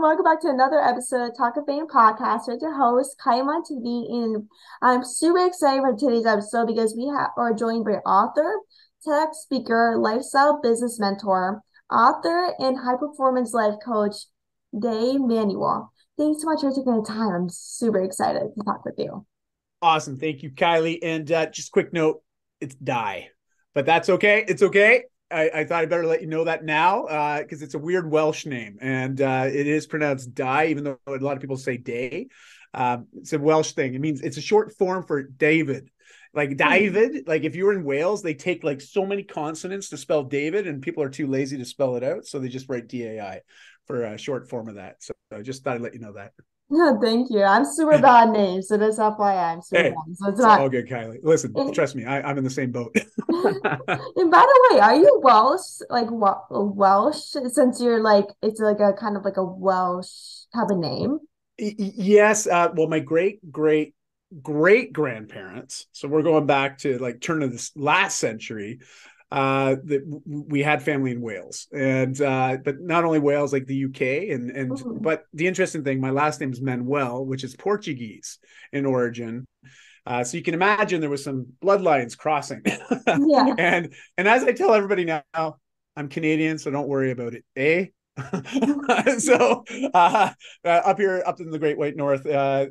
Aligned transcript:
and 0.00 0.06
welcome 0.06 0.24
back 0.24 0.40
to 0.40 0.48
another 0.48 0.80
episode 0.80 1.28
of 1.28 1.36
Talk 1.36 1.58
of 1.58 1.66
Fame 1.66 1.86
podcast 1.86 2.48
with 2.48 2.62
your 2.62 2.74
host, 2.74 3.20
Kai 3.22 3.42
Montigney. 3.42 4.10
And 4.10 4.48
I'm 4.80 5.04
super 5.04 5.44
excited 5.44 5.82
for 5.82 5.94
today's 5.94 6.24
episode 6.24 6.68
because 6.68 6.96
we 6.96 7.06
ha- 7.14 7.32
are 7.36 7.52
joined 7.52 7.84
by 7.84 7.96
author, 8.08 8.60
TEDx 9.06 9.34
speaker, 9.34 9.96
lifestyle 9.98 10.58
business 10.62 10.98
mentor, 10.98 11.60
author, 11.92 12.54
and 12.58 12.78
high 12.78 12.96
performance 12.96 13.52
life 13.52 13.74
coach, 13.84 14.14
Dave 14.72 15.20
Manuel. 15.20 15.92
Thanks 16.16 16.40
so 16.40 16.46
much 16.46 16.60
for 16.62 16.70
taking 16.70 16.96
the 16.96 17.06
time. 17.06 17.34
I'm 17.34 17.48
super 17.50 18.00
excited 18.00 18.40
to 18.56 18.64
talk 18.64 18.82
with 18.86 18.94
you. 18.96 19.26
Awesome. 19.82 20.18
Thank 20.18 20.42
you, 20.42 20.50
Kylie. 20.50 21.00
And 21.02 21.30
uh, 21.30 21.44
just 21.50 21.72
quick 21.72 21.92
note 21.92 22.22
it's 22.58 22.74
Die, 22.76 23.28
but 23.74 23.84
that's 23.84 24.08
okay. 24.08 24.46
It's 24.48 24.62
okay. 24.62 25.04
I, 25.30 25.50
I, 25.54 25.64
thought 25.64 25.82
I'd 25.82 25.90
better 25.90 26.06
let 26.06 26.20
you 26.20 26.26
know 26.26 26.44
that 26.44 26.64
now 26.64 27.02
because 27.40 27.62
uh, 27.62 27.64
it's 27.64 27.74
a 27.74 27.78
weird 27.78 28.10
Welsh 28.10 28.46
name 28.46 28.78
and 28.80 29.20
uh, 29.20 29.46
it 29.46 29.66
is 29.66 29.86
pronounced 29.86 30.34
Die, 30.34 30.66
even 30.66 30.84
though 30.84 30.98
a 31.06 31.12
lot 31.12 31.36
of 31.36 31.40
people 31.40 31.56
say 31.56 31.76
Day. 31.76 32.28
Um, 32.74 33.06
it's 33.14 33.32
a 33.32 33.38
Welsh 33.38 33.72
thing. 33.72 33.94
It 33.94 34.00
means 34.00 34.20
it's 34.20 34.36
a 34.36 34.42
short 34.42 34.76
form 34.76 35.04
for 35.04 35.22
David. 35.22 35.90
Like 36.32 36.50
hmm. 36.50 36.56
David, 36.56 37.26
like 37.26 37.44
if 37.44 37.56
you're 37.56 37.72
in 37.72 37.84
Wales, 37.84 38.22
they 38.22 38.34
take 38.34 38.64
like 38.64 38.80
so 38.80 39.04
many 39.04 39.22
consonants 39.22 39.88
to 39.90 39.96
spell 39.96 40.24
David, 40.24 40.66
and 40.66 40.82
people 40.82 41.02
are 41.02 41.10
too 41.10 41.26
lazy 41.26 41.58
to 41.58 41.64
spell 41.64 41.96
it 41.96 42.04
out, 42.04 42.26
so 42.26 42.38
they 42.38 42.48
just 42.48 42.68
write 42.68 42.88
D 42.88 43.04
A 43.04 43.20
I 43.20 43.40
for 43.86 44.04
a 44.04 44.18
short 44.18 44.48
form 44.48 44.68
of 44.68 44.76
that. 44.76 45.02
So 45.02 45.12
I 45.32 45.42
just 45.42 45.64
thought 45.64 45.74
I'd 45.74 45.80
let 45.80 45.94
you 45.94 46.00
know 46.00 46.12
that. 46.12 46.32
No, 46.72 47.00
thank 47.00 47.30
you. 47.30 47.42
I'm 47.42 47.64
super 47.64 47.98
bad 47.98 48.30
names, 48.30 48.68
so 48.68 48.76
that's 48.76 48.98
FYI. 48.98 49.54
I'm 49.54 49.60
super 49.60 49.82
hey, 49.82 49.90
bad. 49.90 50.16
So 50.16 50.28
it's, 50.28 50.38
it's 50.38 50.40
not 50.40 50.60
all 50.60 50.68
good, 50.68 50.86
Kylie. 50.86 51.18
Listen, 51.22 51.52
trust 51.72 51.96
me, 51.96 52.04
I, 52.04 52.30
am 52.30 52.38
in 52.38 52.44
the 52.44 52.50
same 52.50 52.70
boat. 52.70 52.94
and 52.94 54.30
by 54.30 54.46
the 54.46 54.68
way, 54.70 54.80
are 54.80 54.94
you 54.94 55.20
Welsh? 55.22 55.80
Like 55.90 56.06
Welsh? 56.10 57.16
Since 57.16 57.80
you're 57.80 58.00
like, 58.00 58.26
it's 58.40 58.60
like 58.60 58.78
a 58.78 58.92
kind 58.92 59.16
of 59.16 59.24
like 59.24 59.36
a 59.36 59.44
Welsh 59.44 60.44
type 60.54 60.70
of 60.70 60.78
name. 60.78 61.18
yes. 61.58 62.46
Uh, 62.46 62.68
well, 62.74 62.86
my 62.86 63.00
great 63.00 63.40
great 63.50 63.94
great 64.40 64.92
grandparents. 64.92 65.86
So 65.90 66.06
we're 66.06 66.22
going 66.22 66.46
back 66.46 66.78
to 66.78 66.98
like 66.98 67.20
turn 67.20 67.42
of 67.42 67.50
this 67.50 67.72
last 67.74 68.18
century 68.18 68.78
uh, 69.30 69.76
that 69.84 70.20
we 70.26 70.62
had 70.62 70.82
family 70.82 71.12
in 71.12 71.20
Wales, 71.20 71.68
and 71.72 72.20
uh, 72.20 72.58
but 72.64 72.80
not 72.80 73.04
only 73.04 73.18
Wales, 73.18 73.52
like 73.52 73.66
the 73.66 73.84
UK, 73.84 74.32
and 74.32 74.50
and 74.50 74.70
mm-hmm. 74.72 74.98
but 75.00 75.24
the 75.32 75.46
interesting 75.46 75.84
thing, 75.84 76.00
my 76.00 76.10
last 76.10 76.40
name 76.40 76.52
is 76.52 76.60
Manuel, 76.60 77.24
which 77.24 77.44
is 77.44 77.54
Portuguese 77.54 78.38
in 78.72 78.86
origin. 78.86 79.46
Uh, 80.06 80.24
so 80.24 80.36
you 80.36 80.42
can 80.42 80.54
imagine 80.54 81.00
there 81.00 81.10
was 81.10 81.22
some 81.22 81.46
bloodlines 81.62 82.16
crossing. 82.16 82.62
yeah. 82.64 83.54
and 83.58 83.94
and 84.16 84.26
as 84.28 84.42
I 84.42 84.52
tell 84.52 84.74
everybody 84.74 85.04
now, 85.04 85.22
I'm 85.96 86.08
Canadian, 86.08 86.58
so 86.58 86.70
don't 86.70 86.88
worry 86.88 87.10
about 87.10 87.34
it. 87.34 87.44
Eh? 87.54 87.86
so 89.18 89.64
uh, 89.94 90.30
uh, 90.64 90.68
up 90.68 90.98
here, 90.98 91.22
up 91.24 91.40
in 91.40 91.50
the 91.50 91.58
Great 91.58 91.78
White 91.78 91.96
North, 91.96 92.26
uh, 92.26 92.66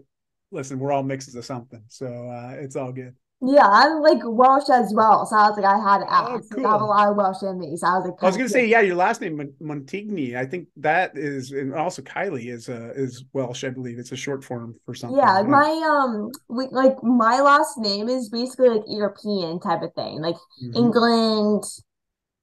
listen, 0.51 0.79
we're 0.79 0.91
all 0.91 1.03
mixes 1.03 1.35
of 1.35 1.45
something, 1.45 1.83
so 1.87 2.07
uh, 2.07 2.55
it's 2.57 2.75
all 2.75 2.91
good. 2.91 3.15
Yeah, 3.41 3.67
I'm 3.67 4.01
like 4.01 4.19
Welsh 4.23 4.69
as 4.69 4.93
well. 4.93 5.25
So 5.25 5.37
I 5.37 5.47
was 5.47 5.57
like, 5.57 5.65
I 5.65 5.79
had 5.79 5.99
to 5.99 6.11
ask. 6.11 6.43
Oh, 6.51 6.55
cool. 6.55 6.67
I 6.67 6.71
have 6.71 6.81
a 6.81 6.85
lot 6.85 7.09
of 7.09 7.15
Welsh 7.15 7.41
in 7.41 7.57
me. 7.57 7.77
So 7.77 7.87
I 7.87 7.97
was 7.97 8.05
like, 8.05 8.21
I 8.21 8.25
was 8.25 8.35
gonna 8.35 8.49
say, 8.49 8.65
yeah, 8.65 8.81
your 8.81 8.97
last 8.97 9.21
name 9.21 9.53
Montigney. 9.61 10.35
I 10.35 10.45
think 10.45 10.67
that 10.75 11.17
is, 11.17 11.51
and 11.51 11.73
also 11.73 12.01
Kylie 12.01 12.51
is 12.51 12.67
uh 12.67 12.91
is 12.95 13.23
Welsh. 13.31 13.63
I 13.63 13.69
believe 13.69 13.97
it's 13.97 14.11
a 14.11 14.17
short 14.17 14.43
form 14.43 14.75
for 14.85 14.93
something. 14.93 15.17
Yeah, 15.17 15.41
my 15.43 15.69
um, 15.89 16.31
we, 16.49 16.67
like 16.71 17.01
my 17.01 17.39
last 17.39 17.77
name 17.77 18.09
is 18.09 18.27
basically 18.27 18.69
like 18.69 18.83
European 18.87 19.61
type 19.61 19.83
of 19.83 19.93
thing, 19.93 20.21
like 20.21 20.35
mm-hmm. 20.61 20.75
England, 20.75 21.63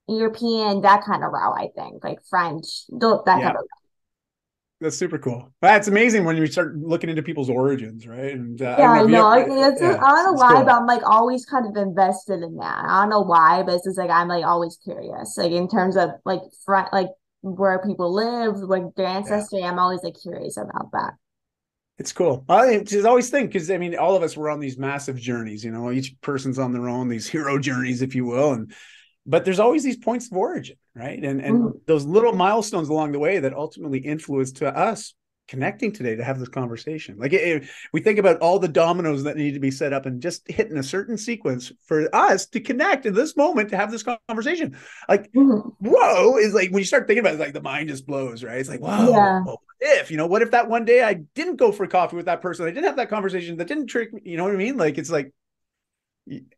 European, 0.09 0.81
that 0.81 1.05
kind 1.05 1.23
of 1.23 1.31
route. 1.31 1.59
I 1.59 1.69
think 1.77 2.03
like 2.03 2.21
French, 2.31 2.87
that 2.89 3.23
yeah. 3.27 3.41
kind 3.43 3.57
of. 3.59 3.65
That's 4.81 4.97
super 4.97 5.19
cool. 5.19 5.51
That's 5.63 5.89
amazing 5.89 6.25
when 6.25 6.37
you 6.37 6.47
start 6.47 6.77
looking 6.77 7.09
into 7.09 7.23
people's 7.23 7.49
origins, 7.49 8.07
right? 8.07 8.35
And 8.35 8.61
uh, 8.61 8.77
yeah, 8.79 8.91
I 8.91 9.03
know. 9.05 9.27
I. 9.27 9.41
It's, 9.41 9.81
yeah, 9.81 9.97
I 10.03 10.09
don't 10.11 10.25
know 10.25 10.33
why, 10.35 10.55
cool. 10.55 10.65
but 10.65 10.75
I'm 10.75 10.87
like 10.87 11.03
always 11.07 11.47
kind 11.47 11.67
of 11.67 11.83
invested 11.83 12.43
in 12.43 12.57
that. 12.57 12.85
I 12.87 13.01
don't 13.01 13.09
know 13.09 13.23
why, 13.23 13.63
but 13.63 13.77
it's 13.77 13.87
just 13.87 13.97
like 13.97 14.11
I'm 14.11 14.29
like 14.29 14.45
always 14.45 14.79
curious, 14.85 15.39
like 15.39 15.53
in 15.53 15.67
terms 15.69 15.97
of 15.97 16.11
like 16.27 16.41
front, 16.67 16.93
like 16.93 17.09
where 17.41 17.83
people 17.87 18.13
live, 18.13 18.57
like 18.57 18.83
their 18.97 19.07
ancestry. 19.07 19.61
Yeah. 19.61 19.71
I'm 19.71 19.79
always 19.79 20.03
like 20.03 20.17
curious 20.21 20.59
about 20.59 20.93
that. 20.93 21.15
It's 21.99 22.13
cool. 22.13 22.45
I 22.47 22.81
just 22.81 23.07
always 23.07 23.31
think 23.31 23.51
because 23.51 23.71
I 23.71 23.79
mean, 23.79 23.97
all 23.97 24.15
of 24.15 24.23
us 24.23 24.37
were 24.37 24.51
on 24.51 24.61
these 24.61 24.77
massive 24.77 25.17
journeys. 25.17 25.65
You 25.65 25.71
know, 25.71 25.91
each 25.91 26.15
person's 26.21 26.59
on 26.59 26.75
their 26.75 26.91
own, 26.91 27.09
these 27.09 27.27
hero 27.27 27.59
journeys, 27.59 28.03
if 28.03 28.15
you 28.15 28.27
will, 28.27 28.53
and 28.53 28.75
but 29.25 29.47
there's 29.47 29.59
always 29.59 29.83
these 29.83 29.97
points 29.97 30.31
of 30.31 30.37
origin 30.37 30.77
right 30.97 31.23
and 31.23 31.41
and 31.41 31.59
mm. 31.63 31.81
those 31.87 32.05
little 32.05 32.33
milestones 32.33 32.89
along 32.89 33.13
the 33.13 33.19
way 33.19 33.39
that 33.39 33.55
ultimately 33.55 33.99
influence 33.99 34.51
to 34.51 34.67
us 34.67 35.15
connecting 35.47 35.93
today 35.93 36.17
to 36.17 36.25
have 36.25 36.41
this 36.41 36.49
conversation 36.49 37.17
like 37.19 37.33
it, 37.33 37.69
we 37.93 38.01
think 38.01 38.19
about 38.19 38.41
all 38.41 38.59
the 38.59 38.67
dominoes 38.67 39.23
that 39.23 39.37
need 39.37 39.53
to 39.53 39.61
be 39.61 39.71
set 39.71 39.93
up 39.93 40.05
and 40.05 40.21
just 40.21 40.43
hitting 40.51 40.77
a 40.77 40.83
certain 40.83 41.17
sequence 41.17 41.71
for 41.85 42.13
us 42.13 42.47
to 42.47 42.59
connect 42.59 43.07
in 43.07 43.15
this 43.15 43.37
moment 43.37 43.69
to 43.69 43.77
have 43.77 43.93
this 43.93 44.05
conversation 44.29 44.77
like 45.09 45.31
mm. 45.33 45.73
whoa 45.79 46.37
is 46.39 46.53
like 46.53 46.71
when 46.71 46.81
you 46.81 46.85
start 46.85 47.07
thinking 47.07 47.21
about 47.21 47.35
it 47.35 47.41
like 47.41 47.53
the 47.53 47.61
mind 47.61 47.89
just 47.89 48.07
blows 48.07 48.43
right 48.43 48.59
it's 48.59 48.69
like 48.69 48.81
wow 48.81 49.09
yeah. 49.09 49.41
what 49.43 49.61
if 49.81 50.11
you 50.11 50.17
know 50.17 50.27
what 50.27 50.43
if 50.43 50.51
that 50.51 50.69
one 50.69 50.85
day 50.85 51.03
i 51.03 51.15
didn't 51.35 51.57
go 51.57 51.71
for 51.71 51.87
coffee 51.87 52.17
with 52.17 52.27
that 52.27 52.41
person 52.41 52.67
i 52.67 52.71
didn't 52.71 52.87
have 52.87 52.97
that 52.97 53.11
conversation 53.11 53.57
that 53.59 53.69
didn't 53.69 53.87
trick 53.87 54.13
me 54.13 54.23
you 54.25 54.37
know 54.37 54.45
what 54.45 54.55
i 54.55 54.57
mean 54.57 54.77
like 54.77 54.99
it's 54.99 55.11
like 55.11 55.33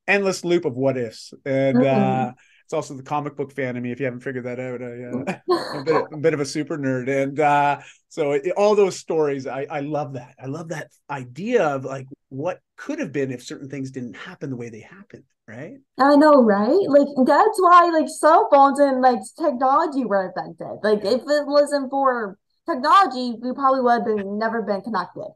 endless 0.06 0.44
loop 0.44 0.64
of 0.64 0.76
what 0.76 0.96
ifs 0.96 1.34
and 1.44 1.76
mm-hmm. 1.76 2.28
uh 2.28 2.32
it's 2.68 2.74
also 2.74 2.92
the 2.92 3.02
comic 3.02 3.34
book 3.34 3.50
fan 3.50 3.78
of 3.78 3.82
me 3.82 3.90
if 3.90 3.98
you 3.98 4.04
haven't 4.04 4.20
figured 4.20 4.44
that 4.44 4.60
out 4.60 4.82
I, 4.82 4.84
uh, 4.84 5.56
am 5.74 5.80
a, 5.80 5.84
bit, 5.84 6.04
a 6.12 6.16
bit 6.18 6.34
of 6.34 6.40
a 6.40 6.44
super 6.44 6.76
nerd 6.76 7.08
and 7.08 7.40
uh, 7.40 7.80
so 8.10 8.32
it, 8.32 8.52
all 8.58 8.74
those 8.74 8.98
stories 8.98 9.46
I, 9.46 9.66
I 9.70 9.80
love 9.80 10.12
that. 10.12 10.34
I 10.38 10.48
love 10.48 10.68
that 10.68 10.90
idea 11.08 11.66
of 11.66 11.86
like 11.86 12.06
what 12.28 12.60
could 12.76 12.98
have 12.98 13.10
been 13.10 13.32
if 13.32 13.42
certain 13.42 13.70
things 13.70 13.90
didn't 13.90 14.18
happen 14.18 14.50
the 14.50 14.56
way 14.56 14.68
they 14.68 14.80
happened 14.80 15.24
right? 15.46 15.78
I 15.98 16.14
know 16.16 16.42
right? 16.42 16.68
Like 16.88 17.08
that's 17.24 17.58
why 17.58 17.90
like 17.90 18.10
cell 18.10 18.50
phones 18.52 18.78
and 18.80 19.00
like 19.00 19.20
technology 19.40 20.04
were 20.04 20.26
invented. 20.26 20.80
Like 20.82 20.98
if 21.06 21.22
it 21.22 21.46
wasn't 21.46 21.88
for 21.88 22.36
technology 22.68 23.38
we 23.40 23.54
probably 23.54 23.80
would 23.80 23.92
have 23.92 24.04
been 24.04 24.38
never 24.38 24.60
been 24.60 24.82
connected. 24.82 25.32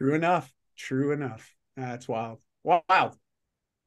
True 0.00 0.14
enough. 0.14 0.50
True 0.78 1.12
enough. 1.12 1.54
That's 1.76 2.08
wild. 2.08 2.38
Wild 2.62 3.18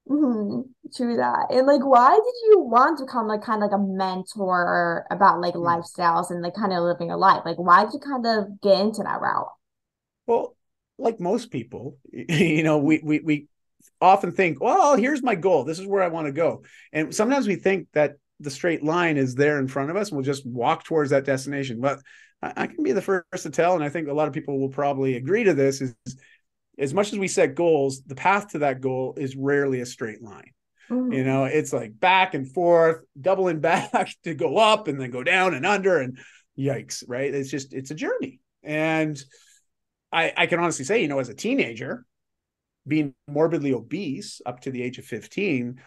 Mm-hmm. 0.09 0.62
True 0.95 1.18
that. 1.18 1.47
And 1.50 1.68
like, 1.68 1.85
why 1.85 2.12
did 2.12 2.50
you 2.50 2.59
want 2.59 3.00
to 3.00 3.06
become 3.06 3.28
like 3.28 3.41
kind 3.41 3.62
of 3.62 3.69
like 3.69 3.78
a 3.78 3.84
mentor 3.84 5.06
about 5.12 5.41
like 5.41 5.53
mm-hmm. 5.53 5.66
lifestyles 5.66 6.31
and 6.31 6.41
like 6.41 6.56
kind 6.56 6.72
of 6.72 6.84
living 6.84 7.12
a 7.12 7.18
life? 7.18 7.41
Like, 7.45 7.57
why 7.57 7.84
did 7.84 7.94
you 7.94 8.00
kind 8.00 8.25
of 8.25 8.62
get 8.62 8.79
into 8.79 9.03
that 9.03 9.22
route? 9.22 9.51
Well, 10.25 10.56
like 10.97 11.19
most 11.19 11.51
people, 11.51 11.97
you 12.12 12.63
know, 12.63 12.78
we 12.78 13.01
we 13.03 13.19
we 13.19 13.47
often 14.00 14.31
think, 14.31 14.62
well, 14.62 14.95
here's 14.95 15.23
my 15.23 15.35
goal. 15.35 15.63
This 15.63 15.79
is 15.79 15.88
where 15.88 16.03
I 16.03 16.07
want 16.07 16.28
to 16.28 16.31
go. 16.31 16.63
And 16.94 17.13
sometimes 17.13 17.47
we 17.47 17.56
think 17.56 17.88
that 17.94 18.16
the 18.39 18.51
straight 18.51 18.84
line 18.84 19.18
is 19.18 19.35
there 19.35 19.59
in 19.59 19.68
front 19.68 19.89
of 19.89 19.95
us 19.95 20.09
and 20.09 20.18
we'll 20.18 20.25
just 20.25 20.45
walk 20.45 20.84
towards 20.84 21.09
that 21.09 21.25
destination. 21.25 21.81
But 21.81 22.00
I, 22.41 22.53
I 22.56 22.68
can 22.68 22.84
be 22.84 22.91
the 22.91 23.01
first 23.01 23.44
to 23.44 23.50
tell, 23.50 23.75
and 23.75 23.84
I 23.84 23.89
think 23.89 24.07
a 24.07 24.13
lot 24.13 24.28
of 24.28 24.34
people 24.34 24.59
will 24.59 24.69
probably 24.69 25.16
agree 25.16 25.44
to 25.44 25.53
this, 25.53 25.81
is 25.81 25.95
as 26.78 26.94
much 26.94 27.12
as 27.12 27.20
we 27.20 27.28
set 27.28 27.56
goals, 27.56 28.04
the 28.06 28.16
path 28.16 28.50
to 28.50 28.60
that 28.60 28.82
goal 28.82 29.16
is 29.18 29.36
rarely 29.36 29.82
a 29.82 29.86
straight 29.86 30.22
line. 30.22 30.52
Mm-hmm. 30.90 31.12
You 31.12 31.24
know, 31.24 31.46
it's 31.46 31.74
like 31.74 32.00
back 32.00 32.34
and 32.34 32.52
forth, 32.52 33.02
doubling 33.20 33.60
back 33.60 34.10
to 34.24 34.34
go 34.34 34.58
up 34.58 34.88
and 34.88 35.00
then 35.00 35.12
go 35.12 35.24
down 35.24 35.54
and 35.54 35.66
under 35.66 36.00
and 36.00 36.18
yikes, 36.58 37.04
right? 37.08 37.34
It's 37.34 37.50
just 37.50 37.74
it's 37.74 37.92
a 37.92 37.96
journey. 37.96 38.40
And 38.64 39.20
I 40.12 40.34
I 40.36 40.46
can 40.46 40.60
honestly 40.60 40.86
say, 40.86 41.02
you 41.02 41.08
know, 41.08 41.20
as 41.20 41.30
a 41.30 41.34
teenager, 41.34 42.06
being 42.88 43.14
morbidly 43.28 43.74
obese 43.74 44.42
up 44.46 44.62
to 44.62 44.72
the 44.72 44.82
age 44.82 44.98
of 44.98 45.06
15, 45.06 45.82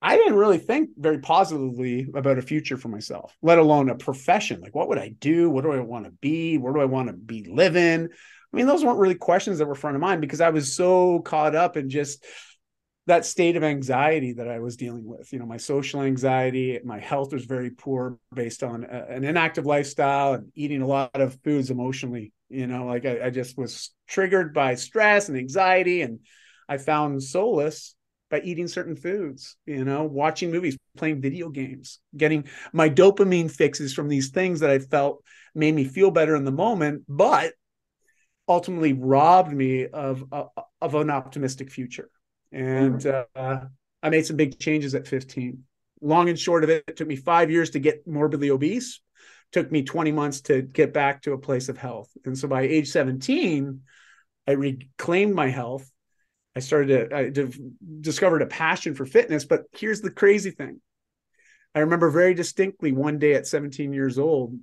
I 0.00 0.16
didn't 0.16 0.34
really 0.34 0.58
think 0.58 0.90
very 0.96 1.18
positively 1.18 2.08
about 2.14 2.38
a 2.38 2.42
future 2.42 2.76
for 2.76 2.88
myself, 2.88 3.36
let 3.42 3.58
alone 3.58 3.90
a 3.90 3.94
profession. 3.94 4.60
Like, 4.60 4.74
what 4.74 4.88
would 4.88 4.98
I 4.98 5.10
do? 5.10 5.50
What 5.50 5.62
do 5.62 5.72
I 5.72 5.80
want 5.80 6.06
to 6.06 6.10
be? 6.10 6.58
Where 6.58 6.72
do 6.72 6.80
I 6.80 6.86
want 6.86 7.08
to 7.08 7.12
be 7.12 7.46
living? 7.48 8.08
I 8.52 8.56
mean, 8.56 8.66
those 8.66 8.84
weren't 8.84 8.98
really 8.98 9.14
questions 9.14 9.58
that 9.58 9.66
were 9.66 9.74
front 9.74 9.96
of 9.96 10.02
mind 10.02 10.20
because 10.20 10.40
I 10.40 10.50
was 10.50 10.74
so 10.74 11.20
caught 11.20 11.54
up 11.54 11.76
in 11.76 11.88
just 11.88 12.24
that 13.06 13.24
state 13.24 13.56
of 13.56 13.64
anxiety 13.64 14.34
that 14.34 14.48
I 14.48 14.60
was 14.60 14.76
dealing 14.76 15.04
with. 15.04 15.32
You 15.32 15.38
know, 15.38 15.46
my 15.46 15.56
social 15.56 16.02
anxiety, 16.02 16.78
my 16.84 17.00
health 17.00 17.32
was 17.32 17.44
very 17.44 17.70
poor 17.70 18.18
based 18.32 18.62
on 18.62 18.84
a, 18.84 19.06
an 19.08 19.24
inactive 19.24 19.66
lifestyle 19.66 20.34
and 20.34 20.52
eating 20.54 20.82
a 20.82 20.86
lot 20.86 21.20
of 21.20 21.38
foods 21.42 21.70
emotionally. 21.70 22.32
You 22.48 22.66
know, 22.66 22.86
like 22.86 23.06
I, 23.06 23.26
I 23.26 23.30
just 23.30 23.56
was 23.56 23.90
triggered 24.06 24.52
by 24.52 24.74
stress 24.74 25.28
and 25.28 25.38
anxiety, 25.38 26.02
and 26.02 26.20
I 26.68 26.76
found 26.78 27.22
solace 27.22 27.94
by 28.30 28.40
eating 28.40 28.68
certain 28.68 28.96
foods, 28.96 29.56
you 29.66 29.84
know, 29.84 30.04
watching 30.04 30.50
movies, 30.50 30.76
playing 30.96 31.20
video 31.20 31.48
games, 31.48 31.98
getting 32.16 32.44
my 32.72 32.88
dopamine 32.88 33.50
fixes 33.50 33.92
from 33.92 34.08
these 34.08 34.30
things 34.30 34.60
that 34.60 34.70
I 34.70 34.78
felt 34.78 35.22
made 35.54 35.74
me 35.74 35.84
feel 35.84 36.10
better 36.10 36.34
in 36.34 36.44
the 36.44 36.50
moment, 36.50 37.02
but 37.08 37.52
ultimately 38.48 38.92
robbed 38.92 39.52
me 39.52 39.86
of 39.86 40.24
uh, 40.32 40.44
of 40.80 40.94
an 40.94 41.10
optimistic 41.10 41.70
future. 41.70 42.10
And 42.50 43.00
mm-hmm. 43.00 43.24
uh, 43.34 43.66
I 44.02 44.10
made 44.10 44.26
some 44.26 44.36
big 44.36 44.58
changes 44.58 44.94
at 44.94 45.06
15. 45.06 45.62
Long 46.00 46.28
and 46.28 46.38
short 46.38 46.64
of 46.64 46.70
it, 46.70 46.84
it 46.88 46.96
took 46.96 47.08
me 47.08 47.16
five 47.16 47.50
years 47.50 47.70
to 47.70 47.78
get 47.78 48.06
morbidly 48.06 48.50
obese, 48.50 49.00
took 49.52 49.70
me 49.70 49.82
20 49.82 50.12
months 50.12 50.40
to 50.42 50.62
get 50.62 50.92
back 50.92 51.22
to 51.22 51.32
a 51.32 51.38
place 51.38 51.68
of 51.68 51.78
health. 51.78 52.10
And 52.24 52.36
so 52.36 52.48
by 52.48 52.62
age 52.62 52.88
17, 52.88 53.80
I 54.46 54.52
reclaimed 54.52 55.34
my 55.34 55.48
health. 55.48 55.88
I 56.56 56.60
started 56.60 57.10
to, 57.10 57.16
I 57.16 57.30
discovered 58.00 58.42
a 58.42 58.46
passion 58.46 58.94
for 58.94 59.06
fitness. 59.06 59.44
But 59.44 59.62
here's 59.72 60.00
the 60.00 60.10
crazy 60.10 60.50
thing 60.50 60.80
I 61.74 61.80
remember 61.80 62.10
very 62.10 62.34
distinctly 62.34 62.92
one 62.92 63.18
day 63.18 63.34
at 63.34 63.46
17 63.46 63.92
years 63.92 64.18
old. 64.18 64.58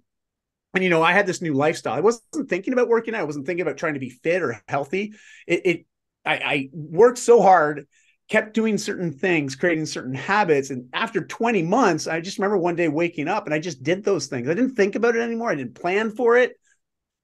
And 0.74 0.84
you 0.84 0.90
know, 0.90 1.02
I 1.02 1.14
had 1.14 1.26
this 1.26 1.42
new 1.42 1.54
lifestyle. 1.54 1.94
I 1.94 2.02
wasn't 2.02 2.50
thinking 2.50 2.74
about 2.74 2.90
working 2.90 3.16
out. 3.16 3.22
I 3.22 3.26
wasn't 3.26 3.46
thinking 3.46 3.64
about 3.64 3.78
trying 3.78 3.96
to 3.96 4.00
be 4.00 4.10
fit 4.10 4.42
or 4.42 4.62
healthy. 4.68 5.14
It, 5.48 5.62
it 5.66 5.86
I, 6.26 6.34
I 6.36 6.70
worked 6.74 7.18
so 7.18 7.42
hard 7.42 7.88
kept 8.30 8.54
doing 8.54 8.78
certain 8.78 9.12
things, 9.12 9.56
creating 9.56 9.88
certain 9.88 10.14
habits. 10.14 10.70
And 10.70 10.88
after 10.94 11.26
20 11.26 11.64
months, 11.64 12.08
I 12.08 12.22
just 12.22 12.38
remember 12.38 12.58
one 12.58 12.76
day 12.76 12.88
waking 12.88 13.28
up 13.28 13.46
and 13.46 13.54
I 13.54 13.60
just 13.60 13.84
did 13.84 14.04
those 14.04 14.28
things. 14.28 14.48
I 14.48 14.54
didn't 14.54 14.76
think 14.76 14.96
about 14.96 15.16
it 15.16 15.22
anymore. 15.22 15.50
I 15.50 15.56
didn't 15.56 15.74
plan 15.74 16.12
for 16.12 16.38
it. 16.38 16.54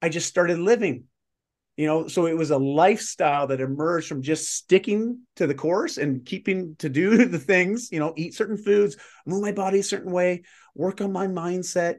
I 0.02 0.08
just 0.08 0.28
started 0.28 0.58
living. 0.58 1.04
You 1.76 1.86
know, 1.86 2.08
so 2.08 2.26
it 2.26 2.36
was 2.36 2.50
a 2.50 2.58
lifestyle 2.58 3.46
that 3.48 3.60
emerged 3.60 4.08
from 4.08 4.22
just 4.22 4.54
sticking 4.54 5.20
to 5.36 5.46
the 5.46 5.54
course 5.54 5.98
and 5.98 6.24
keeping 6.24 6.74
to 6.76 6.88
do 6.88 7.24
the 7.26 7.38
things, 7.38 7.92
you 7.92 8.00
know, 8.00 8.14
eat 8.16 8.34
certain 8.34 8.56
foods, 8.56 8.96
move 9.26 9.42
my 9.42 9.52
body 9.52 9.80
a 9.80 9.84
certain 9.84 10.10
way, 10.10 10.42
work 10.74 11.00
on 11.02 11.12
my 11.12 11.26
mindset, 11.26 11.96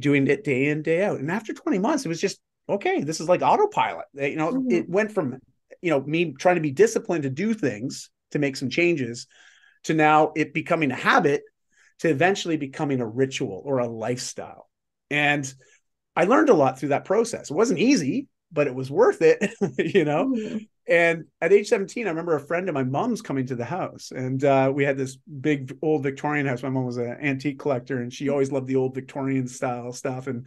doing 0.00 0.26
it 0.26 0.44
day 0.44 0.66
in, 0.66 0.82
day 0.82 1.04
out. 1.04 1.20
And 1.20 1.30
after 1.30 1.52
20 1.52 1.78
months, 1.78 2.04
it 2.04 2.08
was 2.08 2.20
just 2.20 2.40
okay, 2.68 3.02
this 3.02 3.20
is 3.20 3.28
like 3.28 3.42
autopilot. 3.42 4.06
You 4.14 4.36
know, 4.36 4.52
mm-hmm. 4.52 4.70
it 4.70 4.88
went 4.88 5.12
from, 5.12 5.38
you 5.82 5.90
know, 5.90 6.00
me 6.00 6.34
trying 6.38 6.54
to 6.54 6.60
be 6.60 6.70
disciplined 6.70 7.24
to 7.24 7.30
do 7.30 7.52
things 7.52 8.10
to 8.30 8.38
make 8.38 8.56
some 8.56 8.70
changes 8.70 9.26
to 9.84 9.94
now 9.94 10.32
it 10.36 10.54
becoming 10.54 10.90
a 10.90 10.96
habit 10.96 11.42
to 12.00 12.08
eventually 12.08 12.56
becoming 12.56 13.00
a 13.00 13.06
ritual 13.06 13.62
or 13.64 13.78
a 13.78 13.88
lifestyle. 13.88 14.68
And 15.10 15.52
I 16.14 16.24
learned 16.24 16.48
a 16.48 16.54
lot 16.54 16.78
through 16.78 16.90
that 16.90 17.04
process. 17.04 17.50
It 17.50 17.54
wasn't 17.54 17.80
easy, 17.80 18.28
but 18.52 18.66
it 18.66 18.74
was 18.74 18.90
worth 18.90 19.22
it, 19.22 19.38
you 19.94 20.04
know. 20.04 20.26
Mm-hmm. 20.26 20.58
And 20.88 21.26
at 21.40 21.52
age 21.52 21.68
17, 21.68 22.06
I 22.06 22.10
remember 22.10 22.34
a 22.34 22.40
friend 22.40 22.68
of 22.68 22.74
my 22.74 22.82
mom's 22.82 23.22
coming 23.22 23.46
to 23.46 23.54
the 23.54 23.64
house, 23.64 24.10
and 24.10 24.42
uh, 24.42 24.72
we 24.74 24.84
had 24.84 24.96
this 24.96 25.16
big 25.16 25.76
old 25.82 26.02
Victorian 26.02 26.46
house. 26.46 26.62
My 26.62 26.70
mom 26.70 26.86
was 26.86 26.96
an 26.96 27.18
antique 27.22 27.58
collector, 27.58 28.00
and 28.00 28.12
she 28.12 28.28
always 28.28 28.50
loved 28.50 28.66
the 28.66 28.76
old 28.76 28.94
Victorian 28.94 29.46
style 29.46 29.92
stuff. 29.92 30.26
And 30.26 30.46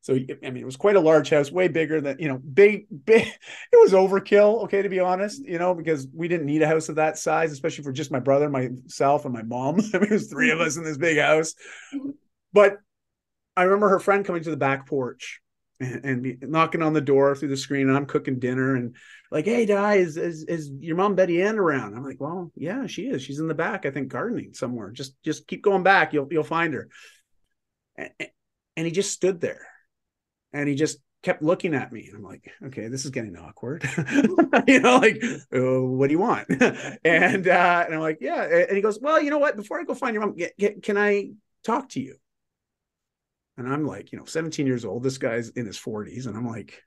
so 0.00 0.14
I 0.14 0.50
mean, 0.50 0.62
it 0.62 0.64
was 0.64 0.76
quite 0.76 0.96
a 0.96 1.00
large 1.00 1.30
house, 1.30 1.52
way 1.52 1.68
bigger 1.68 2.00
than 2.00 2.18
you 2.18 2.28
know, 2.28 2.38
big, 2.38 2.86
big. 3.04 3.26
It 3.72 3.76
was 3.76 3.92
overkill. 3.92 4.64
Okay, 4.64 4.82
to 4.82 4.88
be 4.88 5.00
honest, 5.00 5.44
you 5.44 5.58
know, 5.58 5.74
because 5.74 6.08
we 6.14 6.28
didn't 6.28 6.46
need 6.46 6.62
a 6.62 6.66
house 6.66 6.88
of 6.88 6.96
that 6.96 7.18
size, 7.18 7.52
especially 7.52 7.84
for 7.84 7.92
just 7.92 8.10
my 8.10 8.20
brother, 8.20 8.48
myself, 8.48 9.26
and 9.26 9.34
my 9.34 9.42
mom. 9.42 9.80
I 9.94 9.98
mean, 9.98 10.04
it 10.04 10.10
was 10.10 10.28
three 10.28 10.50
of 10.50 10.60
us 10.60 10.76
in 10.76 10.84
this 10.84 10.96
big 10.96 11.18
house. 11.18 11.54
But 12.52 12.78
I 13.56 13.64
remember 13.64 13.90
her 13.90 14.00
friend 14.00 14.24
coming 14.24 14.42
to 14.44 14.50
the 14.50 14.56
back 14.56 14.86
porch 14.86 15.40
and, 15.80 16.04
and 16.04 16.42
knocking 16.42 16.82
on 16.82 16.92
the 16.92 17.00
door 17.00 17.34
through 17.34 17.48
the 17.48 17.56
screen, 17.56 17.88
and 17.88 17.96
I'm 17.96 18.06
cooking 18.06 18.38
dinner 18.38 18.76
and 18.76 18.96
like, 19.30 19.44
"Hey, 19.44 19.66
Dai, 19.66 19.96
is, 19.96 20.16
is 20.16 20.44
is 20.44 20.70
your 20.80 20.96
mom 20.96 21.14
Betty 21.14 21.42
Ann 21.42 21.58
around?" 21.58 21.94
I'm 21.94 22.04
like, 22.04 22.20
"Well, 22.20 22.52
yeah, 22.54 22.86
she 22.86 23.08
is. 23.08 23.22
She's 23.22 23.40
in 23.40 23.48
the 23.48 23.54
back, 23.54 23.86
I 23.86 23.90
think, 23.90 24.08
gardening 24.08 24.54
somewhere. 24.54 24.90
Just 24.90 25.20
just 25.22 25.46
keep 25.46 25.62
going 25.62 25.82
back. 25.82 26.12
You'll 26.12 26.28
you'll 26.30 26.44
find 26.44 26.74
her." 26.74 26.88
And, 27.96 28.10
and 28.76 28.86
he 28.86 28.92
just 28.92 29.12
stood 29.12 29.40
there 29.40 29.66
and 30.52 30.68
he 30.68 30.76
just 30.76 30.98
kept 31.22 31.42
looking 31.42 31.74
at 31.74 31.92
me 31.92 32.06
and 32.06 32.16
i'm 32.16 32.22
like 32.22 32.48
okay 32.64 32.86
this 32.86 33.04
is 33.04 33.10
getting 33.10 33.36
awkward 33.36 33.82
you 34.68 34.80
know 34.80 34.98
like 34.98 35.20
oh, 35.52 35.82
what 35.82 36.06
do 36.06 36.12
you 36.12 36.18
want 36.18 36.46
and 37.04 37.48
uh 37.48 37.84
and 37.84 37.94
i'm 37.94 38.00
like 38.00 38.18
yeah 38.20 38.44
and 38.44 38.76
he 38.76 38.80
goes 38.80 39.00
well 39.00 39.20
you 39.20 39.30
know 39.30 39.38
what 39.38 39.56
before 39.56 39.80
i 39.80 39.84
go 39.84 39.94
find 39.94 40.14
your 40.14 40.24
mom 40.24 40.36
can 40.80 40.96
i 40.96 41.28
talk 41.64 41.88
to 41.88 42.00
you 42.00 42.14
and 43.58 43.70
i'm 43.70 43.84
like 43.84 44.12
you 44.12 44.18
know 44.18 44.24
17 44.24 44.66
years 44.66 44.84
old 44.84 45.02
this 45.02 45.18
guy's 45.18 45.50
in 45.50 45.66
his 45.66 45.78
40s 45.78 46.26
and 46.26 46.36
i'm 46.36 46.46
like 46.46 46.82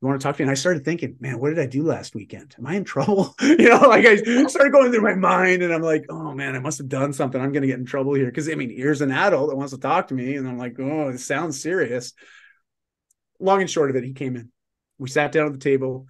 you 0.00 0.08
want 0.08 0.20
to 0.20 0.26
talk 0.26 0.36
to 0.36 0.42
me? 0.42 0.46
And 0.46 0.50
I 0.50 0.54
started 0.54 0.84
thinking, 0.84 1.14
man, 1.20 1.38
what 1.38 1.50
did 1.50 1.60
I 1.60 1.66
do 1.66 1.84
last 1.84 2.16
weekend? 2.16 2.56
Am 2.58 2.66
I 2.66 2.74
in 2.74 2.82
trouble? 2.92 3.36
you 3.40 3.68
know, 3.68 3.82
like 3.82 4.04
I 4.04 4.16
started 4.16 4.72
going 4.72 4.90
through 4.90 5.00
my 5.00 5.14
mind 5.14 5.62
and 5.62 5.72
I'm 5.72 5.80
like, 5.80 6.06
oh 6.08 6.32
man, 6.32 6.56
I 6.56 6.58
must 6.58 6.78
have 6.78 6.88
done 6.88 7.12
something. 7.12 7.40
I'm 7.40 7.52
going 7.52 7.62
to 7.62 7.68
get 7.68 7.78
in 7.78 7.86
trouble 7.86 8.14
here. 8.14 8.28
Cause 8.32 8.50
I 8.50 8.56
mean, 8.56 8.70
here's 8.70 9.00
an 9.00 9.12
adult 9.12 9.50
that 9.50 9.54
wants 9.54 9.72
to 9.74 9.78
talk 9.78 10.08
to 10.08 10.14
me. 10.14 10.34
And 10.34 10.48
I'm 10.48 10.58
like, 10.58 10.74
oh, 10.80 11.10
it 11.10 11.20
sounds 11.20 11.62
serious 11.62 12.14
long 13.42 13.60
and 13.60 13.68
short 13.68 13.90
of 13.90 13.96
it, 13.96 14.04
he 14.04 14.12
came 14.12 14.36
in. 14.36 14.50
We 14.98 15.10
sat 15.10 15.32
down 15.32 15.46
at 15.46 15.52
the 15.52 15.58
table. 15.58 16.06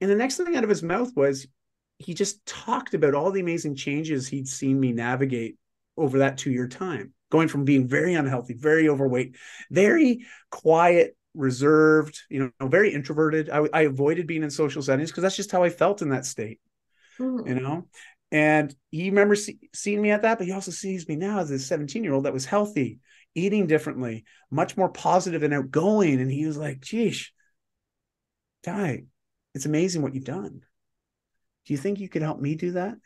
And 0.00 0.08
the 0.08 0.14
next 0.14 0.36
thing 0.36 0.56
out 0.56 0.64
of 0.64 0.70
his 0.70 0.82
mouth 0.82 1.10
was 1.16 1.46
he 1.98 2.14
just 2.14 2.46
talked 2.46 2.94
about 2.94 3.14
all 3.14 3.32
the 3.32 3.40
amazing 3.40 3.74
changes 3.74 4.28
he'd 4.28 4.48
seen 4.48 4.78
me 4.78 4.92
navigate 4.92 5.56
over 5.96 6.18
that 6.18 6.38
two 6.38 6.52
year 6.52 6.68
time, 6.68 7.12
going 7.30 7.48
from 7.48 7.64
being 7.64 7.88
very 7.88 8.14
unhealthy, 8.14 8.54
very 8.54 8.88
overweight, 8.88 9.36
very 9.70 10.26
quiet, 10.50 11.16
reserved, 11.34 12.20
you 12.28 12.52
know, 12.60 12.68
very 12.68 12.92
introverted. 12.92 13.50
I, 13.50 13.68
I 13.72 13.82
avoided 13.82 14.26
being 14.26 14.42
in 14.42 14.50
social 14.50 14.82
settings 14.82 15.10
because 15.10 15.22
that's 15.22 15.36
just 15.36 15.52
how 15.52 15.62
I 15.62 15.70
felt 15.70 16.02
in 16.02 16.10
that 16.10 16.26
state, 16.26 16.60
mm. 17.18 17.46
you 17.46 17.54
know. 17.54 17.86
And 18.30 18.74
he 18.90 19.08
remembers 19.10 19.46
see, 19.46 19.58
seeing 19.74 20.02
me 20.02 20.10
at 20.10 20.22
that, 20.22 20.38
but 20.38 20.46
he 20.46 20.52
also 20.52 20.70
sees 20.70 21.08
me 21.08 21.16
now 21.16 21.38
as 21.38 21.50
a 21.50 21.58
17 21.58 22.04
year 22.04 22.12
old 22.12 22.24
that 22.24 22.32
was 22.32 22.44
healthy, 22.44 23.00
eating 23.34 23.66
differently, 23.66 24.24
much 24.50 24.76
more 24.76 24.90
positive 24.90 25.42
and 25.42 25.54
outgoing. 25.54 26.20
And 26.20 26.30
he 26.30 26.46
was 26.46 26.58
like, 26.58 26.80
geez, 26.80 27.30
Dai, 28.62 29.04
it's 29.54 29.66
amazing 29.66 30.02
what 30.02 30.14
you've 30.14 30.24
done. 30.24 30.60
Do 31.66 31.74
you 31.74 31.78
think 31.78 32.00
you 32.00 32.08
could 32.08 32.22
help 32.22 32.40
me 32.40 32.54
do 32.54 32.72
that? 32.72 32.96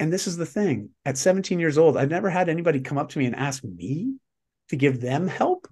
And 0.00 0.10
this 0.10 0.26
is 0.26 0.38
the 0.38 0.46
thing 0.46 0.88
at 1.04 1.18
17 1.18 1.60
years 1.60 1.76
old, 1.76 1.98
I've 1.98 2.10
never 2.10 2.30
had 2.30 2.48
anybody 2.48 2.80
come 2.80 2.96
up 2.96 3.10
to 3.10 3.18
me 3.18 3.26
and 3.26 3.36
ask 3.36 3.62
me 3.62 4.16
to 4.70 4.76
give 4.76 4.98
them 4.98 5.28
help. 5.28 5.68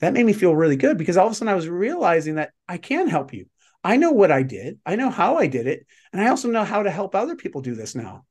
That 0.00 0.12
made 0.12 0.26
me 0.26 0.34
feel 0.34 0.54
really 0.54 0.76
good 0.76 0.98
because 0.98 1.16
all 1.16 1.26
of 1.26 1.32
a 1.32 1.34
sudden 1.34 1.50
I 1.50 1.56
was 1.56 1.68
realizing 1.68 2.34
that 2.34 2.52
I 2.68 2.76
can 2.76 3.08
help 3.08 3.32
you. 3.32 3.46
I 3.82 3.96
know 3.96 4.10
what 4.10 4.30
I 4.30 4.42
did, 4.42 4.78
I 4.84 4.96
know 4.96 5.08
how 5.08 5.38
I 5.38 5.46
did 5.46 5.66
it, 5.66 5.86
and 6.12 6.20
I 6.20 6.28
also 6.28 6.50
know 6.50 6.62
how 6.62 6.82
to 6.82 6.90
help 6.90 7.14
other 7.14 7.36
people 7.36 7.62
do 7.62 7.74
this 7.74 7.94
now. 7.94 8.26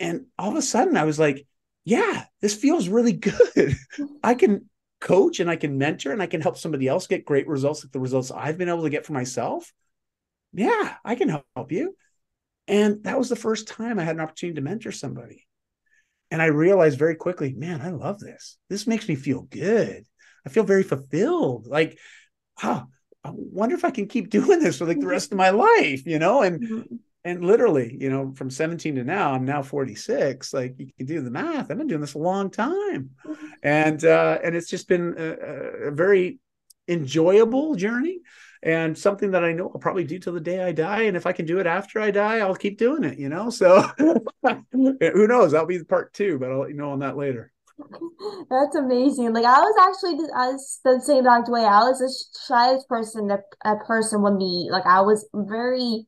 And 0.00 0.26
all 0.38 0.50
of 0.50 0.56
a 0.56 0.62
sudden 0.62 0.96
I 0.96 1.04
was 1.04 1.18
like, 1.18 1.46
yeah, 1.84 2.24
this 2.40 2.54
feels 2.54 2.88
really 2.88 3.12
good. 3.12 3.76
I 4.24 4.34
can 4.34 4.70
coach 4.98 5.40
and 5.40 5.50
I 5.50 5.56
can 5.56 5.76
mentor 5.76 6.10
and 6.12 6.22
I 6.22 6.26
can 6.26 6.40
help 6.40 6.56
somebody 6.56 6.88
else 6.88 7.06
get 7.06 7.26
great 7.26 7.46
results 7.46 7.84
like 7.84 7.92
the 7.92 8.00
results 8.00 8.30
I've 8.30 8.56
been 8.56 8.70
able 8.70 8.84
to 8.84 8.90
get 8.90 9.04
for 9.04 9.12
myself. 9.12 9.70
Yeah, 10.54 10.94
I 11.04 11.16
can 11.16 11.28
help 11.28 11.70
you. 11.70 11.94
And 12.68 13.02
that 13.04 13.18
was 13.18 13.28
the 13.28 13.36
first 13.36 13.66
time 13.66 13.98
I 13.98 14.04
had 14.04 14.16
an 14.16 14.22
opportunity 14.22 14.56
to 14.56 14.60
mentor 14.60 14.92
somebody. 14.92 15.46
And 16.30 16.40
I 16.40 16.46
realized 16.46 16.98
very 16.98 17.16
quickly, 17.16 17.54
man, 17.54 17.80
I 17.80 17.90
love 17.90 18.20
this. 18.20 18.58
This 18.68 18.86
makes 18.86 19.08
me 19.08 19.14
feel 19.14 19.42
good. 19.42 20.04
I 20.46 20.50
feel 20.50 20.64
very 20.64 20.82
fulfilled. 20.82 21.66
Like, 21.66 21.98
wow, 22.62 22.88
I 23.24 23.30
wonder 23.32 23.74
if 23.74 23.84
I 23.84 23.90
can 23.90 24.06
keep 24.06 24.30
doing 24.30 24.60
this 24.60 24.78
for 24.78 24.86
like 24.86 25.00
the 25.00 25.06
rest 25.06 25.32
of 25.32 25.38
my 25.38 25.50
life, 25.50 26.06
you 26.06 26.18
know? 26.18 26.42
And 26.42 26.62
mm-hmm 26.62 26.94
and 27.28 27.44
literally, 27.44 27.96
you 27.98 28.08
know, 28.08 28.32
from 28.34 28.48
17 28.48 28.94
to 28.94 29.04
now, 29.04 29.32
I'm 29.32 29.44
now 29.44 29.62
46. 29.62 30.54
Like 30.54 30.76
you 30.78 30.90
can 30.96 31.06
do 31.06 31.20
the 31.20 31.30
math. 31.30 31.70
I've 31.70 31.78
been 31.78 31.86
doing 31.86 32.00
this 32.00 32.14
a 32.14 32.18
long 32.18 32.50
time, 32.50 33.10
mm-hmm. 33.24 33.46
and 33.62 34.02
uh, 34.04 34.38
and 34.42 34.54
it's 34.54 34.70
just 34.70 34.88
been 34.88 35.14
a, 35.18 35.88
a, 35.88 35.90
very 35.90 36.38
enjoyable 36.86 37.74
journey, 37.74 38.20
and 38.62 38.96
something 38.96 39.30
that 39.32 39.44
I 39.44 39.52
know 39.52 39.70
I'll 39.74 39.80
probably 39.80 40.04
do 40.04 40.18
till 40.18 40.32
the 40.32 40.40
day 40.40 40.62
I 40.62 40.72
die. 40.72 41.02
And 41.02 41.16
if 41.16 41.26
I 41.26 41.32
can 41.32 41.46
do 41.46 41.58
it 41.58 41.66
after 41.66 42.00
I 42.00 42.10
die, 42.10 42.38
I'll 42.38 42.54
keep 42.54 42.78
doing 42.78 43.04
it. 43.04 43.18
You 43.18 43.28
know, 43.28 43.50
so 43.50 43.82
who 44.72 45.26
knows? 45.26 45.52
That'll 45.52 45.66
be 45.66 45.82
part 45.84 46.12
two, 46.12 46.38
but 46.38 46.50
I'll 46.50 46.60
let 46.60 46.70
you 46.70 46.76
know 46.76 46.90
on 46.90 47.00
that 47.00 47.16
later. 47.16 47.52
That's 48.50 48.76
amazing. 48.76 49.32
Like 49.32 49.44
I 49.44 49.60
was 49.60 49.76
actually 49.80 50.18
I 50.34 50.52
was 50.52 50.80
the 50.84 51.00
same 51.00 51.18
exact 51.18 51.48
way. 51.48 51.64
I 51.64 51.84
was 51.84 51.98
the 51.98 52.12
shyest 52.46 52.88
person 52.88 53.28
that 53.28 53.44
a 53.64 53.76
person 53.76 54.22
would 54.22 54.34
meet. 54.34 54.70
Like 54.70 54.86
I 54.86 55.00
was 55.02 55.28
very 55.34 56.06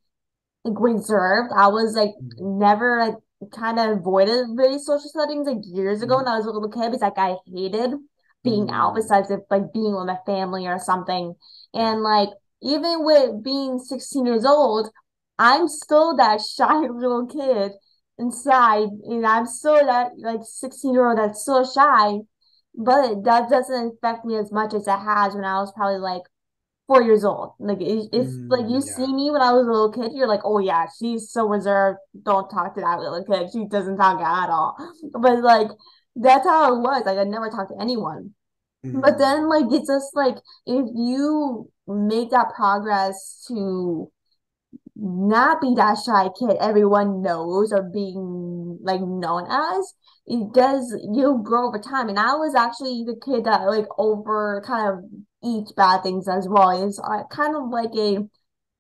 like 0.65 0.81
reserved. 0.81 1.53
I 1.57 1.69
was 1.69 1.95
like 1.95 2.11
mm-hmm. 2.11 2.59
never 2.59 2.99
like 3.01 3.15
kind 3.53 3.79
of 3.79 3.99
avoided 3.99 4.49
very 4.57 4.79
social 4.79 5.11
settings 5.11 5.47
like 5.47 5.63
years 5.65 6.03
ago 6.03 6.17
mm-hmm. 6.17 6.25
when 6.25 6.35
I 6.35 6.39
was 6.39 6.47
a 6.47 6.51
little 6.51 6.69
kid 6.69 6.91
because 6.91 7.03
like 7.03 7.19
I 7.19 7.37
hated 7.47 7.93
being 8.43 8.67
mm-hmm. 8.67 8.75
out 8.75 8.95
besides 8.95 9.31
if 9.31 9.41
like 9.51 9.73
being 9.73 9.95
with 9.95 10.07
my 10.07 10.19
family 10.27 10.67
or 10.67 10.79
something. 10.79 11.35
And 11.75 12.03
like 12.03 12.29
even 12.63 13.05
with 13.05 13.43
being 13.43 13.79
16 13.79 14.27
years 14.27 14.45
old, 14.45 14.91
I'm 15.39 15.69
still 15.69 16.17
that 16.17 16.41
shy 16.57 16.81
little 16.81 17.27
kid 17.27 17.73
inside 18.19 18.89
and 19.05 19.27
I'm 19.27 19.47
still 19.47 19.85
that 19.87 20.13
like 20.19 20.41
16 20.43 20.93
year 20.93 21.09
old 21.09 21.19
that's 21.19 21.45
so 21.45 21.65
shy. 21.65 22.19
But 22.75 23.25
that 23.25 23.51
doesn't 23.51 23.95
affect 23.97 24.25
me 24.25 24.37
as 24.37 24.53
much 24.53 24.75
as 24.75 24.87
it 24.87 24.99
has 24.99 25.35
when 25.35 25.45
I 25.45 25.59
was 25.59 25.73
probably 25.73 25.99
like 25.99 26.23
four 26.87 27.03
years 27.03 27.25
old. 27.25 27.55
Like 27.59 27.79
if 27.81 28.11
mm, 28.11 28.51
like 28.51 28.69
you 28.69 28.83
yeah. 28.85 28.95
see 28.97 29.13
me 29.13 29.31
when 29.31 29.43
I 29.43 29.53
was 29.53 29.67
a 29.67 29.71
little 29.71 29.93
kid, 29.93 30.13
you're 30.15 30.29
like, 30.29 30.41
oh 30.45 30.59
yeah, 30.59 30.87
she's 30.99 31.31
so 31.31 31.47
reserved. 31.47 31.99
Don't 32.23 32.49
talk 32.49 32.75
to 32.75 32.81
that 32.81 33.01
little 33.01 33.25
kid. 33.25 33.51
She 33.53 33.67
doesn't 33.67 33.97
talk 33.97 34.21
at 34.21 34.51
all. 34.51 34.77
But 35.13 35.41
like 35.41 35.69
that's 36.17 36.47
how 36.47 36.75
it 36.75 36.81
was. 36.81 37.03
Like 37.07 37.19
I 37.19 37.25
never 37.25 37.49
talked 37.49 37.71
to 37.71 37.81
anyone. 37.81 38.35
But 38.83 39.19
then 39.19 39.49
like 39.49 39.67
it's 39.71 39.89
just 39.89 40.15
like 40.15 40.37
if 40.67 40.87
you 40.95 41.71
make 41.87 42.31
that 42.31 42.53
progress 42.55 43.45
to 43.49 44.11
not 44.97 45.61
be 45.61 45.75
that 45.75 45.99
shy 46.05 46.29
kid 46.39 46.57
everyone 46.61 47.23
knows 47.23 47.73
or 47.73 47.83
being 47.83 48.79
like 48.83 49.01
known 49.01 49.47
as, 49.51 49.95
it 50.27 50.53
does 50.55 50.97
you'll 51.13 51.43
grow 51.43 51.69
over 51.69 51.79
time. 51.79 52.09
And 52.09 52.19
I 52.19 52.35
was 52.35 52.55
actually 52.55 53.05
the 53.05 53.21
kid 53.23 53.45
that 53.45 53.67
like 53.67 53.87
over 53.99 54.63
kind 54.67 54.89
of 54.89 55.05
eats 55.43 55.73
bad 55.73 56.03
things 56.03 56.29
as 56.29 56.47
well. 56.49 56.87
It's 56.87 56.99
uh, 56.99 57.25
kind 57.31 57.57
of 57.57 57.69
like 57.71 57.91
a 57.97 58.27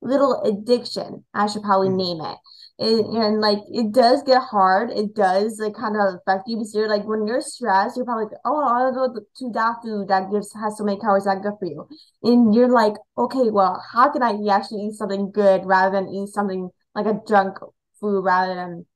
little 0.00 0.40
addiction. 0.42 1.24
I 1.34 1.46
should 1.46 1.62
probably 1.62 1.88
mm. 1.90 1.96
name 1.96 2.20
it. 2.22 2.38
It. 2.80 3.06
And 3.06 3.40
like 3.40 3.58
it 3.70 3.92
does 3.92 4.22
get 4.22 4.42
hard. 4.42 4.90
It 4.90 5.14
does 5.14 5.58
like 5.60 5.74
kind 5.74 5.96
of 5.96 6.14
affect 6.14 6.48
you 6.48 6.56
because 6.56 6.74
you're 6.74 6.88
like 6.88 7.04
when 7.04 7.26
you're 7.26 7.40
stressed, 7.40 7.96
you're 7.96 8.06
probably 8.06 8.24
like, 8.24 8.40
oh, 8.44 8.64
I'll 8.64 8.92
go 8.92 9.14
to 9.14 9.50
that 9.52 9.76
food 9.82 10.08
that 10.08 10.30
gives 10.30 10.52
has 10.54 10.78
so 10.78 10.84
many 10.84 10.98
calories 10.98 11.24
that 11.24 11.42
good 11.42 11.54
for 11.58 11.66
you. 11.66 11.88
And 12.22 12.54
you're 12.54 12.72
like, 12.72 12.94
okay, 13.16 13.50
well, 13.50 13.82
how 13.92 14.10
can 14.10 14.22
I 14.22 14.34
actually 14.50 14.86
eat 14.86 14.94
something 14.94 15.30
good 15.30 15.64
rather 15.64 15.94
than 15.94 16.08
eat 16.08 16.28
something 16.30 16.70
like 16.94 17.06
a 17.06 17.20
junk 17.28 17.58
food 18.00 18.24
rather 18.24 18.54
than 18.54 18.86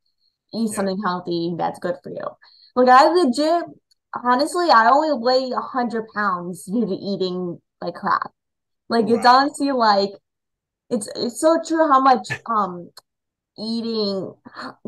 eat 0.55 0.71
yeah. 0.71 0.77
something 0.77 1.01
healthy 1.05 1.55
that's 1.59 1.79
good 1.79 1.97
for 2.03 2.11
you. 2.11 2.27
Like 2.75 2.89
I 2.89 3.07
legit, 3.09 3.65
honestly, 4.25 4.71
I 4.71 4.89
only 4.91 5.13
weigh 5.13 5.53
a 5.55 5.61
hundred 5.61 6.07
pounds 6.15 6.65
due 6.65 6.87
to 6.87 6.95
eating 6.95 7.61
like 7.81 7.95
crap. 7.95 8.31
Like 8.89 9.07
wow. 9.07 9.17
it's 9.17 9.27
honestly 9.27 9.73
like 9.73 10.11
it's 10.91 11.09
it's 11.17 11.41
so 11.41 11.59
true 11.67 11.87
how 11.89 12.01
much 12.01 12.29
um 12.47 12.91
eating 13.59 14.35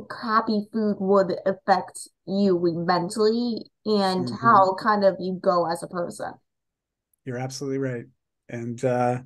crappy 0.08 0.66
food 0.72 0.96
would 0.98 1.36
affect 1.46 2.08
you 2.26 2.60
mentally 2.86 3.70
and 3.84 4.26
mm-hmm. 4.26 4.34
how 4.34 4.74
kind 4.74 5.04
of 5.04 5.16
you 5.20 5.38
go 5.40 5.70
as 5.70 5.82
a 5.82 5.88
person. 5.88 6.32
You're 7.24 7.38
absolutely 7.38 7.78
right. 7.78 8.04
And 8.48 8.84
uh 8.84 9.20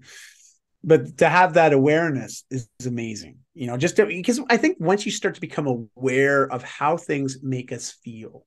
but 0.83 1.19
to 1.19 1.29
have 1.29 1.55
that 1.55 1.73
awareness 1.73 2.45
is, 2.51 2.69
is 2.79 2.87
amazing 2.87 3.39
you 3.55 3.67
know 3.67 3.77
just 3.77 3.97
to, 3.97 4.07
because 4.07 4.41
i 4.49 4.57
think 4.57 4.77
once 4.81 5.05
you 5.05 5.13
start 5.13 5.35
to 5.35 5.41
become 5.41 5.67
aware 5.67 6.51
of 6.51 6.63
how 6.63 6.97
things 6.97 7.39
make 7.43 7.73
us 7.73 7.91
feel 8.03 8.47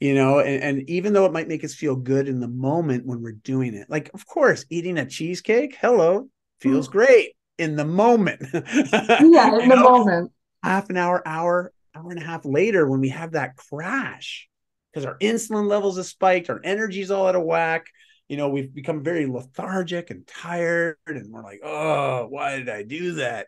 you 0.00 0.14
know 0.14 0.38
and, 0.40 0.62
and, 0.62 0.90
even 0.90 1.12
though 1.12 1.24
it 1.24 1.32
might 1.32 1.48
make 1.48 1.64
us 1.64 1.74
feel 1.74 1.96
good 1.96 2.28
in 2.28 2.40
the 2.40 2.48
moment 2.48 3.06
when 3.06 3.22
we're 3.22 3.32
doing 3.32 3.74
it 3.74 3.88
like 3.88 4.10
of 4.14 4.26
course 4.26 4.64
eating 4.70 4.98
a 4.98 5.06
cheesecake 5.06 5.76
hello 5.80 6.28
feels 6.60 6.88
great 6.88 7.35
in 7.58 7.76
the 7.76 7.84
moment. 7.84 8.42
Yeah 8.52 9.58
in 9.58 9.68
the 9.68 9.76
know? 9.76 9.82
moment. 9.82 10.32
half 10.62 10.90
an 10.90 10.96
hour 10.96 11.22
hour 11.26 11.72
hour 11.94 12.10
and 12.10 12.20
a 12.20 12.24
half 12.24 12.44
later 12.44 12.88
when 12.88 13.00
we 13.00 13.08
have 13.10 13.32
that 13.32 13.56
crash 13.56 14.48
because 14.92 15.06
our 15.06 15.18
insulin 15.18 15.68
levels 15.68 15.96
have 15.96 16.06
spiked 16.06 16.50
our 16.50 16.60
energy's 16.64 17.10
all 17.10 17.26
out 17.26 17.36
of 17.36 17.42
whack 17.42 17.86
you 18.28 18.36
know 18.36 18.48
we've 18.48 18.74
become 18.74 19.02
very 19.02 19.26
lethargic 19.26 20.10
and 20.10 20.26
tired 20.26 20.96
and 21.06 21.32
we're 21.32 21.42
like 21.42 21.60
oh 21.64 22.26
why 22.28 22.56
did 22.56 22.68
i 22.68 22.82
do 22.82 23.14
that? 23.14 23.46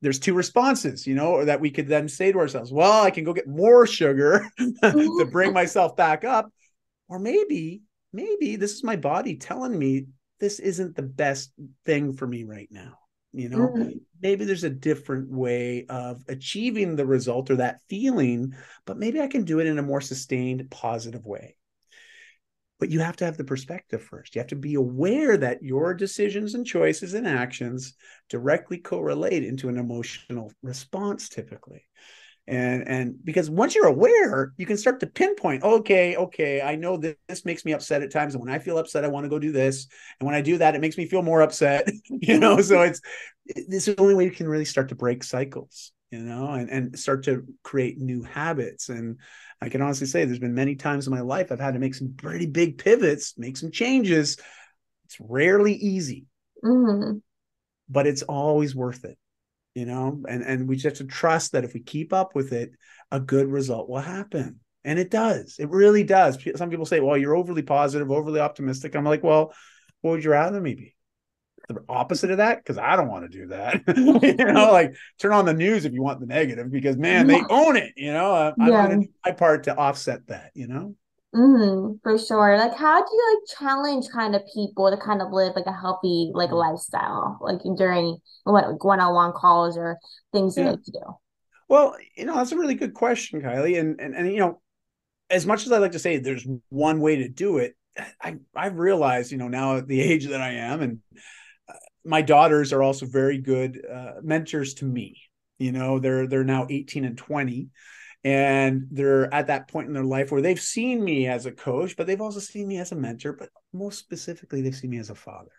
There's 0.00 0.18
two 0.18 0.34
responses 0.34 1.06
you 1.06 1.14
know 1.14 1.32
or 1.32 1.44
that 1.44 1.60
we 1.60 1.70
could 1.70 1.86
then 1.86 2.08
say 2.08 2.32
to 2.32 2.38
ourselves 2.38 2.72
well 2.72 3.02
i 3.02 3.10
can 3.10 3.22
go 3.22 3.32
get 3.32 3.46
more 3.46 3.86
sugar 3.86 4.44
to 4.58 5.28
bring 5.30 5.50
mm-hmm. 5.50 5.54
myself 5.54 5.96
back 5.96 6.24
up 6.24 6.52
or 7.08 7.20
maybe 7.20 7.82
maybe 8.12 8.56
this 8.56 8.72
is 8.72 8.82
my 8.82 8.96
body 8.96 9.36
telling 9.36 9.78
me 9.78 10.06
this 10.40 10.58
isn't 10.58 10.96
the 10.96 11.02
best 11.02 11.52
thing 11.86 12.14
for 12.14 12.26
me 12.26 12.42
right 12.42 12.68
now 12.72 12.98
you 13.32 13.48
know 13.48 13.68
mm-hmm. 13.68 13.90
maybe 14.20 14.44
there's 14.44 14.64
a 14.64 14.70
different 14.70 15.30
way 15.30 15.86
of 15.88 16.22
achieving 16.28 16.96
the 16.96 17.06
result 17.06 17.50
or 17.50 17.56
that 17.56 17.80
feeling 17.88 18.54
but 18.84 18.98
maybe 18.98 19.20
i 19.20 19.26
can 19.26 19.44
do 19.44 19.60
it 19.60 19.66
in 19.66 19.78
a 19.78 19.82
more 19.82 20.00
sustained 20.00 20.70
positive 20.70 21.26
way 21.26 21.56
but 22.82 22.90
you 22.90 22.98
have 22.98 23.14
to 23.14 23.24
have 23.24 23.36
the 23.36 23.44
perspective 23.44 24.02
first. 24.02 24.34
You 24.34 24.40
have 24.40 24.48
to 24.48 24.56
be 24.56 24.74
aware 24.74 25.36
that 25.36 25.62
your 25.62 25.94
decisions 25.94 26.54
and 26.54 26.66
choices 26.66 27.14
and 27.14 27.28
actions 27.28 27.94
directly 28.28 28.78
correlate 28.78 29.44
into 29.44 29.68
an 29.68 29.78
emotional 29.78 30.50
response 30.64 31.28
typically. 31.28 31.84
And 32.52 32.86
and 32.86 33.24
because 33.24 33.48
once 33.48 33.74
you're 33.74 33.86
aware, 33.86 34.52
you 34.58 34.66
can 34.66 34.76
start 34.76 35.00
to 35.00 35.06
pinpoint, 35.06 35.62
okay, 35.62 36.16
okay, 36.16 36.60
I 36.60 36.76
know 36.76 36.98
that 36.98 37.16
this 37.26 37.46
makes 37.46 37.64
me 37.64 37.72
upset 37.72 38.02
at 38.02 38.12
times. 38.12 38.34
And 38.34 38.44
when 38.44 38.52
I 38.52 38.58
feel 38.58 38.76
upset, 38.76 39.06
I 39.06 39.08
want 39.08 39.24
to 39.24 39.30
go 39.30 39.38
do 39.38 39.52
this. 39.52 39.86
And 40.20 40.26
when 40.26 40.34
I 40.34 40.42
do 40.42 40.58
that, 40.58 40.74
it 40.74 40.82
makes 40.82 40.98
me 40.98 41.06
feel 41.06 41.22
more 41.22 41.40
upset. 41.40 41.90
you 42.10 42.38
know, 42.38 42.60
so 42.60 42.82
it's 42.82 43.00
this 43.46 43.88
is 43.88 43.94
the 43.94 44.02
only 44.02 44.14
way 44.14 44.24
you 44.24 44.30
can 44.30 44.46
really 44.46 44.66
start 44.66 44.90
to 44.90 44.94
break 44.94 45.24
cycles, 45.24 45.92
you 46.10 46.18
know, 46.18 46.48
and, 46.48 46.68
and 46.68 46.98
start 46.98 47.24
to 47.24 47.46
create 47.62 47.96
new 47.96 48.22
habits. 48.22 48.90
And 48.90 49.16
I 49.62 49.70
can 49.70 49.80
honestly 49.80 50.06
say 50.06 50.26
there's 50.26 50.38
been 50.38 50.54
many 50.54 50.74
times 50.74 51.06
in 51.06 51.14
my 51.14 51.22
life 51.22 51.50
I've 51.50 51.58
had 51.58 51.72
to 51.72 51.80
make 51.80 51.94
some 51.94 52.12
pretty 52.18 52.44
big 52.44 52.76
pivots, 52.76 53.32
make 53.38 53.56
some 53.56 53.70
changes. 53.70 54.36
It's 55.06 55.16
rarely 55.18 55.72
easy, 55.72 56.26
mm-hmm. 56.62 57.16
but 57.88 58.06
it's 58.06 58.22
always 58.22 58.74
worth 58.74 59.06
it, 59.06 59.16
you 59.74 59.86
know. 59.86 60.22
And 60.28 60.42
and 60.42 60.68
we 60.68 60.76
just 60.76 60.98
have 60.98 61.06
to 61.06 61.12
trust 61.12 61.52
that 61.52 61.64
if 61.64 61.74
we 61.74 61.80
keep 61.80 62.12
up 62.12 62.34
with 62.34 62.52
it, 62.52 62.72
a 63.10 63.20
good 63.20 63.48
result 63.48 63.88
will 63.88 64.00
happen, 64.00 64.60
and 64.84 64.98
it 64.98 65.10
does. 65.10 65.56
It 65.58 65.70
really 65.70 66.04
does. 66.04 66.38
Some 66.56 66.70
people 66.70 66.86
say, 66.86 67.00
"Well, 67.00 67.16
you're 67.16 67.36
overly 67.36 67.62
positive, 67.62 68.10
overly 68.10 68.40
optimistic." 68.40 68.94
I'm 68.94 69.04
like, 69.04 69.22
"Well, 69.22 69.52
what 70.00 70.12
would 70.12 70.24
you 70.24 70.30
rather 70.30 70.60
me 70.60 70.74
be?" 70.74 70.94
the 71.68 71.82
opposite 71.88 72.30
of 72.30 72.38
that 72.38 72.58
because 72.58 72.78
I 72.78 72.96
don't 72.96 73.08
want 73.08 73.30
to 73.30 73.38
do 73.38 73.46
that. 73.48 73.82
you 73.96 74.44
know, 74.44 74.72
like 74.72 74.96
turn 75.18 75.32
on 75.32 75.44
the 75.44 75.54
news 75.54 75.84
if 75.84 75.92
you 75.92 76.02
want 76.02 76.20
the 76.20 76.26
negative 76.26 76.70
because 76.70 76.96
man, 76.96 77.26
they 77.26 77.40
own 77.48 77.76
it. 77.76 77.92
You 77.96 78.12
know, 78.12 78.32
I, 78.32 78.46
yeah. 78.58 78.64
I 78.64 78.70
want 78.70 78.90
to 78.90 78.96
do 79.06 79.12
my 79.24 79.32
part 79.32 79.64
to 79.64 79.76
offset 79.76 80.26
that. 80.28 80.50
You 80.54 80.68
know. 80.68 80.96
Mm-hmm, 81.34 81.94
for 82.02 82.18
sure. 82.18 82.58
Like, 82.58 82.74
how 82.74 83.02
do 83.02 83.08
you 83.10 83.40
like 83.40 83.58
challenge 83.58 84.06
kind 84.12 84.34
of 84.34 84.42
people 84.52 84.90
to 84.90 84.98
kind 84.98 85.22
of 85.22 85.32
live 85.32 85.54
like 85.56 85.66
a 85.66 85.72
healthy 85.72 86.30
like 86.34 86.50
mm. 86.50 86.58
lifestyle, 86.58 87.38
like 87.40 87.60
during 87.76 88.18
what 88.44 88.84
one-on-one 88.84 89.32
calls 89.32 89.78
or 89.78 89.98
things 90.32 90.56
yeah. 90.56 90.64
you 90.64 90.70
like 90.70 90.82
to 90.84 90.92
do? 90.92 91.16
Well, 91.68 91.96
you 92.16 92.26
know, 92.26 92.34
that's 92.34 92.52
a 92.52 92.58
really 92.58 92.74
good 92.74 92.92
question, 92.92 93.40
Kylie. 93.40 93.80
And 93.80 93.98
and 93.98 94.14
and 94.14 94.30
you 94.30 94.40
know, 94.40 94.60
as 95.30 95.46
much 95.46 95.64
as 95.64 95.72
I 95.72 95.78
like 95.78 95.92
to 95.92 95.98
say 95.98 96.18
there's 96.18 96.46
one 96.68 97.00
way 97.00 97.16
to 97.16 97.28
do 97.28 97.56
it, 97.56 97.76
I 98.20 98.36
I've 98.54 98.76
realized, 98.76 99.32
you 99.32 99.38
know, 99.38 99.48
now 99.48 99.78
at 99.78 99.88
the 99.88 100.00
age 100.02 100.26
that 100.26 100.42
I 100.42 100.52
am, 100.52 100.82
and 100.82 100.98
my 102.04 102.20
daughters 102.20 102.74
are 102.74 102.82
also 102.82 103.06
very 103.06 103.38
good 103.38 103.80
uh, 103.90 104.20
mentors 104.22 104.74
to 104.74 104.84
me. 104.84 105.16
You 105.58 105.72
know, 105.72 105.98
they're 105.98 106.26
they're 106.26 106.44
now 106.44 106.66
18 106.68 107.06
and 107.06 107.16
20 107.16 107.68
and 108.24 108.86
they're 108.90 109.32
at 109.34 109.48
that 109.48 109.68
point 109.68 109.88
in 109.88 109.94
their 109.94 110.04
life 110.04 110.30
where 110.30 110.42
they've 110.42 110.60
seen 110.60 111.02
me 111.02 111.26
as 111.26 111.46
a 111.46 111.52
coach, 111.52 111.96
but 111.96 112.06
they've 112.06 112.20
also 112.20 112.40
seen 112.40 112.68
me 112.68 112.78
as 112.78 112.92
a 112.92 112.96
mentor, 112.96 113.32
but 113.32 113.48
most 113.72 113.98
specifically 113.98 114.62
they've 114.62 114.76
seen 114.76 114.90
me 114.90 114.98
as 114.98 115.10
a 115.10 115.14
father. 115.14 115.50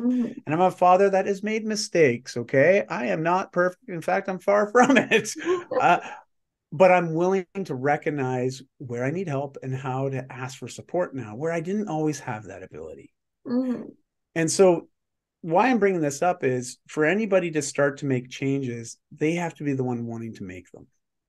Mm-hmm. 0.00 0.32
And 0.46 0.54
I'm 0.54 0.60
a 0.60 0.70
father 0.70 1.10
that 1.10 1.26
has 1.26 1.42
made 1.42 1.66
mistakes, 1.66 2.36
okay? 2.36 2.84
I 2.88 3.06
am 3.06 3.22
not 3.22 3.52
perfect. 3.52 3.88
In 3.88 4.00
fact, 4.00 4.28
I'm 4.28 4.38
far 4.38 4.68
from 4.72 4.96
it. 4.96 5.30
uh, 5.80 5.98
but 6.70 6.92
I'm 6.92 7.14
willing 7.14 7.46
to 7.64 7.74
recognize 7.74 8.62
where 8.78 9.04
I 9.04 9.10
need 9.10 9.28
help 9.28 9.56
and 9.62 9.74
how 9.74 10.08
to 10.08 10.30
ask 10.30 10.58
for 10.58 10.68
support 10.68 11.14
now, 11.14 11.34
where 11.34 11.52
I 11.52 11.60
didn't 11.60 11.88
always 11.88 12.20
have 12.20 12.44
that 12.44 12.62
ability. 12.62 13.12
Mm-hmm. 13.46 13.84
And 14.34 14.50
so 14.50 14.88
why 15.40 15.68
I'm 15.68 15.78
bringing 15.78 16.00
this 16.00 16.22
up 16.22 16.44
is 16.44 16.78
for 16.88 17.04
anybody 17.04 17.50
to 17.52 17.62
start 17.62 17.98
to 17.98 18.06
make 18.06 18.28
changes, 18.28 18.98
they 19.12 19.32
have 19.32 19.54
to 19.54 19.64
be 19.64 19.72
the 19.72 19.84
one 19.84 20.06
wanting 20.06 20.34
to 20.34 20.44
make 20.44 20.70
them. 20.70 20.86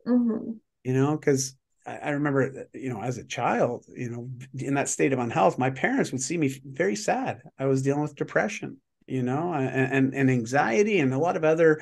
Mm-hmm. 0.08 0.52
You 0.84 0.94
know, 0.94 1.18
because 1.18 1.56
I, 1.86 1.98
I 1.98 2.10
remember, 2.12 2.68
you 2.74 2.94
know, 2.94 3.02
as 3.02 3.18
a 3.18 3.26
child, 3.26 3.86
you 3.96 4.10
know, 4.10 4.30
in 4.58 4.76
that 4.76 4.90
state 4.90 5.14
of 5.14 5.20
unhealth, 5.20 5.58
my 5.58 5.70
parents 5.70 6.12
would 6.12 6.22
see 6.22 6.38
me 6.38 6.60
very 6.64 6.96
sad. 6.96 7.42
I 7.58 7.66
was 7.66 7.82
dealing 7.82 8.02
with 8.02 8.16
depression, 8.16 8.78
you 9.08 9.24
know, 9.24 9.54
and, 9.54 9.94
and, 9.94 10.14
and 10.14 10.32
anxiety 10.32 11.00
and 11.00 11.14
a 11.14 11.20
lot 11.20 11.36
of 11.36 11.44
other 11.44 11.82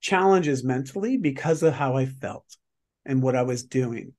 challenges 0.00 0.64
mentally 0.64 1.16
because 1.16 1.62
of 1.62 1.74
how 1.74 1.96
I 1.96 2.06
felt 2.06 2.56
and 3.04 3.22
what 3.22 3.36
I 3.36 3.42
was 3.42 3.64
doing. 3.64 4.12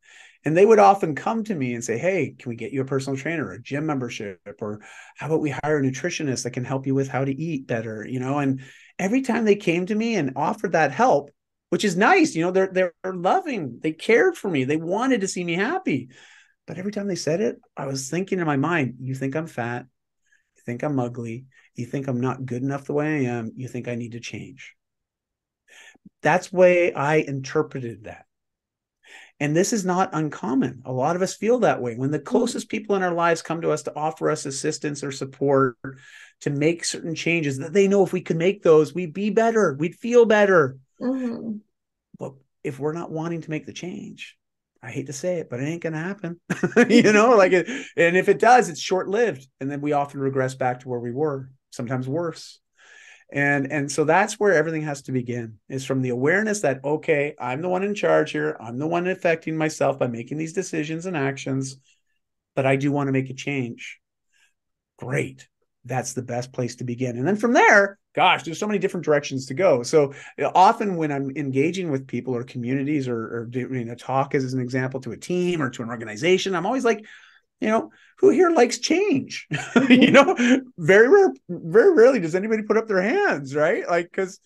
And 0.45 0.57
they 0.57 0.65
would 0.65 0.79
often 0.79 1.15
come 1.15 1.43
to 1.45 1.55
me 1.55 1.73
and 1.73 1.83
say, 1.83 1.97
Hey, 1.97 2.35
can 2.37 2.49
we 2.49 2.55
get 2.55 2.73
you 2.73 2.81
a 2.81 2.85
personal 2.85 3.17
trainer, 3.17 3.45
or 3.45 3.53
a 3.53 3.61
gym 3.61 3.85
membership? 3.85 4.39
Or 4.59 4.81
how 5.15 5.27
about 5.27 5.41
we 5.41 5.51
hire 5.51 5.77
a 5.77 5.81
nutritionist 5.81 6.43
that 6.43 6.51
can 6.51 6.65
help 6.65 6.85
you 6.85 6.95
with 6.95 7.07
how 7.07 7.23
to 7.23 7.33
eat 7.33 7.65
better? 7.65 8.05
You 8.05 8.19
know, 8.19 8.39
and 8.39 8.61
every 8.99 9.21
time 9.21 9.45
they 9.45 9.55
came 9.55 9.85
to 9.85 9.95
me 9.95 10.15
and 10.15 10.33
offered 10.35 10.73
that 10.73 10.91
help, 10.91 11.31
which 11.73 11.83
is 11.83 11.97
nice, 11.97 12.35
you 12.35 12.43
know, 12.43 12.51
they're 12.51 12.69
they're 12.71 12.93
loving, 13.03 13.79
they 13.81 13.91
cared 13.91 14.37
for 14.37 14.47
me, 14.47 14.63
they 14.63 14.77
wanted 14.77 15.21
to 15.21 15.27
see 15.27 15.43
me 15.43 15.55
happy. 15.55 16.07
But 16.67 16.77
every 16.77 16.91
time 16.91 17.07
they 17.07 17.15
said 17.15 17.41
it, 17.41 17.59
I 17.75 17.87
was 17.87 18.11
thinking 18.11 18.37
in 18.37 18.45
my 18.45 18.57
mind, 18.57 18.97
you 18.99 19.15
think 19.15 19.35
I'm 19.35 19.47
fat, 19.47 19.87
you 20.55 20.61
think 20.67 20.83
I'm 20.83 20.99
ugly, 20.99 21.45
you 21.73 21.87
think 21.87 22.07
I'm 22.07 22.21
not 22.21 22.45
good 22.45 22.61
enough 22.61 22.85
the 22.85 22.93
way 22.93 23.07
I 23.07 23.31
am, 23.31 23.53
you 23.55 23.67
think 23.67 23.87
I 23.87 23.95
need 23.95 24.11
to 24.11 24.19
change. 24.19 24.75
That's 26.21 26.53
way 26.53 26.93
I 26.93 27.15
interpreted 27.15 28.03
that. 28.03 28.27
And 29.39 29.55
this 29.55 29.73
is 29.73 29.83
not 29.83 30.11
uncommon. 30.13 30.83
A 30.85 30.93
lot 30.93 31.15
of 31.15 31.23
us 31.23 31.33
feel 31.33 31.57
that 31.61 31.81
way. 31.81 31.95
When 31.95 32.11
the 32.11 32.19
mm-hmm. 32.19 32.27
closest 32.27 32.69
people 32.69 32.95
in 32.95 33.01
our 33.01 33.15
lives 33.15 33.41
come 33.41 33.61
to 33.61 33.71
us 33.71 33.81
to 33.83 33.95
offer 33.95 34.29
us 34.29 34.45
assistance 34.45 35.03
or 35.03 35.11
support 35.11 35.75
to 36.41 36.51
make 36.51 36.85
certain 36.85 37.15
changes 37.15 37.57
that 37.57 37.73
they 37.73 37.87
know 37.87 38.03
if 38.03 38.13
we 38.13 38.21
could 38.21 38.37
make 38.37 38.61
those, 38.61 38.93
we'd 38.93 39.11
be 39.11 39.31
better, 39.31 39.73
we'd 39.73 39.95
feel 39.95 40.25
better. 40.25 40.77
Mm-hmm. 41.01 41.57
But 42.19 42.33
if 42.63 42.79
we're 42.79 42.93
not 42.93 43.11
wanting 43.11 43.41
to 43.41 43.49
make 43.49 43.65
the 43.65 43.73
change, 43.73 44.37
I 44.81 44.91
hate 44.91 45.07
to 45.07 45.13
say 45.13 45.37
it, 45.39 45.49
but 45.49 45.59
it 45.59 45.65
ain't 45.65 45.83
going 45.83 45.93
to 45.93 45.99
happen. 45.99 46.39
you 46.89 47.13
know, 47.13 47.35
like 47.35 47.53
it, 47.53 47.67
and 47.97 48.17
if 48.17 48.29
it 48.29 48.39
does, 48.39 48.69
it's 48.69 48.81
short 48.81 49.07
lived. 49.07 49.47
And 49.59 49.71
then 49.71 49.81
we 49.81 49.93
often 49.93 50.19
regress 50.19 50.55
back 50.55 50.81
to 50.81 50.89
where 50.89 50.99
we 50.99 51.11
were, 51.11 51.49
sometimes 51.71 52.07
worse. 52.07 52.59
and 53.31 53.71
and 53.71 53.91
so 53.91 54.03
that's 54.03 54.39
where 54.39 54.53
everything 54.53 54.83
has 54.83 55.01
to 55.03 55.11
begin 55.11 55.57
is 55.69 55.85
from 55.85 56.01
the 56.01 56.09
awareness 56.09 56.61
that 56.61 56.83
okay 56.83 57.33
i'm 57.39 57.61
the 57.61 57.69
one 57.69 57.83
in 57.83 57.95
charge 57.95 58.31
here 58.31 58.55
i'm 58.59 58.77
the 58.77 58.87
one 58.87 59.07
affecting 59.07 59.57
myself 59.57 59.97
by 59.97 60.07
making 60.07 60.37
these 60.37 60.53
decisions 60.53 61.05
and 61.05 61.17
actions 61.17 61.77
but 62.55 62.65
i 62.65 62.75
do 62.75 62.91
want 62.91 63.07
to 63.07 63.11
make 63.11 63.29
a 63.29 63.33
change 63.33 63.99
great 64.97 65.47
that's 65.85 66.13
the 66.13 66.21
best 66.21 66.51
place 66.53 66.75
to 66.75 66.83
begin 66.83 67.17
and 67.17 67.27
then 67.27 67.35
from 67.35 67.53
there 67.53 67.97
gosh 68.13 68.43
there's 68.43 68.59
so 68.59 68.67
many 68.67 68.79
different 68.79 69.05
directions 69.05 69.45
to 69.45 69.53
go 69.53 69.83
so 69.83 70.13
often 70.55 70.95
when 70.95 71.11
i'm 71.11 71.31
engaging 71.35 71.91
with 71.91 72.07
people 72.07 72.35
or 72.35 72.43
communities 72.43 73.07
or, 73.07 73.37
or 73.37 73.45
doing 73.45 73.89
a 73.89 73.95
talk 73.95 74.35
as 74.35 74.53
an 74.53 74.59
example 74.59 74.99
to 74.99 75.11
a 75.11 75.17
team 75.17 75.61
or 75.61 75.69
to 75.69 75.83
an 75.83 75.89
organization 75.89 76.55
i'm 76.55 76.65
always 76.65 76.85
like 76.85 77.05
you 77.59 77.69
know 77.69 77.91
who 78.17 78.29
here 78.29 78.49
likes 78.49 78.77
change 78.77 79.47
you 79.89 80.11
know 80.11 80.35
very 80.77 81.07
rare 81.07 81.33
very 81.49 81.93
rarely 81.93 82.19
does 82.19 82.35
anybody 82.35 82.63
put 82.63 82.77
up 82.77 82.87
their 82.87 83.01
hands 83.01 83.55
right 83.55 83.87
like 83.89 84.09
because 84.11 84.39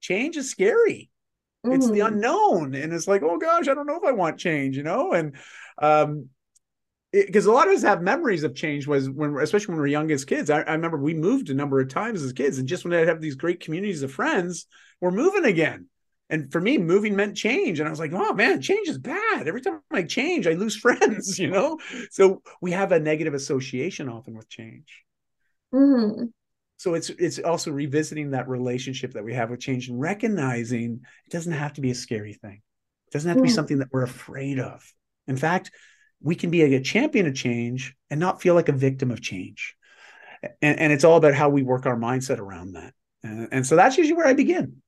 change 0.00 0.36
is 0.36 0.50
scary 0.50 1.08
mm-hmm. 1.64 1.74
it's 1.74 1.86
the 1.86 2.00
mm-hmm. 2.00 2.14
unknown 2.14 2.74
and 2.74 2.92
it's 2.92 3.06
like 3.06 3.22
oh 3.22 3.38
gosh 3.38 3.68
i 3.68 3.74
don't 3.74 3.86
know 3.86 3.96
if 3.96 4.04
i 4.04 4.12
want 4.12 4.38
change 4.38 4.76
you 4.76 4.82
know 4.82 5.12
and 5.12 5.36
um 5.80 6.28
because 7.14 7.46
a 7.46 7.52
lot 7.52 7.68
of 7.68 7.74
us 7.74 7.82
have 7.82 8.02
memories 8.02 8.42
of 8.42 8.56
change 8.56 8.86
was 8.88 9.08
when 9.08 9.36
especially 9.38 9.68
when 9.68 9.76
we 9.76 9.82
were 9.82 9.86
young 9.86 10.10
as 10.10 10.24
kids. 10.24 10.50
I, 10.50 10.62
I, 10.62 10.72
remember 10.72 10.98
we 10.98 11.14
moved 11.14 11.48
a 11.48 11.54
number 11.54 11.80
of 11.80 11.88
times 11.88 12.22
as 12.22 12.32
kids 12.32 12.58
and 12.58 12.66
just 12.66 12.84
when 12.84 12.92
i'd 12.92 13.08
have 13.08 13.20
these 13.20 13.36
great 13.36 13.60
communities 13.60 14.02
of 14.02 14.12
friends 14.12 14.66
we're 15.00 15.10
moving 15.10 15.44
again. 15.44 15.86
And 16.30 16.50
for 16.50 16.60
me 16.60 16.78
moving 16.78 17.14
meant 17.14 17.36
change 17.36 17.78
and 17.78 17.86
i 17.86 17.90
was 17.90 18.00
like 18.00 18.12
oh 18.12 18.32
man 18.32 18.60
change 18.60 18.88
is 18.88 18.98
bad. 18.98 19.46
Every 19.46 19.60
time 19.60 19.80
i 19.92 20.02
change 20.02 20.46
i 20.46 20.54
lose 20.54 20.76
friends 20.84 21.38
you 21.38 21.48
know? 21.48 21.78
So 22.10 22.42
we 22.60 22.72
have 22.72 22.90
a 22.90 22.98
negative 22.98 23.34
association 23.34 24.08
often 24.08 24.36
with 24.36 24.48
change. 24.48 25.04
Mm-hmm. 25.72 26.26
so 26.76 26.94
it's 26.94 27.10
it's 27.10 27.38
also 27.40 27.72
revisiting 27.72 28.30
that 28.30 28.48
relationship 28.48 29.12
that 29.14 29.24
we 29.24 29.34
have 29.34 29.50
with 29.50 29.58
change 29.58 29.88
and 29.88 30.00
recognizing 30.00 31.00
it 31.26 31.30
doesn't 31.30 31.52
have 31.52 31.74
to 31.74 31.80
be 31.80 31.90
a 31.90 31.94
scary 31.94 32.32
thing. 32.32 32.62
It 33.06 33.12
doesn't 33.12 33.28
have 33.28 33.36
to 33.36 33.42
be 33.42 33.48
mm-hmm. 33.48 33.54
something 33.54 33.78
that 33.78 33.88
we're 33.92 34.02
afraid 34.02 34.58
of. 34.58 34.84
In 35.28 35.36
fact 35.36 35.70
we 36.24 36.34
can 36.34 36.50
be 36.50 36.62
a, 36.62 36.80
champion 36.80 37.26
of 37.26 37.34
change 37.34 37.94
and 38.10 38.18
not 38.18 38.42
feel 38.42 38.54
like 38.54 38.68
a 38.68 38.72
victim 38.72 39.10
of 39.10 39.20
change 39.20 39.76
and, 40.62 40.78
and 40.80 40.92
it's 40.92 41.04
all 41.04 41.16
about 41.16 41.34
how 41.34 41.48
we 41.48 41.62
work 41.62 41.86
our 41.86 41.96
mindset 41.96 42.38
around 42.38 42.72
that 42.72 42.92
and, 43.22 43.48
and 43.52 43.66
so 43.66 43.76
that's 43.76 43.96
usually 43.96 44.16
where 44.16 44.26
i 44.26 44.32
begin 44.32 44.80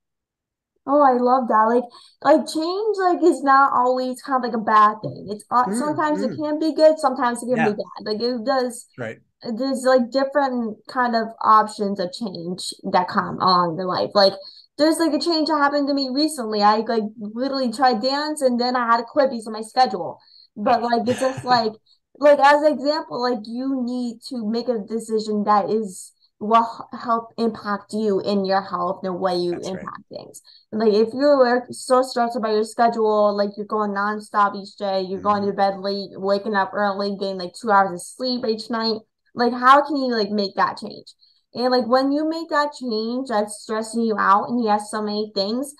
Oh, 0.89 1.01
I 1.01 1.17
love 1.19 1.49
that. 1.49 1.63
Like, 1.63 1.83
like 2.21 2.47
change, 2.47 2.97
like 2.97 3.21
is 3.21 3.43
not 3.43 3.73
always 3.73 4.21
kind 4.21 4.43
of 4.43 4.49
like 4.49 4.57
a 4.57 4.63
bad 4.63 4.95
thing. 5.01 5.27
It's 5.29 5.43
uh, 5.51 5.65
mm, 5.65 5.77
sometimes 5.77 6.21
mm. 6.21 6.31
it 6.31 6.37
can 6.37 6.59
be 6.59 6.73
good, 6.73 6.97
sometimes 6.97 7.43
it 7.43 7.47
can 7.47 7.57
yeah. 7.57 7.69
be 7.69 7.75
bad. 7.75 8.05
Like 8.05 8.21
it 8.21 8.45
does. 8.45 8.87
Right. 8.97 9.19
There's 9.43 9.83
like 9.83 10.11
different 10.11 10.77
kind 10.87 11.15
of 11.15 11.27
options 11.41 11.99
of 11.99 12.13
change 12.13 12.73
that 12.91 13.09
come 13.09 13.37
along 13.39 13.75
the 13.75 13.83
life. 13.83 14.11
Like 14.15 14.33
there's 14.77 14.97
like 14.97 15.13
a 15.13 15.19
change 15.19 15.49
that 15.49 15.57
happened 15.57 15.89
to 15.89 15.93
me 15.93 16.09
recently. 16.11 16.63
I 16.63 16.77
like 16.77 17.03
literally 17.17 17.71
tried 17.71 18.01
dance 18.01 18.41
and 18.41 18.59
then 18.59 18.75
I 18.77 18.85
had 18.85 18.97
to 18.97 19.03
quit 19.03 19.29
because 19.29 19.47
of 19.47 19.53
my 19.53 19.61
schedule. 19.61 20.19
But 20.57 20.81
like 20.81 21.07
it's 21.07 21.19
just 21.19 21.45
like 21.45 21.71
like 22.19 22.39
as 22.39 22.63
an 22.63 22.73
example, 22.73 23.21
like 23.21 23.45
you 23.45 23.83
need 23.83 24.21
to 24.29 24.45
make 24.49 24.67
a 24.67 24.79
decision 24.79 25.43
that 25.43 25.69
is 25.69 26.13
will 26.39 26.87
help 27.01 27.33
impact 27.37 27.93
you 27.93 28.19
in 28.21 28.45
your 28.45 28.61
health 28.61 28.99
and 29.01 29.09
the 29.09 29.17
way 29.17 29.35
you 29.35 29.51
That's 29.51 29.67
impact 29.69 30.03
right. 30.11 30.19
things. 30.19 30.41
Like 30.71 30.93
if 30.93 31.09
you're 31.13 31.65
so 31.71 32.03
stressed 32.03 32.35
about 32.35 32.53
your 32.53 32.63
schedule, 32.63 33.35
like 33.35 33.51
you're 33.57 33.65
going 33.65 33.91
nonstop 33.91 34.55
each 34.55 34.75
day, 34.77 35.01
you're 35.01 35.19
mm-hmm. 35.19 35.27
going 35.27 35.45
to 35.47 35.53
bed 35.53 35.79
late, 35.79 36.09
waking 36.13 36.55
up 36.55 36.71
early, 36.73 37.15
getting 37.19 37.37
like 37.37 37.53
two 37.59 37.71
hours 37.71 37.91
of 37.93 38.01
sleep 38.01 38.45
each 38.47 38.69
night. 38.69 38.97
Like 39.33 39.53
how 39.53 39.85
can 39.85 39.95
you 39.95 40.15
like 40.15 40.29
make 40.29 40.55
that 40.55 40.77
change? 40.77 41.07
And 41.53 41.71
like 41.71 41.87
when 41.87 42.11
you 42.11 42.29
make 42.29 42.49
that 42.49 42.71
change 42.79 43.29
that's 43.29 43.61
stressing 43.61 44.01
you 44.01 44.15
out 44.19 44.49
and 44.49 44.61
you 44.61 44.69
have 44.69 44.81
so 44.81 45.01
many 45.01 45.31
things 45.33 45.73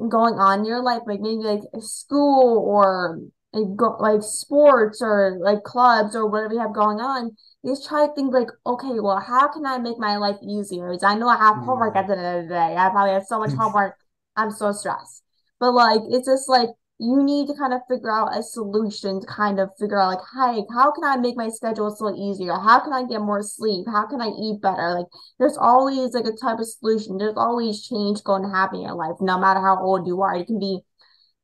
going 0.00 0.34
on 0.34 0.60
in 0.60 0.64
your 0.64 0.82
life, 0.82 1.02
like 1.06 1.20
maybe 1.20 1.42
like 1.42 1.62
school 1.78 2.58
or 2.58 3.20
like, 3.56 3.76
go, 3.76 3.96
like 3.98 4.22
sports 4.22 5.00
or 5.00 5.38
like 5.40 5.62
clubs 5.64 6.14
or 6.14 6.28
whatever 6.28 6.54
you 6.54 6.60
have 6.60 6.74
going 6.74 7.00
on, 7.00 7.36
just 7.64 7.88
try 7.88 8.06
to 8.06 8.12
think 8.14 8.32
like, 8.32 8.48
okay, 8.66 9.00
well, 9.00 9.18
how 9.18 9.48
can 9.48 9.64
I 9.66 9.78
make 9.78 9.98
my 9.98 10.16
life 10.16 10.36
easier? 10.42 10.90
Because 10.90 11.04
I 11.04 11.14
know 11.14 11.28
I 11.28 11.38
have 11.38 11.56
homework 11.56 11.94
mm. 11.94 12.00
at 12.00 12.06
the 12.06 12.16
end 12.18 12.38
of 12.38 12.42
the 12.44 12.54
day. 12.54 12.76
I 12.76 12.88
probably 12.90 13.14
have 13.14 13.24
so 13.24 13.38
much 13.38 13.52
homework. 13.58 13.96
I'm 14.36 14.50
so 14.50 14.72
stressed. 14.72 15.22
But 15.58 15.72
like, 15.72 16.02
it's 16.10 16.28
just 16.28 16.48
like 16.48 16.68
you 16.98 17.22
need 17.22 17.46
to 17.48 17.54
kind 17.54 17.74
of 17.74 17.80
figure 17.88 18.10
out 18.10 18.36
a 18.36 18.42
solution 18.42 19.20
to 19.20 19.26
kind 19.26 19.60
of 19.60 19.70
figure 19.78 20.00
out 20.00 20.16
like, 20.16 20.24
hey, 20.34 20.64
how 20.72 20.92
can 20.92 21.04
I 21.04 21.16
make 21.16 21.36
my 21.36 21.48
schedule 21.48 21.94
so 21.94 22.14
easier? 22.14 22.54
How 22.54 22.80
can 22.80 22.92
I 22.92 23.04
get 23.04 23.20
more 23.20 23.42
sleep? 23.42 23.86
How 23.86 24.06
can 24.06 24.20
I 24.20 24.28
eat 24.28 24.62
better? 24.62 24.94
Like, 24.94 25.06
there's 25.38 25.56
always 25.56 26.14
like 26.14 26.24
a 26.24 26.36
type 26.36 26.58
of 26.58 26.68
solution. 26.68 27.18
There's 27.18 27.36
always 27.36 27.86
change 27.86 28.24
going 28.24 28.42
to 28.42 28.48
happen 28.48 28.80
in 28.80 28.86
your 28.86 28.94
life, 28.94 29.16
no 29.20 29.38
matter 29.38 29.60
how 29.60 29.78
old 29.80 30.06
you 30.06 30.22
are. 30.22 30.36
You 30.36 30.46
can 30.46 30.58
be 30.58 30.80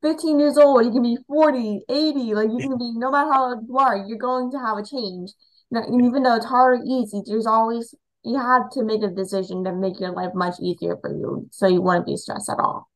15 0.02 0.40
years 0.40 0.58
old, 0.58 0.84
you 0.84 0.90
can 0.90 1.02
be 1.02 1.16
40, 1.26 1.82
80, 1.88 2.34
like 2.34 2.50
you 2.50 2.60
can 2.60 2.76
be 2.76 2.92
no 2.96 3.10
matter 3.10 3.32
how 3.32 3.54
old 3.54 3.64
you 3.68 3.78
are, 3.78 3.96
you're 4.06 4.18
going 4.18 4.50
to 4.50 4.58
have 4.58 4.78
a 4.78 4.84
change 4.84 5.30
even 5.78 6.22
though 6.22 6.36
it's 6.36 6.46
hard 6.46 6.80
or 6.80 6.84
easy, 6.84 7.22
there's 7.24 7.46
always 7.46 7.94
you 8.24 8.38
have 8.38 8.70
to 8.70 8.84
make 8.84 9.02
a 9.02 9.08
decision 9.08 9.64
to 9.64 9.72
make 9.72 9.98
your 9.98 10.12
life 10.12 10.30
much 10.34 10.54
easier 10.60 10.96
for 11.00 11.10
you, 11.10 11.48
so 11.50 11.66
you 11.66 11.80
won't 11.80 12.06
be 12.06 12.16
stressed 12.16 12.50
at 12.50 12.58
all. 12.58 12.88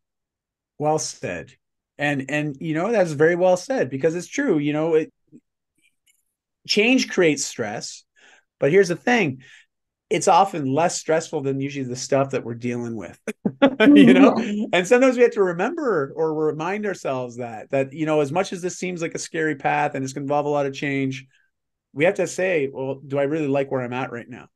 Well 0.78 0.98
said, 0.98 1.52
and 1.98 2.26
and 2.28 2.56
you 2.60 2.74
know 2.74 2.92
that's 2.92 3.12
very 3.12 3.34
well 3.34 3.56
said 3.56 3.90
because 3.90 4.14
it's 4.14 4.28
true. 4.28 4.58
You 4.58 4.72
know, 4.72 4.94
it, 4.94 5.12
change 6.68 7.08
creates 7.08 7.44
stress, 7.44 8.04
but 8.60 8.70
here's 8.70 8.88
the 8.88 8.96
thing: 8.96 9.42
it's 10.08 10.28
often 10.28 10.72
less 10.72 10.98
stressful 10.98 11.40
than 11.40 11.60
usually 11.60 11.84
the 11.84 11.96
stuff 11.96 12.30
that 12.30 12.44
we're 12.44 12.54
dealing 12.54 12.96
with 12.96 13.18
you 13.80 14.14
know 14.14 14.32
mm-hmm. 14.32 14.64
and 14.72 14.86
sometimes 14.86 15.16
we 15.16 15.22
have 15.22 15.32
to 15.32 15.42
remember 15.42 16.12
or 16.14 16.32
remind 16.32 16.86
ourselves 16.86 17.36
that 17.36 17.68
that 17.70 17.92
you 17.92 18.06
know 18.06 18.20
as 18.20 18.30
much 18.30 18.52
as 18.52 18.62
this 18.62 18.78
seems 18.78 19.02
like 19.02 19.14
a 19.14 19.18
scary 19.18 19.56
path 19.56 19.94
and 19.94 20.04
it's 20.04 20.12
going 20.12 20.22
to 20.22 20.24
involve 20.24 20.46
a 20.46 20.50
lot 20.50 20.66
of 20.66 20.72
change 20.72 21.26
we 21.96 22.04
have 22.04 22.14
to 22.14 22.26
say, 22.26 22.68
well, 22.70 23.00
do 23.04 23.18
I 23.18 23.22
really 23.22 23.48
like 23.48 23.70
where 23.70 23.80
I'm 23.80 23.94
at 23.94 24.12
right 24.12 24.28
now? 24.28 24.48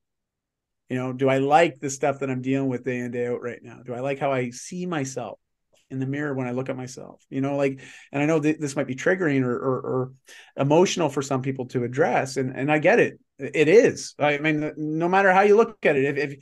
You 0.90 0.96
know, 0.96 1.14
do 1.14 1.28
I 1.28 1.38
like 1.38 1.80
the 1.80 1.88
stuff 1.88 2.18
that 2.18 2.30
I'm 2.30 2.42
dealing 2.42 2.68
with 2.68 2.84
day 2.84 2.98
in 2.98 3.10
day 3.10 3.26
out 3.28 3.40
right 3.40 3.60
now? 3.62 3.80
Do 3.84 3.94
I 3.94 4.00
like 4.00 4.18
how 4.18 4.30
I 4.30 4.50
see 4.50 4.84
myself 4.84 5.40
in 5.88 6.00
the 6.00 6.06
mirror 6.06 6.34
when 6.34 6.46
I 6.46 6.50
look 6.50 6.68
at 6.68 6.76
myself? 6.76 7.24
You 7.30 7.40
know, 7.40 7.56
like, 7.56 7.80
and 8.12 8.22
I 8.22 8.26
know 8.26 8.40
that 8.40 8.60
this 8.60 8.76
might 8.76 8.86
be 8.86 8.94
triggering 8.94 9.42
or, 9.42 9.56
or, 9.56 9.80
or 9.80 10.12
emotional 10.54 11.08
for 11.08 11.22
some 11.22 11.40
people 11.40 11.66
to 11.68 11.82
address, 11.84 12.36
and 12.36 12.54
and 12.54 12.70
I 12.70 12.78
get 12.78 13.00
it. 13.00 13.18
It 13.40 13.68
is. 13.68 14.14
I 14.18 14.38
mean, 14.38 14.72
no 14.76 15.08
matter 15.08 15.32
how 15.32 15.42
you 15.42 15.56
look 15.56 15.84
at 15.84 15.96
it, 15.96 16.18
if, 16.18 16.32
if 16.32 16.38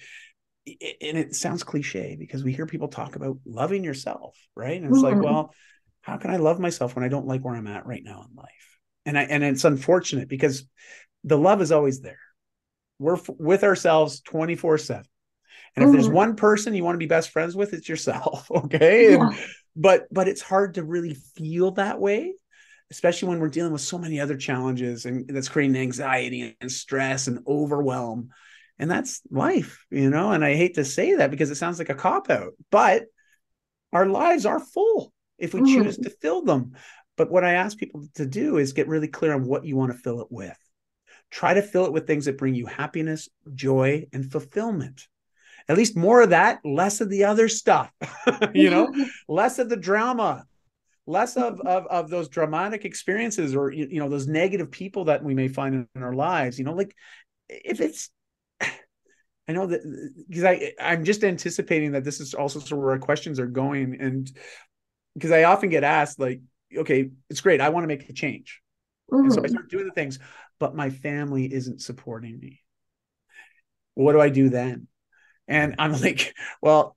and 1.01 1.17
it 1.17 1.35
sounds 1.35 1.63
cliche 1.63 2.17
because 2.19 2.45
we 2.45 2.53
hear 2.53 2.67
people 2.67 2.89
talk 2.89 3.17
about 3.17 3.39
loving 3.47 3.85
yourself, 3.85 4.37
right? 4.55 4.77
And 4.77 4.87
it's 4.91 5.03
mm-hmm. 5.03 5.17
like, 5.17 5.25
well, 5.25 5.55
how 6.03 6.19
can 6.19 6.31
I 6.31 6.37
love 6.37 6.61
myself 6.61 6.95
when 6.95 7.05
I 7.05 7.09
don't 7.09 7.27
like 7.27 7.43
where 7.43 7.55
I'm 7.55 7.67
at 7.67 7.87
right 7.87 8.03
now 8.05 8.27
in 8.29 8.37
life? 8.37 8.79
and 9.09 9.19
I 9.19 9.23
and 9.23 9.43
it's 9.43 9.65
unfortunate 9.65 10.29
because 10.29 10.65
the 11.25 11.39
love 11.39 11.63
is 11.63 11.73
always 11.73 12.01
there. 12.01 12.21
We're 12.99 13.17
f- 13.17 13.31
with 13.39 13.65
ourselves 13.65 14.21
24 14.21 14.79
7. 14.79 15.03
And 15.75 15.83
if 15.83 15.89
mm-hmm. 15.89 15.93
there's 15.93 16.09
one 16.11 16.37
person 16.37 16.75
you 16.75 16.85
want 16.85 16.95
to 16.95 16.99
be 16.99 17.07
best 17.07 17.31
friends 17.31 17.57
with, 17.57 17.73
it's 17.73 17.89
yourself. 17.89 18.49
Okay. 18.55 19.13
Yeah. 19.13 19.29
And, 19.29 19.39
but 19.75 20.07
but 20.13 20.29
it's 20.29 20.43
hard 20.43 20.75
to 20.75 20.85
really 20.85 21.15
feel 21.37 21.71
that 21.73 21.99
way, 21.99 22.35
especially 22.91 23.29
when 23.29 23.41
we're 23.41 23.49
dealing 23.49 23.73
with 23.73 23.83
so 23.83 23.99
many 23.99 24.21
other 24.21 24.37
challenges 24.37 25.05
and 25.05 25.29
that's 25.29 25.49
creating 25.49 25.77
anxiety 25.77 26.57
and 26.61 26.73
stress 26.73 27.27
and 27.27 27.41
overwhelm. 27.47 28.31
And 28.79 28.91
that's 28.91 29.21
life, 29.31 29.85
you 29.91 30.09
know. 30.09 30.33
And 30.33 30.45
I 30.45 30.55
hate 30.55 30.75
to 30.75 30.85
say 30.85 31.17
that 31.17 31.31
because 31.31 31.51
it 31.51 31.57
sounds 31.57 31.79
like 31.79 31.91
a 31.91 31.95
cop 31.95 32.31
out, 32.31 32.53
but 32.71 33.05
our 33.93 34.07
lives 34.07 34.47
are 34.47 34.61
full 34.61 35.13
if 35.39 35.53
we 35.53 35.61
mm-hmm. 35.61 35.83
choose 35.83 35.99
to 35.99 36.11
fill 36.11 36.43
them. 36.43 36.73
But 37.17 37.31
what 37.31 37.45
I 37.45 37.55
ask 37.55 37.77
people 37.77 38.07
to 38.15 38.27
do 38.27 38.59
is 38.59 38.73
get 38.73 38.89
really 38.89 39.09
clear 39.09 39.35
on 39.35 39.45
what 39.45 39.65
you 39.65 39.77
want 39.77 39.93
to 39.93 39.99
fill 39.99 40.21
it 40.21 40.29
with. 40.31 40.57
Try 41.31 41.55
to 41.55 41.63
fill 41.63 41.87
it 41.87 41.93
with 41.93 42.07
things 42.07 42.25
that 42.25 42.39
bring 42.39 42.55
you 42.55 42.67
happiness, 42.67 43.29
joy, 43.55 44.07
and 44.13 44.31
fulfillment. 44.31 45.07
At 45.69 45.77
least 45.77 45.97
more 45.97 46.23
of 46.23 46.31
that, 46.31 46.61
less 46.65 47.01
of 47.01 47.11
the 47.11 47.25
other 47.25 47.49
stuff, 47.49 47.93
you 48.55 48.71
know, 48.71 48.95
less 49.29 49.59
of 49.59 49.69
the 49.69 49.77
drama, 49.77 50.45
less 51.09 51.37
of, 51.37 51.61
of, 51.61 51.87
of 51.87 52.11
those 52.11 52.29
dramatic 52.29 52.85
experiences 52.85 53.57
or, 53.57 53.73
you 53.73 53.99
know, 53.99 54.11
those 54.11 54.29
negative 54.29 54.71
people 54.71 55.07
that 55.07 55.25
we 55.25 55.35
may 55.35 55.49
find 55.49 55.75
in, 55.75 55.89
in 55.95 56.03
our 56.03 56.13
lives, 56.13 56.59
you 56.59 56.65
know, 56.65 56.75
like 56.75 56.95
if 57.49 57.81
it's, 57.81 58.11
I 58.61 59.53
know 59.53 59.67
that 59.67 59.81
because 60.29 60.45
I 60.45 60.73
I'm 60.79 61.05
just 61.05 61.25
anticipating 61.25 61.93
that 61.93 62.05
this 62.05 62.21
is 62.21 62.35
also 62.35 62.59
sort 62.59 62.73
of 62.73 62.79
where 62.79 62.91
our 62.91 62.99
questions 62.99 63.41
are 63.41 63.47
going, 63.47 63.97
and 63.99 64.31
because 65.15 65.31
I 65.31 65.45
often 65.45 65.71
get 65.71 65.85
asked 65.85 66.21
like, 66.21 66.43
okay, 66.77 67.09
it's 67.31 67.41
great. 67.41 67.63
I 67.63 67.71
want 67.71 67.85
to 67.85 67.89
make 67.89 68.07
a 68.11 68.13
change. 68.13 68.61
Mm-hmm. 69.11 69.25
And 69.25 69.33
so 69.33 69.41
I 69.41 69.45
mm-hmm. 69.45 69.53
start 69.53 69.71
doing 69.71 69.87
the 69.87 69.93
things, 69.93 70.19
but 70.61 70.77
my 70.77 70.91
family 70.91 71.51
isn't 71.51 71.81
supporting 71.81 72.39
me. 72.39 72.61
What 73.95 74.13
do 74.13 74.21
I 74.21 74.29
do 74.29 74.51
then? 74.51 74.87
And 75.47 75.77
I'm 75.79 75.93
like, 76.03 76.35
well, 76.61 76.95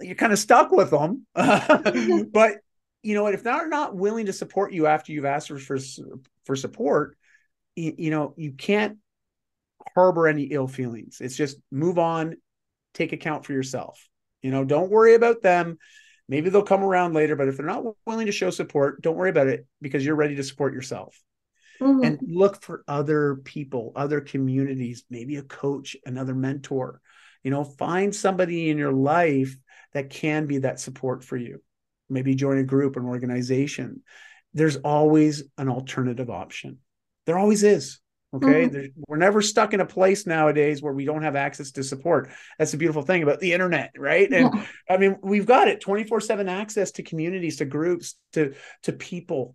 you're 0.00 0.14
kind 0.14 0.32
of 0.32 0.38
stuck 0.38 0.72
with 0.72 0.90
them. 0.90 1.26
but 1.34 2.56
you 3.02 3.14
know 3.14 3.22
what? 3.22 3.34
If 3.34 3.42
they're 3.42 3.68
not 3.68 3.94
willing 3.94 4.26
to 4.26 4.32
support 4.32 4.72
you 4.72 4.86
after 4.86 5.12
you've 5.12 5.24
asked 5.24 5.48
for 5.48 5.58
for, 5.58 5.78
for 6.44 6.56
support, 6.56 7.16
you, 7.76 7.94
you 7.98 8.10
know, 8.10 8.34
you 8.36 8.52
can't 8.52 8.98
harbor 9.94 10.28
any 10.28 10.44
ill 10.44 10.68
feelings. 10.68 11.20
It's 11.20 11.36
just 11.36 11.58
move 11.70 11.98
on 11.98 12.36
take 12.94 13.12
account 13.12 13.44
for 13.44 13.52
yourself. 13.52 14.08
You 14.42 14.50
know, 14.50 14.64
don't 14.64 14.90
worry 14.90 15.14
about 15.14 15.42
them. 15.42 15.78
Maybe 16.28 16.50
they'll 16.50 16.62
come 16.62 16.82
around 16.82 17.14
later, 17.14 17.36
but 17.36 17.48
if 17.48 17.56
they're 17.56 17.66
not 17.66 17.84
willing 18.06 18.26
to 18.26 18.32
show 18.32 18.50
support, 18.50 19.02
don't 19.02 19.16
worry 19.16 19.30
about 19.30 19.48
it 19.48 19.66
because 19.80 20.04
you're 20.04 20.14
ready 20.14 20.36
to 20.36 20.44
support 20.44 20.72
yourself. 20.72 21.20
Mm-hmm. 21.80 22.04
And 22.04 22.18
look 22.22 22.62
for 22.62 22.84
other 22.86 23.36
people, 23.36 23.92
other 23.96 24.20
communities, 24.20 25.04
maybe 25.10 25.36
a 25.36 25.42
coach, 25.42 25.96
another 26.06 26.34
mentor. 26.34 27.00
You 27.42 27.50
know, 27.50 27.64
find 27.64 28.14
somebody 28.14 28.70
in 28.70 28.78
your 28.78 28.92
life 28.92 29.56
that 29.92 30.10
can 30.10 30.46
be 30.46 30.58
that 30.58 30.78
support 30.78 31.24
for 31.24 31.36
you. 31.36 31.60
Maybe 32.12 32.34
join 32.34 32.58
a 32.58 32.64
group, 32.64 32.96
an 32.96 33.04
organization. 33.04 34.02
There's 34.54 34.76
always 34.76 35.44
an 35.58 35.68
alternative 35.68 36.30
option. 36.30 36.78
There 37.26 37.38
always 37.38 37.62
is. 37.62 38.00
Okay. 38.34 38.68
Mm-hmm. 38.68 39.02
We're 39.08 39.18
never 39.18 39.42
stuck 39.42 39.74
in 39.74 39.80
a 39.80 39.86
place 39.86 40.26
nowadays 40.26 40.80
where 40.80 40.92
we 40.92 41.04
don't 41.04 41.22
have 41.22 41.36
access 41.36 41.72
to 41.72 41.84
support. 41.84 42.30
That's 42.58 42.72
the 42.72 42.78
beautiful 42.78 43.02
thing 43.02 43.22
about 43.22 43.40
the 43.40 43.52
internet, 43.52 43.92
right? 43.96 44.30
And 44.30 44.54
yeah. 44.54 44.66
I 44.88 44.96
mean, 44.96 45.18
we've 45.22 45.46
got 45.46 45.68
it 45.68 45.80
24 45.80 46.20
7 46.20 46.48
access 46.48 46.92
to 46.92 47.02
communities, 47.02 47.58
to 47.58 47.66
groups, 47.66 48.14
to, 48.32 48.54
to 48.84 48.92
people 48.92 49.54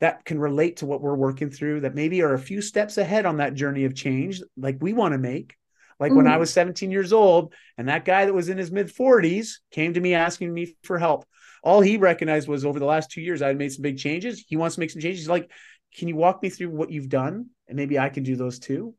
that 0.00 0.24
can 0.24 0.40
relate 0.40 0.78
to 0.78 0.86
what 0.86 1.00
we're 1.00 1.14
working 1.14 1.50
through, 1.50 1.80
that 1.80 1.94
maybe 1.94 2.22
are 2.22 2.34
a 2.34 2.38
few 2.38 2.60
steps 2.60 2.98
ahead 2.98 3.26
on 3.26 3.38
that 3.38 3.54
journey 3.54 3.84
of 3.84 3.94
change, 3.94 4.42
like 4.56 4.76
we 4.80 4.92
want 4.92 5.12
to 5.12 5.18
make. 5.18 5.54
Like 5.98 6.10
mm-hmm. 6.10 6.18
when 6.18 6.26
I 6.26 6.32
mm-hmm. 6.32 6.40
was 6.40 6.52
17 6.52 6.90
years 6.90 7.12
old, 7.12 7.54
and 7.78 7.88
that 7.88 8.04
guy 8.04 8.26
that 8.26 8.34
was 8.34 8.48
in 8.48 8.58
his 8.58 8.72
mid 8.72 8.88
40s 8.88 9.58
came 9.70 9.94
to 9.94 10.00
me 10.00 10.14
asking 10.14 10.52
me 10.52 10.76
for 10.82 10.98
help. 10.98 11.24
All 11.66 11.80
he 11.80 11.96
recognized 11.96 12.46
was 12.46 12.64
over 12.64 12.78
the 12.78 12.84
last 12.84 13.10
two 13.10 13.20
years, 13.20 13.42
I 13.42 13.48
had 13.48 13.58
made 13.58 13.72
some 13.72 13.82
big 13.82 13.98
changes. 13.98 14.44
He 14.46 14.56
wants 14.56 14.76
to 14.76 14.80
make 14.80 14.90
some 14.92 15.02
changes. 15.02 15.22
He's 15.22 15.28
like, 15.28 15.50
Can 15.96 16.06
you 16.06 16.14
walk 16.14 16.40
me 16.40 16.48
through 16.48 16.70
what 16.70 16.92
you've 16.92 17.08
done? 17.08 17.46
And 17.66 17.76
maybe 17.76 17.98
I 17.98 18.08
can 18.08 18.22
do 18.22 18.36
those 18.36 18.60
too. 18.60 18.94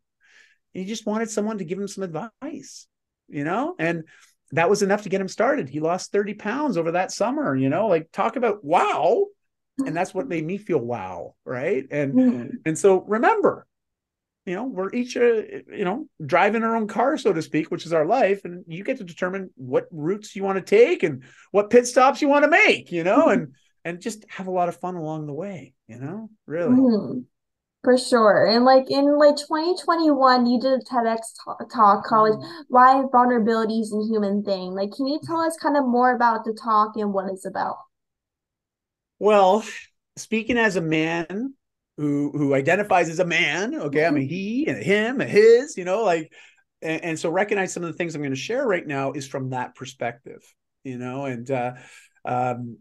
And 0.75 0.83
he 0.83 0.85
just 0.89 1.05
wanted 1.05 1.29
someone 1.29 1.59
to 1.59 1.63
give 1.63 1.79
him 1.79 1.87
some 1.87 2.03
advice, 2.03 2.87
you 3.29 3.45
know? 3.45 3.73
And 3.79 4.03
that 4.51 4.69
was 4.69 4.81
enough 4.81 5.03
to 5.03 5.09
get 5.09 5.21
him 5.21 5.29
started. 5.29 5.69
He 5.69 5.79
lost 5.79 6.11
30 6.11 6.33
pounds 6.33 6.77
over 6.77 6.91
that 6.91 7.13
summer, 7.13 7.55
you 7.55 7.69
know, 7.69 7.87
like 7.87 8.11
talk 8.11 8.35
about 8.35 8.65
wow. 8.65 9.27
And 9.85 9.95
that's 9.95 10.13
what 10.13 10.27
made 10.27 10.45
me 10.45 10.57
feel 10.57 10.79
wow. 10.79 11.35
Right. 11.45 11.85
And, 11.89 12.13
mm-hmm. 12.13 12.47
and 12.65 12.77
so 12.77 13.01
remember, 13.03 13.66
you 14.47 14.55
know 14.55 14.63
we're 14.63 14.91
each 14.93 15.17
uh, 15.17 15.41
you 15.69 15.83
know 15.83 16.07
driving 16.25 16.63
our 16.63 16.75
own 16.75 16.87
car 16.87 17.17
so 17.17 17.33
to 17.33 17.41
speak 17.41 17.69
which 17.69 17.85
is 17.85 17.91
our 17.91 18.05
life 18.05 18.45
and 18.45 18.63
you 18.67 18.83
get 18.83 18.97
to 18.97 19.03
determine 19.03 19.49
what 19.55 19.87
routes 19.91 20.35
you 20.35 20.43
want 20.43 20.57
to 20.57 20.63
take 20.63 21.03
and 21.03 21.23
what 21.51 21.69
pit 21.69 21.85
stops 21.85 22.21
you 22.21 22.29
want 22.29 22.43
to 22.43 22.49
make 22.49 22.91
you 22.91 23.03
know 23.03 23.27
and 23.27 23.53
and 23.85 24.01
just 24.01 24.25
have 24.29 24.47
a 24.47 24.51
lot 24.51 24.69
of 24.69 24.79
fun 24.79 24.95
along 24.95 25.27
the 25.27 25.33
way 25.33 25.73
you 25.87 25.99
know 25.99 26.29
really. 26.45 26.75
Mm, 26.75 27.25
for 27.83 27.97
sure 27.97 28.47
and 28.47 28.63
like 28.63 28.89
in 28.89 29.17
like 29.19 29.35
2021 29.35 30.45
you 30.45 30.59
did 30.59 30.79
a 30.79 30.83
tedx 30.83 31.19
talk, 31.43 32.05
called 32.05 32.39
mm. 32.39 32.63
why 32.69 33.03
vulnerability 33.11 33.79
is 33.79 33.93
a 33.93 34.07
human 34.09 34.43
thing 34.43 34.71
like 34.71 34.91
can 34.93 35.07
you 35.07 35.19
tell 35.25 35.41
us 35.41 35.57
kind 35.61 35.75
of 35.75 35.85
more 35.85 36.15
about 36.15 36.45
the 36.45 36.53
talk 36.53 36.93
and 36.95 37.13
what 37.13 37.29
it's 37.29 37.45
about? 37.45 37.75
Well 39.19 39.65
speaking 40.15 40.57
as 40.57 40.77
a 40.77 40.81
man 40.81 41.53
who 41.97 42.31
who 42.31 42.53
identifies 42.53 43.09
as 43.09 43.19
a 43.19 43.25
man. 43.25 43.75
Okay, 43.75 44.05
I 44.05 44.11
mean 44.11 44.29
he 44.29 44.67
and 44.67 44.77
a 44.77 44.83
him 44.83 45.19
and 45.19 45.29
his, 45.29 45.77
you 45.77 45.83
know, 45.83 46.03
like, 46.03 46.31
and, 46.81 47.03
and 47.03 47.19
so 47.19 47.29
recognize 47.29 47.73
some 47.73 47.83
of 47.83 47.91
the 47.91 47.97
things 47.97 48.15
I'm 48.15 48.21
going 48.21 48.31
to 48.31 48.39
share 48.39 48.65
right 48.65 48.85
now 48.85 49.11
is 49.13 49.27
from 49.27 49.49
that 49.49 49.75
perspective, 49.75 50.41
you 50.83 50.97
know, 50.97 51.25
and 51.25 51.49
uh, 51.49 51.73
um, 52.23 52.77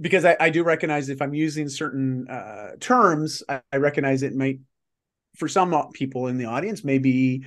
because 0.00 0.24
I, 0.24 0.36
I 0.38 0.50
do 0.50 0.62
recognize 0.62 1.08
if 1.08 1.22
I'm 1.22 1.34
using 1.34 1.68
certain 1.68 2.28
uh, 2.28 2.72
terms, 2.78 3.42
I, 3.48 3.60
I 3.72 3.78
recognize 3.78 4.22
it 4.22 4.34
might 4.34 4.60
for 5.36 5.48
some 5.48 5.74
people 5.92 6.26
in 6.26 6.36
the 6.36 6.46
audience 6.46 6.84
maybe 6.84 7.46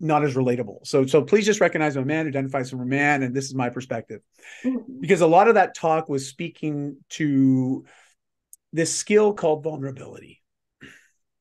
not 0.00 0.24
as 0.24 0.34
relatable. 0.34 0.86
So 0.86 1.06
so 1.06 1.22
please 1.22 1.44
just 1.44 1.60
recognize 1.60 1.96
I'm 1.96 2.04
a 2.04 2.06
man, 2.06 2.26
identifies 2.26 2.68
as 2.68 2.72
a 2.72 2.76
man, 2.76 3.22
and 3.22 3.34
this 3.34 3.46
is 3.46 3.54
my 3.54 3.68
perspective. 3.68 4.20
Mm-hmm. 4.64 5.00
Because 5.00 5.20
a 5.20 5.26
lot 5.26 5.48
of 5.48 5.54
that 5.54 5.74
talk 5.74 6.08
was 6.08 6.28
speaking 6.28 6.98
to 7.10 7.84
this 8.72 8.94
skill 8.94 9.32
called 9.32 9.62
vulnerability. 9.62 10.42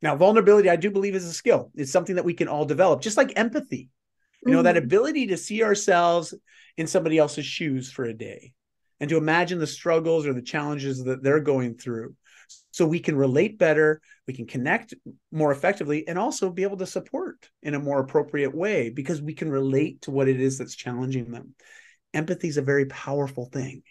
Now, 0.01 0.15
vulnerability, 0.15 0.69
I 0.69 0.75
do 0.75 0.91
believe, 0.91 1.15
is 1.15 1.25
a 1.25 1.33
skill. 1.33 1.71
It's 1.75 1.91
something 1.91 2.15
that 2.15 2.25
we 2.25 2.33
can 2.33 2.47
all 2.47 2.65
develop, 2.65 3.01
just 3.01 3.17
like 3.17 3.33
empathy. 3.35 3.89
You 4.45 4.51
know, 4.51 4.59
mm-hmm. 4.59 4.65
that 4.65 4.77
ability 4.77 5.27
to 5.27 5.37
see 5.37 5.63
ourselves 5.63 6.33
in 6.77 6.87
somebody 6.87 7.17
else's 7.17 7.45
shoes 7.45 7.91
for 7.91 8.05
a 8.05 8.13
day 8.13 8.53
and 8.99 9.09
to 9.09 9.17
imagine 9.17 9.59
the 9.59 9.67
struggles 9.67 10.25
or 10.25 10.33
the 10.33 10.41
challenges 10.41 11.03
that 11.03 11.23
they're 11.23 11.39
going 11.39 11.75
through 11.75 12.15
so 12.71 12.85
we 12.85 12.99
can 12.99 13.15
relate 13.15 13.57
better, 13.57 14.01
we 14.27 14.33
can 14.33 14.45
connect 14.45 14.93
more 15.31 15.51
effectively, 15.51 16.07
and 16.07 16.17
also 16.17 16.49
be 16.49 16.63
able 16.63 16.77
to 16.77 16.85
support 16.85 17.49
in 17.63 17.73
a 17.73 17.79
more 17.79 17.99
appropriate 17.99 18.55
way 18.55 18.89
because 18.89 19.21
we 19.21 19.33
can 19.33 19.49
relate 19.49 20.03
to 20.03 20.11
what 20.11 20.27
it 20.27 20.39
is 20.39 20.57
that's 20.57 20.75
challenging 20.75 21.31
them. 21.31 21.55
Empathy 22.13 22.47
is 22.47 22.57
a 22.57 22.61
very 22.61 22.85
powerful 22.85 23.45
thing. 23.45 23.81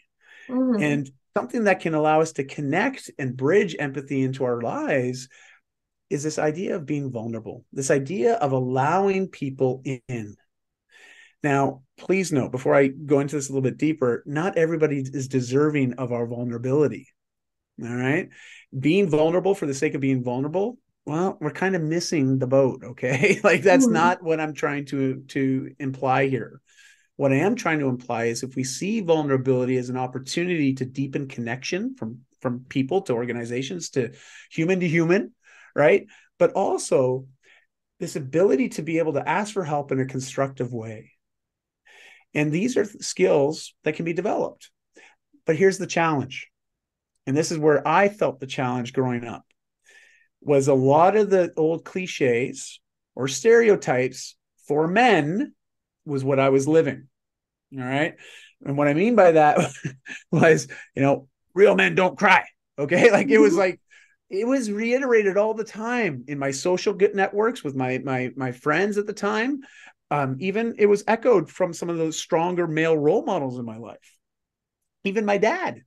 Mm-hmm. 0.48 0.82
And 0.82 1.10
something 1.36 1.64
that 1.64 1.80
can 1.80 1.92
allow 1.92 2.22
us 2.22 2.32
to 2.32 2.44
connect 2.44 3.10
and 3.18 3.36
bridge 3.36 3.76
empathy 3.78 4.22
into 4.22 4.42
our 4.42 4.62
lives 4.62 5.28
is 6.08 6.22
this 6.22 6.38
idea 6.38 6.74
of 6.74 6.86
being 6.86 7.10
vulnerable, 7.10 7.62
this 7.74 7.90
idea 7.90 8.36
of 8.36 8.52
allowing 8.52 9.28
people 9.28 9.82
in. 9.84 10.34
Now, 11.42 11.82
please 11.98 12.32
note 12.32 12.52
before 12.52 12.74
I 12.74 12.88
go 12.88 13.20
into 13.20 13.36
this 13.36 13.50
a 13.50 13.52
little 13.52 13.60
bit 13.60 13.76
deeper, 13.76 14.22
not 14.24 14.56
everybody 14.56 15.00
is 15.00 15.28
deserving 15.28 15.92
of 15.98 16.10
our 16.10 16.26
vulnerability. 16.26 17.06
All 17.82 17.94
right. 17.94 18.30
Being 18.78 19.10
vulnerable 19.10 19.54
for 19.54 19.66
the 19.66 19.74
sake 19.74 19.94
of 19.94 20.00
being 20.00 20.24
vulnerable, 20.24 20.78
well, 21.04 21.36
we're 21.38 21.50
kind 21.50 21.76
of 21.76 21.82
missing 21.82 22.38
the 22.38 22.46
boat. 22.46 22.80
Okay. 22.82 23.40
like 23.44 23.60
that's 23.60 23.84
mm-hmm. 23.84 23.92
not 23.92 24.22
what 24.22 24.40
I'm 24.40 24.54
trying 24.54 24.86
to 24.86 25.22
to 25.28 25.74
imply 25.78 26.28
here. 26.28 26.62
What 27.16 27.32
I 27.32 27.36
am 27.36 27.54
trying 27.54 27.78
to 27.80 27.88
imply 27.88 28.26
is 28.26 28.42
if 28.42 28.56
we 28.56 28.64
see 28.64 29.00
vulnerability 29.00 29.76
as 29.78 29.88
an 29.88 29.96
opportunity 29.96 30.74
to 30.74 30.84
deepen 30.84 31.28
connection 31.28 31.94
from 31.96 32.20
from 32.40 32.64
people 32.68 33.00
to 33.02 33.14
organizations 33.14 33.90
to 33.90 34.12
human 34.50 34.80
to 34.80 34.88
human, 34.88 35.32
right? 35.74 36.06
But 36.38 36.52
also 36.52 37.26
this 37.98 38.14
ability 38.14 38.68
to 38.70 38.82
be 38.82 38.98
able 38.98 39.14
to 39.14 39.26
ask 39.26 39.54
for 39.54 39.64
help 39.64 39.90
in 39.90 40.00
a 40.00 40.06
constructive 40.06 40.72
way. 40.72 41.12
And 42.34 42.52
these 42.52 42.76
are 42.76 42.84
skills 42.84 43.74
that 43.84 43.96
can 43.96 44.04
be 44.04 44.12
developed. 44.12 44.70
But 45.46 45.56
here's 45.56 45.78
the 45.78 45.86
challenge. 45.86 46.48
And 47.26 47.36
this 47.36 47.50
is 47.50 47.58
where 47.58 47.86
I 47.86 48.10
felt 48.10 48.38
the 48.38 48.46
challenge 48.46 48.92
growing 48.92 49.24
up 49.24 49.44
was 50.40 50.68
a 50.68 50.74
lot 50.74 51.16
of 51.16 51.30
the 51.30 51.52
old 51.56 51.84
cliches 51.84 52.80
or 53.14 53.26
stereotypes 53.26 54.36
for 54.68 54.86
men 54.86 55.54
was 56.06 56.24
what 56.24 56.38
I 56.38 56.48
was 56.48 56.66
living. 56.66 57.08
All 57.76 57.84
right. 57.84 58.14
And 58.64 58.76
what 58.76 58.88
I 58.88 58.94
mean 58.94 59.16
by 59.16 59.32
that 59.32 59.58
was, 60.30 60.68
you 60.94 61.02
know, 61.02 61.28
real 61.54 61.74
men 61.74 61.94
don't 61.94 62.18
cry. 62.18 62.46
Okay. 62.78 63.10
Like 63.16 63.28
it 63.28 63.38
was 63.38 63.52
mm-hmm. 63.52 63.60
like, 63.60 63.80
it 64.28 64.46
was 64.46 64.70
reiterated 64.70 65.36
all 65.36 65.54
the 65.54 65.64
time 65.64 66.24
in 66.26 66.38
my 66.38 66.50
social 66.50 66.94
networks 67.14 67.62
with 67.62 67.76
my 67.76 67.98
my 67.98 68.32
my 68.34 68.50
friends 68.50 68.98
at 68.98 69.06
the 69.06 69.12
time. 69.12 69.60
Um, 70.10 70.36
even 70.40 70.74
it 70.78 70.86
was 70.86 71.04
echoed 71.06 71.50
from 71.50 71.72
some 71.72 71.90
of 71.90 71.96
those 71.96 72.18
stronger 72.18 72.66
male 72.66 72.96
role 72.96 73.24
models 73.24 73.58
in 73.58 73.64
my 73.64 73.76
life. 73.76 74.16
Even 75.04 75.24
my 75.24 75.38
dad, 75.38 75.82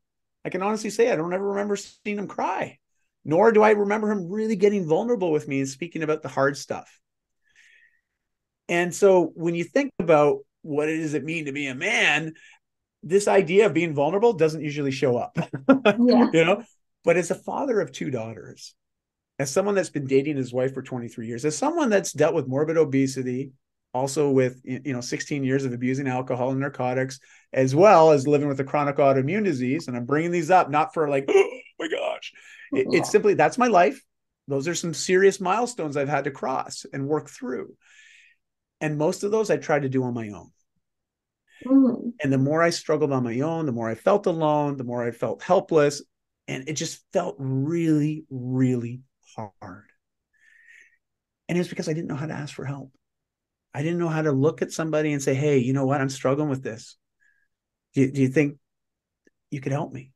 I 0.46 0.50
can 0.50 0.62
honestly 0.62 0.90
say 0.90 1.12
I 1.12 1.16
don't 1.16 1.34
ever 1.34 1.50
remember 1.50 1.76
seeing 1.76 2.18
him 2.18 2.28
cry, 2.28 2.80
nor 3.26 3.52
do 3.52 3.62
I 3.62 3.72
remember 3.72 4.12
him 4.12 4.30
really 4.30 4.56
getting 4.56 4.88
vulnerable 4.88 5.32
with 5.32 5.48
me 5.48 5.60
and 5.60 5.70
speaking 5.70 6.04
about 6.04 6.22
the 6.22 6.30
hard 6.30 6.58
stuff. 6.58 6.90
And 8.70 8.94
so 8.94 9.32
when 9.36 9.56
you 9.56 9.64
think 9.64 9.92
about 10.00 10.38
what 10.62 10.86
does 10.86 11.16
it 11.16 11.24
mean 11.24 11.46
to 11.46 11.52
be 11.52 11.68
a 11.68 11.76
man, 11.76 12.34
this 13.04 13.28
idea 13.28 13.66
of 13.66 13.74
being 13.74 13.94
vulnerable 13.94 14.34
doesn't 14.34 14.64
usually 14.64 14.92
show 14.92 15.18
up. 15.18 15.38
yeah. 15.68 16.30
You 16.32 16.46
know, 16.46 16.64
but 17.04 17.18
as 17.18 17.32
a 17.32 17.36
father 17.36 17.82
of 17.82 17.92
two 17.92 18.12
daughters, 18.12 18.76
as 19.40 19.50
someone 19.50 19.74
that's 19.74 19.90
been 19.90 20.06
dating 20.06 20.36
his 20.36 20.54
wife 20.54 20.74
for 20.74 20.82
23 20.82 21.28
years, 21.28 21.46
as 21.46 21.58
someone 21.58 21.90
that's 21.90 22.14
dealt 22.14 22.36
with 22.36 22.48
morbid 22.48 22.78
obesity, 22.78 23.52
also 23.94 24.30
with 24.30 24.62
you 24.64 24.94
know 24.94 25.02
16 25.02 25.44
years 25.44 25.66
of 25.66 25.74
abusing 25.74 26.08
alcohol 26.08 26.52
and 26.52 26.60
narcotics, 26.60 27.20
as 27.54 27.74
well 27.74 28.12
as 28.12 28.28
living 28.28 28.48
with 28.48 28.60
a 28.60 28.64
chronic 28.64 28.98
autoimmune 28.98 29.44
disease, 29.44 29.88
and 29.88 29.98
I'm 29.98 30.06
bringing 30.06 30.32
these 30.32 30.52
up 30.52 30.70
not 30.70 30.94
for 30.94 31.10
like, 31.10 31.26
oh 31.30 31.60
my 31.80 31.88
gosh, 31.88 32.34
it, 32.74 32.88
it's 32.92 32.96
uh-huh. 32.96 33.04
simply 33.06 33.34
that's 33.34 33.58
my 33.58 33.68
life. 33.68 34.04
Those 34.48 34.68
are 34.68 34.76
some 34.76 34.94
serious 34.94 35.40
milestones 35.40 35.96
I've 35.96 36.10
had 36.10 36.26
to 36.26 36.32
cross 36.32 36.86
and 36.92 37.08
work 37.08 37.30
through. 37.30 37.76
And 38.82 38.98
most 38.98 39.24
of 39.24 39.32
those 39.32 39.50
I 39.50 39.58
tried 39.58 39.84
to 39.84 39.90
do 39.90 40.04
on 40.04 40.14
my 40.14 40.30
own. 40.30 40.52
Mm. 41.66 42.14
And 42.24 42.32
the 42.32 42.38
more 42.38 42.62
I 42.62 42.70
struggled 42.70 43.12
on 43.12 43.24
my 43.24 43.42
own, 43.42 43.66
the 43.66 43.72
more 43.72 43.90
I 43.90 43.96
felt 43.96 44.26
alone, 44.26 44.78
the 44.78 44.84
more 44.84 45.06
I 45.06 45.12
felt 45.12 45.44
helpless. 45.44 46.02
And 46.48 46.68
it 46.68 46.74
just 46.74 47.04
felt 47.14 47.36
really, 47.38 48.26
really 48.30 49.02
hard. 49.36 49.86
And 51.48 51.58
it 51.58 51.62
was 51.62 51.68
because 51.68 51.90
I 51.90 51.94
didn't 51.94 52.08
know 52.08 52.16
how 52.16 52.28
to 52.28 52.34
ask 52.34 52.54
for 52.54 52.66
help. 52.66 52.92
I 53.74 53.84
didn't 53.84 54.00
know 54.00 54.08
how 54.08 54.22
to 54.22 54.32
look 54.32 54.62
at 54.62 54.72
somebody 54.72 55.14
and 55.14 55.22
say, 55.22 55.34
hey, 55.34 55.60
you 55.60 55.74
know 55.74 55.86
what? 55.86 56.02
I'm 56.02 56.10
struggling 56.10 56.50
with 56.50 56.64
this. 56.64 56.98
Do 57.94 58.02
you, 58.02 58.12
do 58.12 58.22
you 58.22 58.30
think 58.30 58.58
you 59.52 59.62
could 59.62 59.72
help 59.72 59.92
me? 59.92 60.12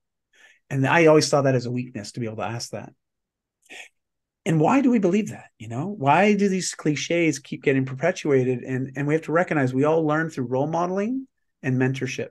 And 0.69 0.87
I 0.87 1.07
always 1.07 1.27
saw 1.27 1.41
that 1.43 1.55
as 1.55 1.65
a 1.65 1.71
weakness 1.71 2.13
to 2.13 2.19
be 2.19 2.25
able 2.25 2.37
to 2.37 2.43
ask 2.43 2.71
that. 2.71 2.93
And 4.45 4.59
why 4.59 4.81
do 4.81 4.91
we 4.91 4.99
believe 4.99 5.29
that 5.29 5.49
you 5.57 5.67
know? 5.67 5.87
Why 5.87 6.35
do 6.35 6.49
these 6.49 6.73
cliches 6.73 7.39
keep 7.39 7.63
getting 7.63 7.85
perpetuated? 7.85 8.59
And 8.59 8.91
and 8.95 9.07
we 9.07 9.13
have 9.13 9.23
to 9.23 9.31
recognize 9.31 9.73
we 9.73 9.85
all 9.85 10.05
learn 10.05 10.29
through 10.29 10.45
role 10.45 10.67
modeling 10.67 11.27
and 11.61 11.79
mentorship. 11.79 12.29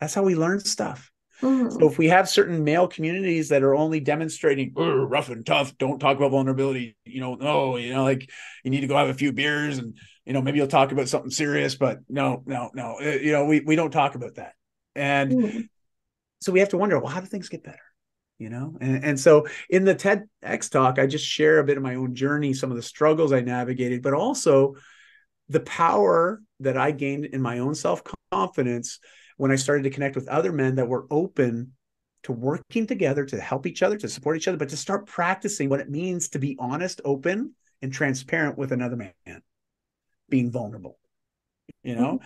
That's 0.00 0.14
how 0.14 0.22
we 0.22 0.34
learn 0.34 0.60
stuff. 0.60 1.10
Mm-hmm. 1.42 1.70
so 1.70 1.88
if 1.88 1.96
we 1.96 2.08
have 2.08 2.28
certain 2.28 2.64
male 2.64 2.86
communities 2.86 3.48
that 3.48 3.62
are 3.62 3.74
only 3.74 3.98
demonstrating 3.98 4.74
rough 4.74 5.30
and 5.30 5.46
tough 5.46 5.76
don't 5.78 5.98
talk 5.98 6.18
about 6.18 6.32
vulnerability 6.32 6.98
you 7.06 7.22
know 7.22 7.34
no 7.34 7.78
you 7.78 7.94
know 7.94 8.02
like 8.02 8.28
you 8.62 8.70
need 8.70 8.82
to 8.82 8.86
go 8.86 8.94
have 8.94 9.08
a 9.08 9.14
few 9.14 9.32
beers 9.32 9.78
and 9.78 9.96
you 10.26 10.34
know 10.34 10.42
maybe 10.42 10.58
you'll 10.58 10.66
talk 10.66 10.92
about 10.92 11.08
something 11.08 11.30
serious 11.30 11.76
but 11.76 12.00
no 12.10 12.42
no 12.44 12.70
no 12.74 12.96
uh, 13.00 13.04
you 13.04 13.32
know 13.32 13.46
we, 13.46 13.60
we 13.60 13.74
don't 13.74 13.90
talk 13.90 14.16
about 14.16 14.34
that. 14.34 14.52
And 14.94 15.32
mm-hmm. 15.32 15.60
so 16.42 16.52
we 16.52 16.60
have 16.60 16.70
to 16.70 16.76
wonder 16.76 16.98
well 16.98 17.10
how 17.10 17.20
do 17.20 17.26
things 17.26 17.48
get 17.48 17.64
better 17.64 17.78
you 18.40 18.48
know? 18.48 18.76
And, 18.80 19.04
and 19.04 19.20
so 19.20 19.46
in 19.68 19.84
the 19.84 19.94
tedx 19.94 20.70
talk 20.70 20.98
i 20.98 21.06
just 21.06 21.24
share 21.24 21.58
a 21.58 21.64
bit 21.64 21.76
of 21.76 21.82
my 21.82 21.94
own 21.94 22.14
journey 22.14 22.54
some 22.54 22.70
of 22.70 22.76
the 22.76 22.82
struggles 22.82 23.32
i 23.32 23.40
navigated 23.40 24.02
but 24.02 24.14
also 24.14 24.74
the 25.48 25.60
power 25.60 26.42
that 26.60 26.76
i 26.76 26.90
gained 26.90 27.26
in 27.26 27.42
my 27.42 27.58
own 27.58 27.74
self-confidence 27.74 28.98
when 29.36 29.52
i 29.52 29.56
started 29.56 29.82
to 29.82 29.90
connect 29.90 30.16
with 30.16 30.28
other 30.28 30.52
men 30.52 30.76
that 30.76 30.88
were 30.88 31.06
open 31.10 31.72
to 32.22 32.32
working 32.32 32.86
together 32.86 33.24
to 33.24 33.40
help 33.40 33.66
each 33.66 33.82
other 33.82 33.96
to 33.96 34.08
support 34.08 34.36
each 34.36 34.48
other 34.48 34.58
but 34.58 34.70
to 34.70 34.76
start 34.76 35.06
practicing 35.06 35.68
what 35.68 35.80
it 35.80 35.90
means 35.90 36.30
to 36.30 36.38
be 36.38 36.56
honest 36.58 37.00
open 37.04 37.54
and 37.82 37.92
transparent 37.92 38.56
with 38.56 38.72
another 38.72 38.96
man 38.96 39.42
being 40.28 40.50
vulnerable 40.50 40.98
you 41.82 41.94
know? 41.94 42.14
Mm-hmm. 42.14 42.24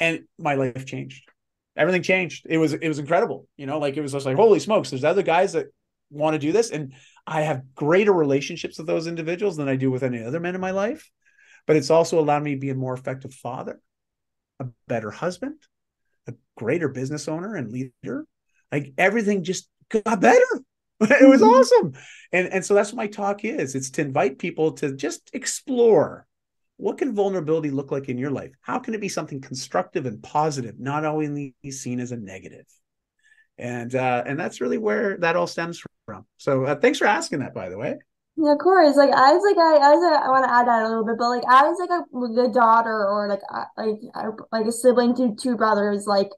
and 0.00 0.24
my 0.38 0.54
life 0.54 0.86
changed 0.86 1.28
everything 1.76 2.02
changed. 2.02 2.46
It 2.48 2.58
was 2.58 2.72
it 2.72 2.88
was 2.88 2.98
incredible. 2.98 3.46
You 3.56 3.66
know, 3.66 3.78
like 3.78 3.96
it 3.96 4.00
was 4.00 4.12
just 4.12 4.26
like 4.26 4.36
holy 4.36 4.60
smokes. 4.60 4.90
There's 4.90 5.04
other 5.04 5.22
guys 5.22 5.52
that 5.52 5.66
want 6.10 6.34
to 6.34 6.38
do 6.38 6.52
this, 6.52 6.70
and 6.70 6.92
I 7.26 7.42
have 7.42 7.74
greater 7.74 8.12
relationships 8.12 8.78
with 8.78 8.86
those 8.86 9.06
individuals 9.06 9.56
than 9.56 9.68
I 9.68 9.76
do 9.76 9.90
with 9.90 10.02
any 10.02 10.22
other 10.22 10.40
men 10.40 10.54
in 10.54 10.60
my 10.60 10.70
life. 10.70 11.10
But 11.66 11.76
it's 11.76 11.90
also 11.90 12.20
allowed 12.20 12.44
me 12.44 12.54
to 12.54 12.60
be 12.60 12.70
a 12.70 12.74
more 12.74 12.94
effective 12.94 13.34
father, 13.34 13.80
a 14.60 14.66
better 14.86 15.10
husband, 15.10 15.56
a 16.28 16.34
greater 16.56 16.88
business 16.88 17.26
owner 17.28 17.56
and 17.56 17.72
leader. 17.72 18.24
Like 18.70 18.92
everything 18.96 19.44
just 19.44 19.68
got 19.88 20.20
better. 20.20 20.44
it 21.00 21.28
was 21.28 21.40
mm-hmm. 21.40 21.50
awesome. 21.50 21.92
And 22.32 22.48
and 22.48 22.64
so 22.64 22.74
that's 22.74 22.92
what 22.92 22.98
my 22.98 23.08
talk 23.08 23.44
is. 23.44 23.74
It's 23.74 23.90
to 23.90 24.02
invite 24.02 24.38
people 24.38 24.72
to 24.72 24.94
just 24.94 25.30
explore 25.32 26.26
what 26.78 26.98
can 26.98 27.14
vulnerability 27.14 27.70
look 27.70 27.90
like 27.90 28.08
in 28.08 28.18
your 28.18 28.30
life? 28.30 28.52
How 28.60 28.78
can 28.78 28.94
it 28.94 29.00
be 29.00 29.08
something 29.08 29.40
constructive 29.40 30.06
and 30.06 30.22
positive, 30.22 30.78
not 30.78 31.04
only 31.04 31.54
seen 31.70 32.00
as 32.00 32.12
a 32.12 32.16
negative? 32.16 32.66
And 33.58 33.94
uh, 33.94 34.22
and 34.26 34.38
that's 34.38 34.60
really 34.60 34.76
where 34.76 35.16
that 35.18 35.36
all 35.36 35.46
stems 35.46 35.82
from. 36.04 36.26
So 36.36 36.64
uh, 36.64 36.74
thanks 36.76 36.98
for 36.98 37.06
asking 37.06 37.38
that, 37.38 37.54
by 37.54 37.70
the 37.70 37.78
way. 37.78 37.96
Yeah, 38.36 38.52
of 38.52 38.58
course. 38.58 38.96
Like 38.96 39.10
I 39.10 39.32
was 39.32 39.42
like 39.42 39.56
I, 39.56 39.86
I 39.86 39.94
was 39.94 40.12
like, 40.12 40.22
I 40.22 40.28
want 40.28 40.44
to 40.44 40.52
add 40.52 40.68
that 40.68 40.82
a 40.82 40.88
little 40.88 41.06
bit, 41.06 41.16
but 41.18 41.30
like 41.30 41.44
I 41.48 41.62
was 41.62 41.78
like 41.80 42.48
a 42.48 42.52
daughter 42.52 43.08
or 43.08 43.28
like 43.28 43.40
like 43.78 43.96
like 44.52 44.66
a 44.66 44.72
sibling 44.72 45.16
to 45.16 45.34
two 45.40 45.56
brothers. 45.56 46.04
Like 46.06 46.28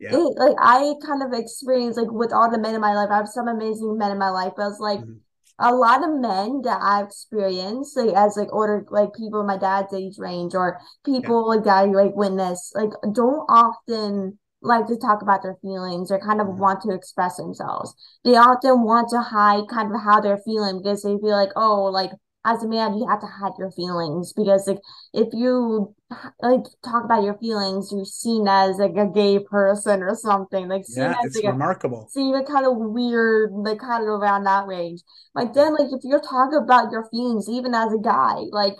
yeah. 0.00 0.14
it, 0.14 0.38
like 0.38 0.56
I 0.58 0.94
kind 1.04 1.22
of 1.22 1.38
experienced 1.38 1.98
like 1.98 2.10
with 2.10 2.32
all 2.32 2.50
the 2.50 2.58
men 2.58 2.74
in 2.74 2.80
my 2.80 2.94
life. 2.94 3.10
I 3.10 3.18
have 3.18 3.28
some 3.28 3.48
amazing 3.48 3.98
men 3.98 4.10
in 4.10 4.18
my 4.18 4.30
life, 4.30 4.54
but 4.56 4.62
I 4.62 4.68
was 4.68 4.80
like. 4.80 5.00
Mm-hmm 5.00 5.18
a 5.58 5.74
lot 5.74 6.02
of 6.02 6.20
men 6.20 6.62
that 6.62 6.80
I've 6.82 7.06
experienced, 7.06 7.96
like 7.96 8.14
as 8.14 8.36
like 8.36 8.48
older 8.52 8.84
like 8.90 9.14
people 9.14 9.44
my 9.44 9.58
dad's 9.58 9.94
age 9.94 10.18
range 10.18 10.54
or 10.54 10.80
people 11.04 11.42
yeah. 11.42 11.56
like 11.56 11.64
that 11.64 11.76
I 11.76 11.84
like 11.84 12.16
witness, 12.16 12.72
like 12.74 12.90
don't 13.12 13.46
often 13.48 14.38
like 14.62 14.86
to 14.86 14.96
talk 14.96 15.22
about 15.22 15.42
their 15.42 15.58
feelings 15.60 16.10
or 16.10 16.20
kind 16.20 16.40
of 16.40 16.46
mm-hmm. 16.46 16.60
want 16.60 16.82
to 16.82 16.94
express 16.94 17.36
themselves. 17.36 17.94
They 18.24 18.36
often 18.36 18.82
want 18.82 19.08
to 19.10 19.20
hide 19.20 19.68
kind 19.68 19.92
of 19.92 20.00
how 20.00 20.20
they're 20.20 20.42
feeling 20.44 20.78
because 20.78 21.02
they 21.02 21.18
feel 21.18 21.36
like, 21.36 21.50
oh, 21.56 21.84
like 21.84 22.10
as 22.44 22.62
a 22.62 22.68
man 22.68 22.96
you 22.98 23.06
have 23.08 23.20
to 23.20 23.26
hide 23.26 23.52
your 23.58 23.70
feelings 23.70 24.32
because 24.32 24.66
like 24.66 24.80
if 25.14 25.28
you 25.32 25.94
like 26.42 26.64
talk 26.84 27.04
about 27.04 27.22
your 27.22 27.38
feelings 27.38 27.90
you're 27.92 28.04
seen 28.04 28.46
as 28.48 28.76
like 28.78 28.96
a 28.96 29.06
gay 29.06 29.38
person 29.38 30.02
or 30.02 30.14
something 30.14 30.68
like 30.68 30.82
yeah 30.88 31.14
it's 31.22 31.36
like 31.36 31.44
remarkable. 31.44 32.08
Seen 32.10 32.32
like 32.32 32.46
kind 32.46 32.66
of 32.66 32.76
weird 32.76 33.50
like 33.52 33.78
kind 33.78 34.02
of 34.02 34.08
around 34.08 34.44
that 34.44 34.66
range. 34.66 35.02
Like 35.34 35.54
then 35.54 35.74
like 35.74 35.92
if 35.92 36.00
you're 36.02 36.20
talking 36.20 36.58
about 36.62 36.90
your 36.90 37.08
feelings 37.10 37.48
even 37.48 37.74
as 37.74 37.92
a 37.92 37.98
guy 37.98 38.42
like 38.50 38.74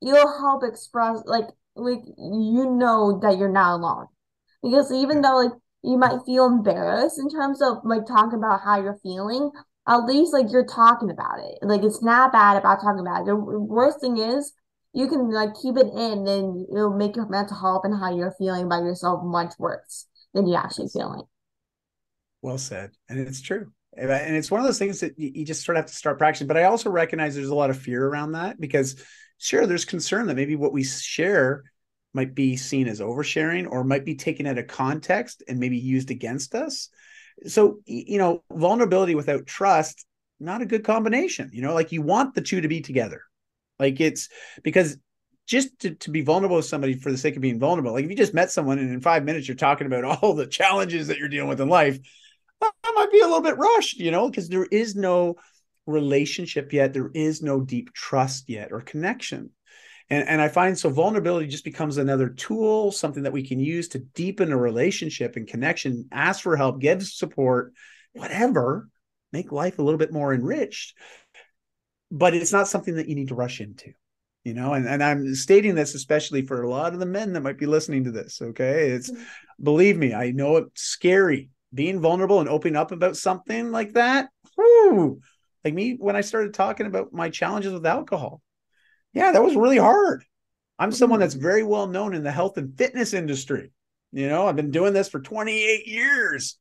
you'll 0.00 0.38
help 0.38 0.62
express 0.64 1.20
like 1.26 1.48
like 1.74 2.02
you 2.18 2.70
know 2.70 3.18
that 3.22 3.38
you're 3.38 3.48
not 3.48 3.76
alone. 3.76 4.06
Because 4.62 4.92
even 4.92 5.22
though 5.22 5.36
like 5.36 5.52
you 5.82 5.96
might 5.96 6.20
feel 6.26 6.46
embarrassed 6.46 7.18
in 7.18 7.30
terms 7.30 7.62
of 7.62 7.78
like 7.84 8.06
talking 8.06 8.38
about 8.38 8.60
how 8.62 8.80
you're 8.80 8.98
feeling 9.02 9.50
at 9.86 10.04
least 10.04 10.32
like 10.32 10.50
you're 10.50 10.66
talking 10.66 11.10
about 11.10 11.40
it. 11.40 11.58
Like 11.62 11.82
it's 11.82 12.02
not 12.02 12.32
bad 12.32 12.56
about 12.56 12.80
talking 12.80 13.00
about 13.00 13.22
it. 13.22 13.26
The 13.26 13.36
worst 13.36 14.00
thing 14.00 14.18
is 14.18 14.52
you 14.92 15.08
can 15.08 15.30
like 15.30 15.54
keep 15.60 15.76
it 15.76 15.86
in 15.86 16.26
and 16.26 16.66
it'll 16.70 16.96
make 16.96 17.16
your 17.16 17.28
mental 17.28 17.56
health 17.56 17.82
and 17.84 17.98
how 17.98 18.14
you're 18.14 18.34
feeling 18.38 18.64
about 18.64 18.84
yourself 18.84 19.22
much 19.24 19.54
worse 19.58 20.06
than 20.34 20.46
you 20.46 20.54
actually 20.54 20.88
feeling. 20.88 21.22
Well 22.42 22.58
said. 22.58 22.92
And 23.08 23.18
it's 23.18 23.40
true. 23.40 23.72
And 23.96 24.36
it's 24.36 24.50
one 24.50 24.60
of 24.60 24.66
those 24.66 24.78
things 24.78 25.00
that 25.00 25.18
you 25.18 25.44
just 25.44 25.64
sort 25.64 25.76
of 25.76 25.82
have 25.82 25.90
to 25.90 25.96
start 25.96 26.18
practicing. 26.18 26.46
But 26.46 26.56
I 26.56 26.64
also 26.64 26.90
recognize 26.90 27.34
there's 27.34 27.48
a 27.48 27.54
lot 27.54 27.70
of 27.70 27.78
fear 27.78 28.06
around 28.06 28.32
that 28.32 28.60
because 28.60 29.02
sure, 29.38 29.66
there's 29.66 29.84
concern 29.84 30.26
that 30.26 30.36
maybe 30.36 30.54
what 30.54 30.72
we 30.72 30.84
share 30.84 31.64
might 32.12 32.34
be 32.34 32.56
seen 32.56 32.86
as 32.86 33.00
oversharing 33.00 33.66
or 33.70 33.82
might 33.84 34.04
be 34.04 34.14
taken 34.14 34.46
out 34.46 34.58
of 34.58 34.68
context 34.68 35.42
and 35.48 35.58
maybe 35.58 35.78
used 35.78 36.10
against 36.10 36.54
us 36.54 36.88
so 37.46 37.78
you 37.86 38.18
know 38.18 38.42
vulnerability 38.52 39.14
without 39.14 39.46
trust 39.46 40.06
not 40.38 40.62
a 40.62 40.66
good 40.66 40.84
combination 40.84 41.50
you 41.52 41.62
know 41.62 41.74
like 41.74 41.92
you 41.92 42.02
want 42.02 42.34
the 42.34 42.40
two 42.40 42.60
to 42.60 42.68
be 42.68 42.80
together. 42.80 43.22
Like 43.78 44.00
it's 44.00 44.28
because 44.62 44.98
just 45.46 45.78
to, 45.80 45.94
to 45.94 46.10
be 46.10 46.20
vulnerable 46.20 46.56
with 46.56 46.66
somebody 46.66 46.94
for 46.94 47.10
the 47.10 47.18
sake 47.18 47.34
of 47.34 47.42
being 47.42 47.58
vulnerable 47.58 47.92
like 47.92 48.04
if 48.04 48.10
you 48.10 48.16
just 48.16 48.34
met 48.34 48.50
someone 48.50 48.78
and 48.78 48.92
in 48.92 49.00
five 49.00 49.24
minutes 49.24 49.48
you're 49.48 49.56
talking 49.56 49.86
about 49.86 50.04
all 50.22 50.34
the 50.34 50.46
challenges 50.46 51.06
that 51.06 51.18
you're 51.18 51.28
dealing 51.28 51.48
with 51.48 51.60
in 51.60 51.68
life 51.68 51.98
that 52.60 52.72
might 52.94 53.10
be 53.10 53.20
a 53.20 53.26
little 53.26 53.40
bit 53.40 53.56
rushed 53.56 53.98
you 53.98 54.10
know 54.10 54.28
because 54.28 54.48
there 54.48 54.66
is 54.66 54.94
no 54.94 55.36
relationship 55.90 56.72
yet. 56.72 56.92
There 56.92 57.10
is 57.14 57.42
no 57.42 57.60
deep 57.60 57.92
trust 57.92 58.48
yet 58.48 58.72
or 58.72 58.80
connection 58.80 59.50
and, 60.10 60.28
and 60.28 60.40
I 60.40 60.48
find 60.48 60.76
so 60.76 60.90
vulnerability 60.90 61.46
just 61.46 61.64
becomes 61.64 61.96
another 61.96 62.28
tool, 62.28 62.90
something 62.90 63.22
that 63.22 63.32
we 63.32 63.46
can 63.46 63.60
use 63.60 63.88
to 63.88 64.00
deepen 64.00 64.50
a 64.50 64.56
relationship 64.56 65.36
and 65.36 65.46
connection, 65.46 66.08
ask 66.10 66.42
for 66.42 66.56
help, 66.56 66.80
get 66.80 67.00
support, 67.02 67.72
whatever, 68.12 68.88
make 69.32 69.52
life 69.52 69.78
a 69.78 69.82
little 69.82 69.98
bit 69.98 70.12
more 70.12 70.34
enriched. 70.34 70.96
But 72.10 72.34
it's 72.34 72.52
not 72.52 72.66
something 72.66 72.96
that 72.96 73.08
you 73.08 73.14
need 73.14 73.28
to 73.28 73.36
rush 73.36 73.60
into, 73.60 73.92
you 74.42 74.52
know. 74.52 74.74
And, 74.74 74.84
and 74.88 75.00
I'm 75.00 75.32
stating 75.36 75.76
this 75.76 75.94
especially 75.94 76.42
for 76.42 76.62
a 76.62 76.68
lot 76.68 76.92
of 76.92 76.98
the 76.98 77.06
men 77.06 77.32
that 77.34 77.42
might 77.42 77.58
be 77.58 77.66
listening 77.66 78.04
to 78.04 78.10
this. 78.10 78.42
Okay. 78.42 78.90
It's 78.90 79.12
mm-hmm. 79.12 79.22
believe 79.62 79.96
me, 79.96 80.12
I 80.12 80.32
know 80.32 80.56
it's 80.56 80.82
scary 80.82 81.50
being 81.72 82.00
vulnerable 82.00 82.40
and 82.40 82.48
opening 82.48 82.74
up 82.74 82.90
about 82.90 83.16
something 83.16 83.70
like 83.70 83.92
that. 83.92 84.28
Whew, 84.56 85.20
like 85.64 85.74
me 85.74 85.94
when 86.00 86.16
I 86.16 86.22
started 86.22 86.52
talking 86.52 86.86
about 86.86 87.12
my 87.12 87.30
challenges 87.30 87.72
with 87.72 87.86
alcohol 87.86 88.42
yeah, 89.12 89.32
that 89.32 89.42
was 89.42 89.56
really 89.56 89.78
hard. 89.78 90.24
I'm 90.78 90.92
someone 90.92 91.20
that's 91.20 91.34
mm. 91.34 91.42
very 91.42 91.62
well 91.62 91.86
known 91.86 92.14
in 92.14 92.22
the 92.22 92.30
health 92.30 92.56
and 92.56 92.76
fitness 92.76 93.12
industry. 93.12 93.72
You 94.12 94.28
know, 94.28 94.46
I've 94.46 94.56
been 94.56 94.70
doing 94.70 94.92
this 94.92 95.08
for 95.08 95.20
28 95.20 95.86
years. 95.86 96.58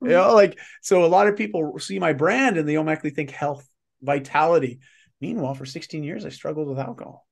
You 0.00 0.08
know, 0.10 0.30
mm. 0.30 0.34
like 0.34 0.58
so 0.82 1.04
a 1.04 1.06
lot 1.06 1.28
of 1.28 1.36
people 1.36 1.78
see 1.78 1.98
my 1.98 2.12
brand 2.12 2.56
and 2.56 2.68
they 2.68 2.76
automatically 2.76 3.10
think 3.10 3.30
health, 3.30 3.68
vitality. 4.02 4.80
Meanwhile, 5.20 5.54
for 5.54 5.66
16 5.66 6.04
years, 6.04 6.24
I 6.24 6.28
struggled 6.28 6.68
with 6.68 6.78
alcohol. 6.78 7.26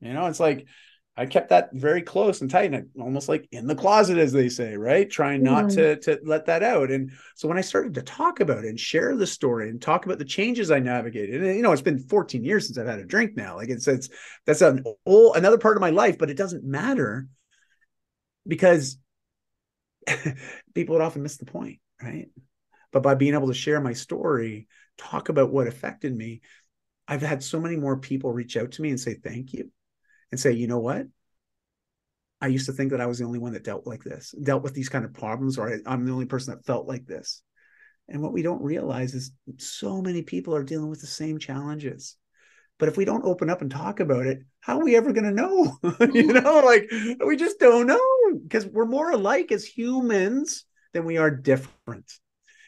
You 0.00 0.12
know, 0.12 0.26
it's 0.26 0.40
like 0.40 0.66
I 1.18 1.24
kept 1.24 1.48
that 1.48 1.70
very 1.72 2.02
close 2.02 2.42
and 2.42 2.50
tight, 2.50 2.74
and 2.74 2.90
almost 3.00 3.26
like 3.26 3.48
in 3.50 3.66
the 3.66 3.74
closet, 3.74 4.18
as 4.18 4.32
they 4.32 4.50
say, 4.50 4.76
right? 4.76 5.08
Trying 5.08 5.42
not 5.42 5.64
mm-hmm. 5.66 5.76
to 5.76 5.96
to 5.96 6.18
let 6.24 6.44
that 6.46 6.62
out. 6.62 6.90
And 6.90 7.10
so 7.34 7.48
when 7.48 7.56
I 7.56 7.62
started 7.62 7.94
to 7.94 8.02
talk 8.02 8.40
about 8.40 8.64
it 8.64 8.68
and 8.68 8.78
share 8.78 9.16
the 9.16 9.26
story 9.26 9.70
and 9.70 9.80
talk 9.80 10.04
about 10.04 10.18
the 10.18 10.26
changes 10.26 10.70
I 10.70 10.78
navigated, 10.78 11.42
and 11.42 11.56
you 11.56 11.62
know, 11.62 11.72
it's 11.72 11.80
been 11.80 11.98
14 11.98 12.44
years 12.44 12.66
since 12.66 12.76
I've 12.76 12.86
had 12.86 12.98
a 12.98 13.04
drink 13.04 13.34
now. 13.34 13.56
Like 13.56 13.70
it's 13.70 13.88
it's 13.88 14.10
that's 14.44 14.60
an 14.60 14.84
old 15.06 15.36
another 15.36 15.56
part 15.56 15.78
of 15.78 15.80
my 15.80 15.90
life, 15.90 16.18
but 16.18 16.28
it 16.28 16.36
doesn't 16.36 16.64
matter 16.64 17.28
because 18.46 18.98
people 20.74 20.94
would 20.96 21.02
often 21.02 21.22
miss 21.22 21.38
the 21.38 21.46
point, 21.46 21.78
right? 22.02 22.28
But 22.92 23.02
by 23.02 23.14
being 23.14 23.32
able 23.32 23.48
to 23.48 23.54
share 23.54 23.80
my 23.80 23.94
story, 23.94 24.68
talk 24.98 25.30
about 25.30 25.50
what 25.50 25.66
affected 25.66 26.14
me, 26.14 26.42
I've 27.08 27.22
had 27.22 27.42
so 27.42 27.58
many 27.58 27.76
more 27.76 27.96
people 27.96 28.32
reach 28.32 28.58
out 28.58 28.72
to 28.72 28.82
me 28.82 28.90
and 28.90 29.00
say 29.00 29.14
thank 29.14 29.54
you 29.54 29.70
and 30.36 30.40
say, 30.40 30.52
you 30.52 30.66
know 30.66 30.80
what? 30.80 31.06
I 32.42 32.48
used 32.48 32.66
to 32.66 32.72
think 32.72 32.90
that 32.90 33.00
I 33.00 33.06
was 33.06 33.18
the 33.18 33.24
only 33.24 33.38
one 33.38 33.54
that 33.54 33.64
dealt 33.64 33.86
like 33.86 34.04
this, 34.04 34.34
dealt 34.42 34.62
with 34.62 34.74
these 34.74 34.90
kind 34.90 35.06
of 35.06 35.14
problems, 35.14 35.56
or 35.56 35.80
I'm 35.86 36.04
the 36.04 36.12
only 36.12 36.26
person 36.26 36.54
that 36.54 36.66
felt 36.66 36.86
like 36.86 37.06
this. 37.06 37.42
And 38.06 38.20
what 38.20 38.34
we 38.34 38.42
don't 38.42 38.62
realize 38.62 39.14
is 39.14 39.32
so 39.56 40.02
many 40.02 40.22
people 40.22 40.54
are 40.54 40.62
dealing 40.62 40.90
with 40.90 41.00
the 41.00 41.06
same 41.06 41.38
challenges. 41.38 42.16
But 42.78 42.90
if 42.90 42.98
we 42.98 43.06
don't 43.06 43.24
open 43.24 43.48
up 43.48 43.62
and 43.62 43.70
talk 43.70 44.00
about 44.00 44.26
it, 44.26 44.40
how 44.60 44.78
are 44.78 44.84
we 44.84 44.94
ever 44.94 45.14
going 45.14 45.24
to 45.24 45.30
know? 45.30 45.78
you 46.12 46.34
know, 46.34 46.60
like 46.60 46.90
we 47.24 47.36
just 47.36 47.58
don't 47.58 47.86
know 47.86 48.00
because 48.42 48.66
we're 48.66 48.84
more 48.84 49.10
alike 49.10 49.50
as 49.50 49.64
humans 49.64 50.66
than 50.92 51.06
we 51.06 51.16
are 51.16 51.30
different. 51.30 52.12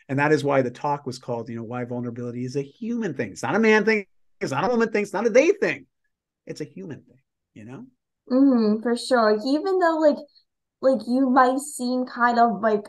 And 0.08 0.18
that 0.18 0.32
is 0.32 0.42
why 0.42 0.62
the 0.62 0.70
talk 0.70 1.04
was 1.04 1.18
called, 1.18 1.50
you 1.50 1.56
know, 1.56 1.64
why 1.64 1.84
vulnerability 1.84 2.46
is 2.46 2.56
a 2.56 2.62
human 2.62 3.12
thing. 3.12 3.32
It's 3.32 3.42
not 3.42 3.54
a 3.54 3.58
man 3.58 3.84
thing, 3.84 4.06
It's 4.40 4.52
not 4.52 4.64
a 4.64 4.68
woman 4.68 4.90
thing. 4.90 5.02
It's 5.02 5.12
not 5.12 5.26
a 5.26 5.30
they 5.30 5.50
thing. 5.50 5.84
It's 6.48 6.62
a 6.62 6.64
human 6.64 7.02
thing, 7.02 7.17
you 7.58 7.64
know? 7.64 7.84
Mm, 8.30 8.82
for 8.82 8.96
sure. 8.96 9.38
Even 9.46 9.78
though 9.78 9.98
like 9.98 10.16
like 10.80 11.00
you 11.08 11.28
might 11.28 11.58
seem 11.58 12.06
kind 12.06 12.38
of 12.38 12.60
like 12.62 12.84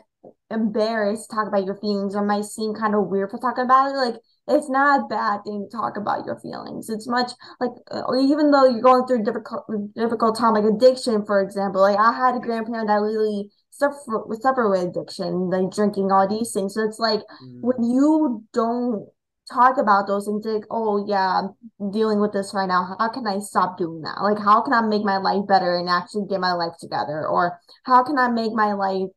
embarrassed 0.50 1.28
to 1.28 1.36
talk 1.36 1.48
about 1.48 1.64
your 1.64 1.76
feelings 1.76 2.14
or 2.14 2.24
might 2.24 2.44
seem 2.44 2.74
kind 2.74 2.94
of 2.94 3.08
weird 3.08 3.30
for 3.30 3.38
talking 3.38 3.64
about 3.64 3.90
it, 3.90 3.96
like 3.96 4.14
it's 4.46 4.70
not 4.70 5.00
a 5.00 5.06
bad 5.08 5.40
thing 5.44 5.66
to 5.68 5.76
talk 5.76 5.96
about 5.96 6.24
your 6.24 6.38
feelings. 6.40 6.88
It's 6.88 7.08
much 7.08 7.32
like, 7.60 7.70
even 8.18 8.50
though 8.50 8.68
you're 8.68 8.82
going 8.82 9.06
through 9.06 9.22
a 9.22 9.24
difficult, 9.24 9.64
difficult 9.94 10.38
time, 10.38 10.54
like 10.54 10.64
addiction, 10.64 11.24
for 11.24 11.40
example. 11.40 11.80
Like 11.80 11.98
I 11.98 12.12
had 12.12 12.36
a 12.36 12.40
grandparent 12.40 12.88
that 12.88 13.00
really 13.00 13.50
suffer 13.70 14.24
with 14.26 14.42
suffer 14.42 14.68
with 14.68 14.82
addiction, 14.82 15.50
like 15.50 15.70
drinking, 15.72 16.12
all 16.12 16.28
these 16.28 16.52
things. 16.52 16.74
So 16.74 16.84
it's 16.84 16.98
like 16.98 17.20
mm. 17.20 17.60
when 17.60 17.82
you 17.82 18.44
don't 18.52 19.08
talk 19.52 19.78
about 19.78 20.06
those 20.06 20.26
things, 20.26 20.44
like, 20.44 20.64
oh 20.70 21.04
yeah, 21.08 21.42
I'm 21.80 21.90
dealing 21.90 22.20
with 22.20 22.32
this 22.32 22.52
right 22.54 22.68
now. 22.68 22.96
How 22.98 23.08
can 23.08 23.26
I 23.26 23.38
stop 23.40 23.78
doing 23.78 24.02
that? 24.02 24.22
Like, 24.22 24.38
how 24.38 24.62
can 24.62 24.72
I 24.72 24.82
make 24.82 25.02
my 25.02 25.18
life 25.18 25.46
better 25.48 25.76
and 25.76 25.88
actually 25.88 26.26
get 26.28 26.40
my 26.40 26.52
life 26.52 26.74
together? 26.78 27.26
Or 27.26 27.58
how 27.84 28.04
can 28.04 28.18
I 28.18 28.28
make 28.28 28.52
my 28.52 28.72
life 28.72 29.08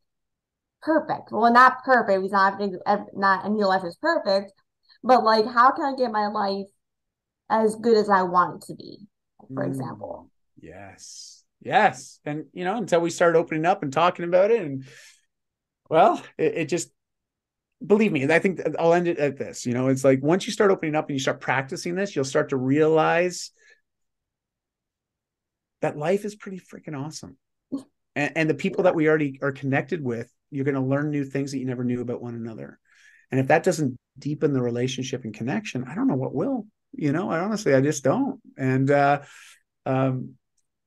perfect? 0.82 1.32
Well, 1.32 1.52
not 1.54 1.84
perfect 1.84 2.22
because 2.22 2.32
not 2.32 3.02
not 3.13 3.46
any 3.46 3.63
life 3.63 3.84
is 3.86 3.98
perfect 4.02 4.52
but 5.04 5.24
like 5.24 5.46
how 5.46 5.72
can 5.72 5.86
I 5.86 5.96
get 5.96 6.12
my 6.12 6.28
life 6.28 6.67
as 7.50 7.76
good 7.76 7.98
as 7.98 8.10
I 8.10 8.24
want 8.24 8.63
it 8.63 8.67
to 8.67 8.76
be, 8.76 9.00
for 9.54 9.63
mm. 9.63 9.67
example. 9.67 10.30
Yes. 10.60 11.43
Yes. 11.62 12.19
And 12.26 12.46
you 12.54 12.63
know, 12.63 12.78
until 12.78 13.02
we 13.02 13.10
start 13.10 13.36
opening 13.36 13.65
up 13.65 13.84
and 13.84 13.91
talking 13.91 14.26
about 14.26 14.52
it 14.52 14.62
and 14.62 14.86
well, 15.89 16.22
it, 16.38 16.54
it 16.56 16.69
just 16.69 16.89
believe 17.86 18.12
me, 18.12 18.32
I 18.32 18.39
think 18.39 18.62
I'll 18.80 18.93
end 18.93 19.08
it 19.08 19.17
at 19.17 19.38
this. 19.38 19.65
You 19.65 19.74
know, 19.74 19.88
it's 19.88 20.04
like 20.04 20.22
once 20.22 20.46
you 20.46 20.54
start 20.54 20.72
opening 20.72 20.96
up 20.96 21.10
and 21.10 21.15
you 21.15 21.19
start 21.19 21.41
practicing 21.41 21.96
this, 21.96 22.15
you'll 22.15 22.26
start 22.26 22.50
to 22.50 22.58
realize 22.58 23.52
that 25.82 25.98
life 25.98 26.24
is 26.26 26.36
pretty 26.36 26.60
freaking 26.60 26.98
awesome. 27.00 27.38
And, 28.15 28.32
and 28.36 28.48
the 28.48 28.54
people 28.54 28.84
that 28.84 28.93
we 28.93 29.10
already 29.10 29.39
are 29.41 29.52
connected 29.52 30.04
with, 30.04 30.32
you're 30.52 30.65
going 30.65 30.76
to 30.76 30.82
learn 30.82 31.10
new 31.10 31.26
things 31.26 31.52
that 31.52 31.58
you 31.58 31.65
never 31.65 31.84
knew 31.84 32.00
about 32.00 32.22
one 32.22 32.36
another. 32.36 32.78
And 33.32 33.39
if 33.39 33.48
that 33.48 33.63
doesn't 33.63 33.98
deepen 34.19 34.54
the 34.54 34.62
relationship 34.62 35.24
and 35.24 35.34
connection, 35.34 35.84
I 35.86 35.96
don't 35.96 36.08
know 36.08 36.15
what 36.15 36.36
will. 36.36 36.67
You 36.91 37.12
know, 37.12 37.32
I 37.32 37.39
honestly, 37.39 37.74
I 37.74 37.82
just 37.82 38.04
don't. 38.04 38.39
And 38.56 38.91
uh, 38.91 39.22
um, 39.88 40.36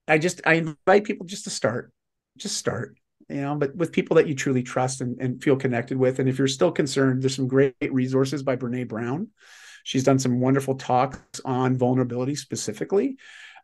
I 0.06 0.18
just, 0.18 0.40
I 0.46 0.54
invite 0.54 1.02
people 1.02 1.26
just 1.26 1.42
to 1.44 1.50
start, 1.50 1.90
just 2.37 2.56
start. 2.56 2.96
You 3.28 3.40
know, 3.40 3.56
but 3.56 3.74
with 3.74 3.92
people 3.92 4.16
that 4.16 4.28
you 4.28 4.34
truly 4.34 4.62
trust 4.62 5.00
and, 5.00 5.20
and 5.20 5.42
feel 5.42 5.56
connected 5.56 5.98
with. 5.98 6.20
And 6.20 6.28
if 6.28 6.38
you're 6.38 6.46
still 6.46 6.70
concerned, 6.70 7.22
there's 7.22 7.34
some 7.34 7.48
great 7.48 7.74
resources 7.90 8.42
by 8.42 8.56
Brene 8.56 8.86
Brown. 8.86 9.28
She's 9.82 10.04
done 10.04 10.18
some 10.18 10.40
wonderful 10.40 10.76
talks 10.76 11.40
on 11.44 11.76
vulnerability 11.76 12.36
specifically. 12.36 13.16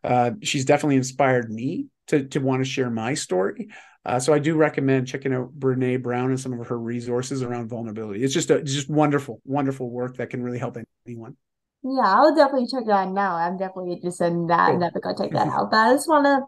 Uh, 0.03 0.31
she's 0.41 0.65
definitely 0.65 0.97
inspired 0.97 1.49
me 1.49 1.87
to 2.07 2.25
to 2.27 2.39
want 2.39 2.63
to 2.63 2.69
share 2.69 2.89
my 2.89 3.13
story. 3.13 3.69
Uh, 4.05 4.19
so 4.19 4.33
I 4.33 4.39
do 4.39 4.55
recommend 4.55 5.07
checking 5.07 5.33
out 5.33 5.57
Brene 5.57 6.01
Brown 6.03 6.29
and 6.29 6.39
some 6.39 6.59
of 6.59 6.67
her 6.67 6.77
resources 6.77 7.41
around 7.41 7.69
vulnerability. 7.69 8.23
It's 8.23 8.33
just 8.33 8.49
a 8.49 8.55
it's 8.55 8.73
just 8.73 8.89
wonderful, 8.89 9.41
wonderful 9.45 9.89
work 9.89 10.17
that 10.17 10.29
can 10.29 10.43
really 10.43 10.59
help 10.59 10.77
anyone. 11.05 11.37
Yeah, 11.83 12.03
I'll 12.05 12.35
definitely 12.35 12.67
check 12.67 12.83
it 12.85 12.91
out 12.91 13.11
now. 13.11 13.35
I'm 13.35 13.57
definitely 13.57 13.93
interested 13.93 14.27
in 14.27 14.47
that. 14.47 14.71
Cool. 14.71 14.79
Never 14.79 14.99
go 14.99 15.15
check 15.17 15.31
that 15.31 15.47
out. 15.47 15.71
But 15.71 15.77
I 15.77 15.93
just 15.93 16.07
want 16.07 16.25
to 16.25 16.41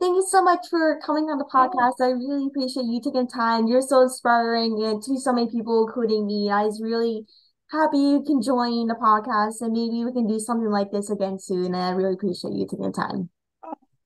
thank 0.00 0.14
you 0.16 0.26
so 0.28 0.42
much 0.42 0.66
for 0.70 1.00
coming 1.04 1.24
on 1.24 1.38
the 1.38 1.44
podcast. 1.44 2.00
I 2.00 2.10
really 2.10 2.46
appreciate 2.46 2.86
you 2.86 3.00
taking 3.02 3.28
time. 3.28 3.66
You're 3.66 3.82
so 3.82 4.02
inspiring 4.02 4.82
and 4.84 5.02
to 5.02 5.18
so 5.18 5.32
many 5.32 5.50
people, 5.50 5.86
including 5.86 6.26
me. 6.26 6.50
I 6.50 6.64
was 6.64 6.80
really 6.82 7.24
happy 7.70 7.98
you 7.98 8.22
can 8.26 8.40
join 8.40 8.86
the 8.86 8.94
podcast 8.94 9.60
and 9.60 9.72
maybe 9.72 10.04
we 10.04 10.12
can 10.12 10.26
do 10.26 10.38
something 10.38 10.70
like 10.70 10.90
this 10.90 11.10
again 11.10 11.38
soon. 11.38 11.66
And 11.66 11.76
I 11.76 11.90
really 11.90 12.14
appreciate 12.14 12.54
you 12.54 12.66
taking 12.70 12.92
time. 12.92 13.30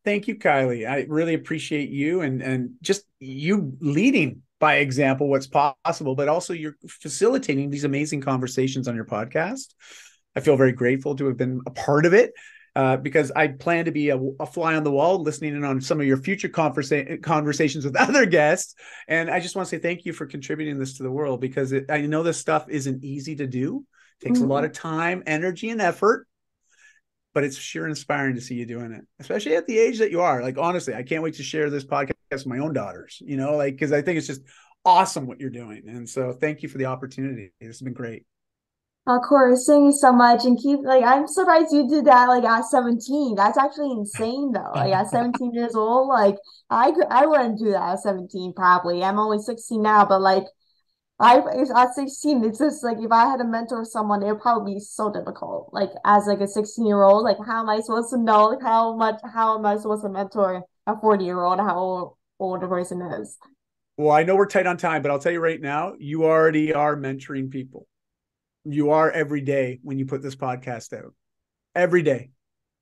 Thank 0.04 0.26
you, 0.26 0.36
Kylie. 0.36 0.88
I 0.88 1.06
really 1.08 1.34
appreciate 1.34 1.90
you 1.90 2.22
and 2.22 2.42
and 2.42 2.70
just 2.82 3.04
you 3.20 3.76
leading 3.80 4.42
by 4.58 4.76
example 4.76 5.28
what's 5.28 5.46
possible, 5.46 6.14
but 6.14 6.28
also 6.28 6.52
you're 6.52 6.76
facilitating 6.88 7.70
these 7.70 7.84
amazing 7.84 8.20
conversations 8.20 8.88
on 8.88 8.96
your 8.96 9.04
podcast. 9.04 9.74
I 10.34 10.40
feel 10.40 10.56
very 10.56 10.72
grateful 10.72 11.14
to 11.16 11.26
have 11.26 11.36
been 11.36 11.60
a 11.66 11.70
part 11.70 12.06
of 12.06 12.14
it. 12.14 12.32
Uh, 12.74 12.96
because 12.96 13.30
I 13.30 13.48
plan 13.48 13.84
to 13.84 13.92
be 13.92 14.08
a, 14.08 14.18
a, 14.40 14.46
fly 14.46 14.76
on 14.76 14.82
the 14.82 14.90
wall, 14.90 15.22
listening 15.22 15.54
in 15.54 15.62
on 15.62 15.82
some 15.82 16.00
of 16.00 16.06
your 16.06 16.16
future 16.16 16.48
conversa- 16.48 17.22
conversations 17.22 17.84
with 17.84 17.96
other 18.00 18.24
guests. 18.24 18.74
And 19.06 19.30
I 19.30 19.40
just 19.40 19.54
want 19.54 19.68
to 19.68 19.76
say 19.76 19.78
thank 19.78 20.06
you 20.06 20.14
for 20.14 20.24
contributing 20.24 20.78
this 20.78 20.96
to 20.96 21.02
the 21.02 21.10
world 21.10 21.40
because 21.40 21.72
it, 21.72 21.90
I 21.90 22.00
know 22.00 22.22
this 22.22 22.38
stuff 22.38 22.64
isn't 22.70 23.04
easy 23.04 23.36
to 23.36 23.46
do. 23.46 23.84
It 24.20 24.24
takes 24.24 24.38
mm-hmm. 24.38 24.50
a 24.50 24.54
lot 24.54 24.64
of 24.64 24.72
time, 24.72 25.22
energy, 25.26 25.68
and 25.68 25.82
effort 25.82 26.26
but 27.34 27.44
it's 27.44 27.56
sure 27.56 27.88
inspiring 27.88 28.34
to 28.34 28.40
see 28.40 28.54
you 28.54 28.66
doing 28.66 28.92
it, 28.92 29.04
especially 29.18 29.56
at 29.56 29.66
the 29.66 29.78
age 29.78 29.98
that 29.98 30.10
you 30.10 30.20
are. 30.20 30.42
Like, 30.42 30.58
honestly, 30.58 30.94
I 30.94 31.02
can't 31.02 31.22
wait 31.22 31.34
to 31.34 31.42
share 31.42 31.70
this 31.70 31.84
podcast 31.84 32.12
with 32.30 32.46
my 32.46 32.58
own 32.58 32.72
daughters, 32.72 33.22
you 33.24 33.36
know, 33.36 33.56
like, 33.56 33.74
because 33.74 33.92
I 33.92 34.02
think 34.02 34.18
it's 34.18 34.26
just 34.26 34.42
awesome 34.84 35.26
what 35.26 35.40
you're 35.40 35.50
doing. 35.50 35.82
And 35.86 36.08
so 36.08 36.32
thank 36.32 36.62
you 36.62 36.68
for 36.68 36.78
the 36.78 36.86
opportunity. 36.86 37.52
This 37.60 37.68
has 37.68 37.80
been 37.80 37.94
great. 37.94 38.26
Of 39.04 39.22
course, 39.22 39.66
thank 39.66 39.84
you 39.86 39.92
so 39.92 40.12
much. 40.12 40.44
And 40.44 40.56
keep 40.56 40.80
like 40.84 41.02
I'm 41.02 41.26
surprised 41.26 41.72
you 41.72 41.88
did 41.88 42.04
that 42.04 42.26
like 42.28 42.44
at 42.44 42.64
17. 42.64 43.34
That's 43.34 43.58
actually 43.58 43.90
insane 43.90 44.52
though. 44.52 44.72
Like 44.74 44.92
at 44.92 45.10
17 45.10 45.52
years 45.52 45.74
old, 45.74 46.08
like 46.08 46.36
I 46.70 46.92
I 47.10 47.26
wouldn't 47.26 47.58
do 47.58 47.72
that 47.72 47.94
at 47.94 48.00
17 48.00 48.52
probably. 48.54 49.02
I'm 49.02 49.18
only 49.18 49.40
16 49.40 49.82
now, 49.82 50.04
but 50.06 50.20
like 50.20 50.44
I 51.18 51.38
at 51.76 51.94
16, 51.94 52.44
it's 52.44 52.58
just 52.58 52.84
like 52.84 52.98
if 53.00 53.10
I 53.10 53.26
had 53.26 53.38
to 53.38 53.44
mentor 53.44 53.84
someone, 53.84 54.22
it 54.22 54.26
would 54.26 54.40
probably 54.40 54.74
be 54.74 54.80
so 54.80 55.12
difficult. 55.12 55.70
Like 55.72 55.90
as 56.04 56.26
like 56.26 56.40
a 56.40 56.46
16 56.48 56.86
year 56.86 57.02
old, 57.02 57.24
like 57.24 57.38
how 57.44 57.60
am 57.62 57.68
I 57.68 57.80
supposed 57.80 58.10
to 58.10 58.18
know 58.18 58.46
like 58.50 58.62
how 58.62 58.96
much 58.96 59.20
how 59.34 59.58
am 59.58 59.66
I 59.66 59.76
supposed 59.78 60.04
to 60.04 60.10
mentor 60.10 60.62
a 60.86 61.00
40 61.00 61.24
year 61.24 61.42
old 61.42 61.58
how 61.58 61.76
old, 61.76 62.16
old 62.38 62.62
a 62.62 62.68
person 62.68 63.02
is? 63.02 63.36
Well, 63.96 64.12
I 64.12 64.22
know 64.22 64.36
we're 64.36 64.46
tight 64.46 64.66
on 64.66 64.76
time, 64.76 65.02
but 65.02 65.10
I'll 65.10 65.18
tell 65.18 65.32
you 65.32 65.40
right 65.40 65.60
now, 65.60 65.94
you 65.98 66.24
already 66.24 66.72
are 66.72 66.96
mentoring 66.96 67.50
people. 67.50 67.86
You 68.64 68.90
are 68.90 69.10
every 69.10 69.40
day 69.40 69.80
when 69.82 69.98
you 69.98 70.06
put 70.06 70.22
this 70.22 70.36
podcast 70.36 70.92
out. 70.96 71.14
Every 71.74 72.02
day 72.02 72.30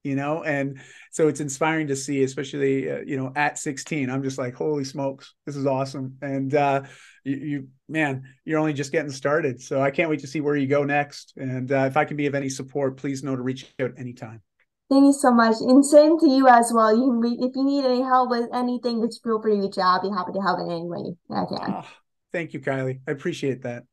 you 0.03 0.15
know 0.15 0.43
and 0.43 0.81
so 1.11 1.29
it's 1.29 1.41
inspiring 1.41 1.87
to 1.89 1.97
see 1.97 2.23
especially 2.23 2.91
uh, 2.91 3.01
you 3.07 3.17
know 3.17 3.33
at 3.37 3.59
16 3.59 4.11
i'm 4.11 4.23
just 4.23 4.39
like 4.39 4.55
holy 4.55 4.85
smokes 4.85 5.35
this 5.47 5.57
is 5.57 5.67
awesome 5.67 6.17
and 6.23 6.55
uh 6.55 6.83
you, 7.25 7.37
you, 7.37 7.69
man 7.89 8.23
you're 8.45 8.59
only 8.59 8.73
just 8.73 8.93
getting 8.93 9.11
started 9.11 9.61
so 9.61 9.83
i 9.83 9.91
can't 9.91 10.09
wait 10.09 10.21
to 10.21 10.27
see 10.27 10.41
where 10.41 10.57
you 10.57 10.67
go 10.67 10.85
next 10.85 11.35
and 11.37 11.71
uh, 11.71 11.85
if 11.87 11.97
i 11.97 12.05
can 12.05 12.17
be 12.17 12.27
of 12.27 12.35
any 12.35 12.49
support 12.49 12.97
please 12.97 13.23
know 13.23 13.37
to 13.37 13.43
reach 13.43 13.67
out 13.81 13.93
anytime 13.99 14.41
Thank 14.89 15.05
you 15.05 15.13
so 15.13 15.31
much. 15.31 15.55
And 15.61 15.87
same 15.87 16.19
to 16.19 16.29
you 16.29 16.49
as 16.49 16.73
well. 16.75 16.93
You 16.93 17.05
can 17.05 17.21
read 17.21 17.39
if 17.39 17.55
you 17.55 17.63
need 17.63 17.85
any 17.85 18.03
help 18.03 18.29
with 18.29 18.49
anything, 18.53 19.01
just 19.07 19.23
feel 19.23 19.41
free 19.41 19.55
to 19.55 19.61
reach 19.61 19.79
out. 19.79 20.03
I'll 20.03 20.03
be 20.03 20.09
happy 20.09 20.33
to 20.33 20.41
help 20.41 20.59
in 20.59 20.69
any 20.69 20.83
way 20.83 21.15
I 21.31 21.45
can. 21.45 21.75
Oh, 21.77 21.87
thank 22.33 22.55
you, 22.55 22.59
Kylie. 22.59 22.99
I 23.07 23.13
appreciate 23.13 23.63
that. 23.63 23.85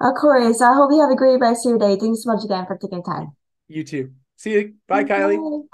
Of 0.00 0.14
course. 0.14 0.60
I 0.60 0.74
hope 0.74 0.90
you 0.92 1.00
have 1.00 1.10
a 1.10 1.16
great 1.16 1.40
rest 1.40 1.66
of 1.66 1.70
your 1.70 1.78
day. 1.78 1.96
Thanks 1.98 2.24
so 2.24 2.32
much 2.32 2.44
again 2.44 2.66
for 2.66 2.76
taking 2.76 3.02
time. 3.02 3.36
You 3.68 3.84
too. 3.84 4.12
See 4.36 4.52
you. 4.52 4.74
Bye, 4.86 5.04
Bye. 5.04 5.08
Kylie. 5.08 5.68